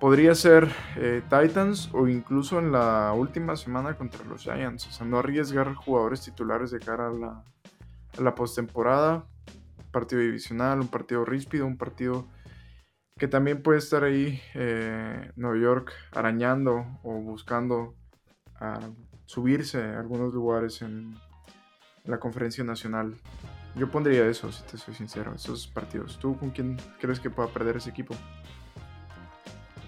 podría 0.01 0.35
ser 0.35 0.69
eh, 0.97 1.23
Titans 1.31 1.89
o 1.93 2.09
incluso 2.09 2.59
en 2.59 2.73
la 2.73 3.13
última 3.15 3.57
semana 3.57 3.95
contra 3.97 4.25
los 4.25 4.43
Giants. 4.43 4.89
O 4.89 4.91
sea, 4.91 5.07
no 5.07 5.21
arriesgar 5.21 5.73
jugadores 5.75 6.21
titulares 6.23 6.71
de 6.71 6.81
cara 6.81 7.09
a 7.09 7.13
la, 7.13 7.45
a 8.19 8.21
la 8.21 8.35
postemporada. 8.35 9.25
Partido 9.93 10.21
divisional, 10.21 10.81
un 10.81 10.89
partido 10.89 11.25
ríspido, 11.25 11.67
un 11.67 11.79
partido 11.79 12.27
que 13.17 13.29
también 13.29 13.63
puede 13.63 13.79
estar 13.79 14.05
ahí 14.05 14.41
eh, 14.55 15.31
Nueva 15.37 15.59
York 15.59 15.93
arañando 16.13 16.99
o 17.03 17.15
buscando 17.15 17.95
a 18.57 18.81
subirse 19.27 19.83
a 19.83 20.01
algunos 20.01 20.35
lugares 20.35 20.83
en 20.83 21.15
la 22.05 22.19
conferencia 22.19 22.65
nacional. 22.65 23.15
Yo 23.77 23.91
pondría 23.91 24.27
eso, 24.27 24.53
si 24.53 24.63
te 24.65 24.77
soy 24.77 24.95
sincero, 24.95 25.33
esos 25.35 25.67
partidos. 25.67 26.19
¿Tú 26.19 26.37
con 26.39 26.51
quién 26.51 26.77
crees 27.01 27.21
que 27.21 27.31
pueda 27.31 27.49
perder 27.49 27.77
ese 27.77 27.91
equipo? 27.91 28.15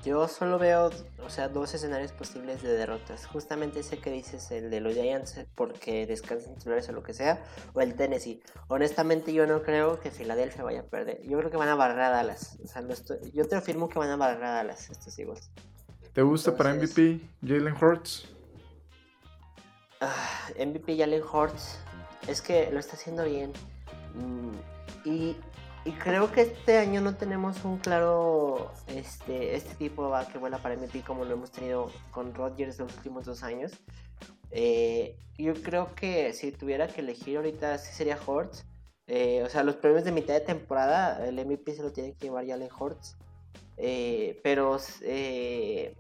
Yo 0.06 0.28
solo 0.28 0.56
veo, 0.56 0.90
o 1.24 1.30
sea, 1.30 1.48
dos 1.48 1.74
escenarios 1.74 2.12
posibles 2.12 2.62
de 2.62 2.72
derrotas. 2.74 3.26
Justamente 3.26 3.80
ese 3.80 3.98
que 3.98 4.12
dices, 4.12 4.52
el 4.52 4.70
de 4.70 4.80
los 4.80 4.94
Giants, 4.94 5.44
porque 5.56 6.06
descansan 6.06 6.54
titulares 6.54 6.88
o 6.88 6.92
lo 6.92 7.02
que 7.02 7.12
sea, 7.12 7.42
o 7.74 7.80
el 7.80 7.96
Tennessee. 7.96 8.40
Honestamente, 8.68 9.32
yo 9.32 9.48
no 9.48 9.62
creo 9.64 9.98
que 9.98 10.12
Filadelfia 10.12 10.62
vaya 10.62 10.82
a 10.82 10.84
perder. 10.84 11.22
Yo 11.24 11.36
creo 11.38 11.50
que 11.50 11.56
van 11.56 11.70
a 11.70 11.74
barrer 11.74 11.98
a 12.02 12.10
Dallas. 12.10 12.56
O 12.62 12.68
sea, 12.68 12.82
no 12.82 12.92
estoy- 12.92 13.18
yo 13.34 13.48
te 13.48 13.56
afirmo 13.56 13.88
que 13.88 13.98
van 13.98 14.10
a 14.10 14.16
barrer 14.16 14.44
a 14.44 14.50
Dallas 14.52 14.88
estos 14.90 15.18
Eagles. 15.18 15.50
¿Te 16.12 16.22
gusta 16.22 16.56
para 16.56 16.70
MVP 16.70 17.20
Jalen 17.44 17.74
Hurts? 17.74 18.28
Ah, 20.00 20.50
MVP 20.56 20.96
Jalen 20.96 21.22
Hurts 21.22 21.78
es 22.28 22.40
que 22.42 22.70
lo 22.70 22.78
está 22.78 22.94
haciendo 22.94 23.24
bien. 23.24 23.52
Mm, 24.14 24.52
y, 25.04 25.36
y 25.86 25.92
creo 25.92 26.32
que 26.32 26.42
este 26.42 26.78
año 26.78 27.00
no 27.00 27.14
tenemos 27.14 27.64
un 27.64 27.78
claro 27.78 28.72
este, 28.88 29.54
este 29.54 29.74
tipo 29.76 30.08
va 30.08 30.26
que 30.26 30.36
vuela 30.36 30.58
para 30.58 30.76
MVP 30.76 31.02
como 31.02 31.24
lo 31.24 31.34
hemos 31.34 31.52
tenido 31.52 31.92
con 32.10 32.34
Rodgers 32.34 32.78
los 32.78 32.92
últimos 32.96 33.24
dos 33.24 33.42
años. 33.42 33.72
Eh, 34.50 35.16
yo 35.38 35.54
creo 35.54 35.94
que 35.94 36.32
si 36.32 36.50
tuviera 36.50 36.88
que 36.88 37.00
elegir 37.00 37.36
ahorita 37.36 37.78
sí 37.78 37.94
sería 37.94 38.18
Hurts. 38.26 38.64
Eh, 39.06 39.42
o 39.44 39.48
sea, 39.48 39.62
los 39.62 39.76
premios 39.76 40.04
de 40.04 40.10
mitad 40.10 40.34
de 40.34 40.40
temporada, 40.40 41.24
el 41.26 41.36
MVP 41.44 41.74
se 41.74 41.82
lo 41.82 41.92
tiene 41.92 42.14
que 42.14 42.26
llevar 42.26 42.46
Jalen 42.46 42.70
Hurts. 42.76 43.16
Eh, 43.76 44.40
pero 44.42 44.78
eh, 45.02 45.94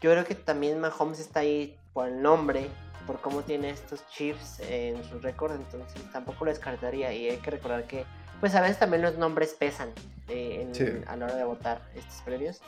yo 0.00 0.10
creo 0.10 0.24
que 0.24 0.34
también 0.34 0.80
Mahomes 0.80 1.18
está 1.18 1.40
ahí 1.40 1.76
por 1.92 2.08
el 2.08 2.22
nombre, 2.22 2.68
por 3.06 3.20
cómo 3.20 3.42
tiene 3.42 3.70
estos 3.70 4.06
chips 4.08 4.60
en 4.60 5.02
su 5.04 5.18
récord, 5.18 5.52
entonces 5.52 6.00
tampoco 6.12 6.44
lo 6.44 6.50
descartaría. 6.50 7.12
Y 7.12 7.28
hay 7.28 7.36
que 7.38 7.50
recordar 7.50 7.86
que, 7.86 8.04
pues 8.40 8.54
a 8.54 8.60
veces 8.60 8.78
también 8.78 9.02
los 9.02 9.16
nombres 9.18 9.54
pesan 9.54 9.90
eh, 10.28 11.04
a 11.06 11.16
la 11.16 11.26
hora 11.26 11.36
de 11.36 11.44
votar 11.44 11.82
estos 11.94 12.22
premios. 12.22 12.60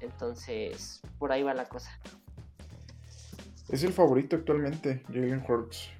Entonces, 0.00 1.00
por 1.18 1.32
ahí 1.32 1.42
va 1.42 1.54
la 1.54 1.68
cosa. 1.68 1.90
Es 3.68 3.84
el 3.84 3.92
favorito 3.92 4.36
actualmente, 4.36 5.02
Jalen 5.08 5.44
Hurts. 5.46 5.90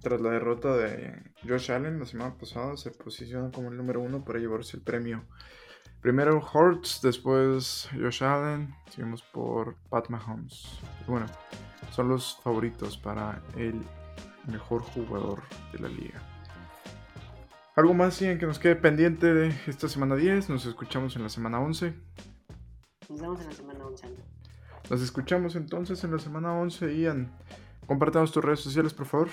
Tras 0.00 0.20
la 0.20 0.30
derrota 0.30 0.74
de 0.76 1.22
Josh 1.46 1.70
Allen 1.70 1.98
la 1.98 2.06
semana 2.06 2.34
pasada, 2.34 2.76
se 2.76 2.90
posiciona 2.90 3.50
como 3.50 3.70
el 3.70 3.76
número 3.76 4.00
uno 4.00 4.24
para 4.24 4.38
llevarse 4.38 4.78
el 4.78 4.82
premio. 4.82 5.24
Primero 6.00 6.40
Hurts, 6.40 7.00
después 7.02 7.90
Josh 7.92 8.24
Allen, 8.24 8.74
seguimos 8.88 9.22
por 9.22 9.76
Pat 9.90 10.08
Mahomes. 10.08 10.80
bueno, 11.06 11.26
son 11.90 12.08
los 12.08 12.38
favoritos 12.42 12.96
para 12.96 13.42
el 13.56 13.82
mejor 14.46 14.82
jugador 14.82 15.42
de 15.72 15.78
la 15.80 15.88
liga. 15.88 16.39
¿Algo 17.80 17.94
más, 17.94 18.20
Ian, 18.20 18.36
que 18.36 18.44
nos 18.44 18.58
quede 18.58 18.76
pendiente 18.76 19.32
de 19.32 19.54
esta 19.66 19.88
semana 19.88 20.14
10? 20.14 20.50
Nos 20.50 20.66
escuchamos 20.66 21.16
en 21.16 21.22
la 21.22 21.30
semana 21.30 21.60
11. 21.60 21.94
Nos 23.08 23.20
vemos 23.22 23.40
en 23.40 23.46
la 23.46 23.54
semana 23.54 23.86
11. 23.86 24.06
Nos 24.90 25.00
escuchamos 25.00 25.56
entonces 25.56 26.04
en 26.04 26.12
la 26.12 26.18
semana 26.18 26.52
11, 26.52 26.94
Ian. 27.00 27.32
Compartamos 27.86 28.32
tus 28.32 28.44
redes 28.44 28.60
sociales, 28.60 28.92
por 28.92 29.06
favor. 29.06 29.30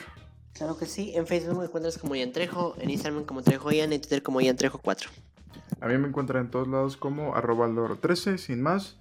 Claro 0.53 0.77
que 0.77 0.85
sí. 0.85 1.11
En 1.13 1.27
Facebook 1.27 1.59
me 1.59 1.65
encuentras 1.65 1.97
como 1.97 2.15
Ian 2.15 2.31
Trejo, 2.31 2.73
en 2.79 2.89
Instagram 2.89 3.25
como 3.25 3.41
Trejo 3.41 3.69
Ian, 3.69 3.91
en 3.91 3.99
Twitter 3.99 4.23
como 4.23 4.39
Ian 4.39 4.55
Trejo 4.55 4.77
4. 4.77 5.09
A 5.81 5.87
mí 5.87 5.97
me 5.97 6.07
encuentran 6.07 6.45
en 6.45 6.49
todos 6.49 6.69
lados 6.69 6.95
como 6.95 7.35
arroba 7.35 7.69
13 7.99 8.37
sin 8.37 8.61
más. 8.61 8.95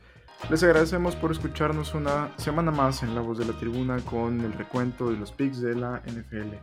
Les 0.51 0.61
agradecemos 0.65 1.15
por 1.15 1.31
escucharnos 1.31 1.95
una 1.95 2.37
semana 2.37 2.73
más 2.73 3.05
en 3.05 3.15
La 3.15 3.21
Voz 3.21 3.39
de 3.39 3.45
la 3.45 3.57
Tribuna 3.57 4.01
con 4.01 4.41
el 4.41 4.55
recuento 4.55 5.09
de 5.09 5.19
los 5.19 5.31
picks 5.31 5.61
de 5.61 5.77
la 5.77 6.03
NFL. 6.05 6.57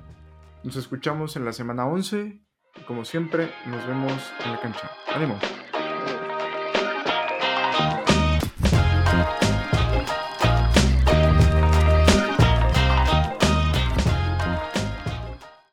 Nos 0.65 0.75
escuchamos 0.75 1.38
en 1.38 1.45
la 1.45 1.53
semana 1.53 1.88
11 1.88 2.19
y 2.19 2.53
como 2.86 3.05
siempre 3.05 3.51
nos 3.65 3.86
vemos 3.88 4.34
en 4.45 4.51
la 4.51 4.59
cancha. 4.59 4.91
¡Ánimo! 5.13 5.38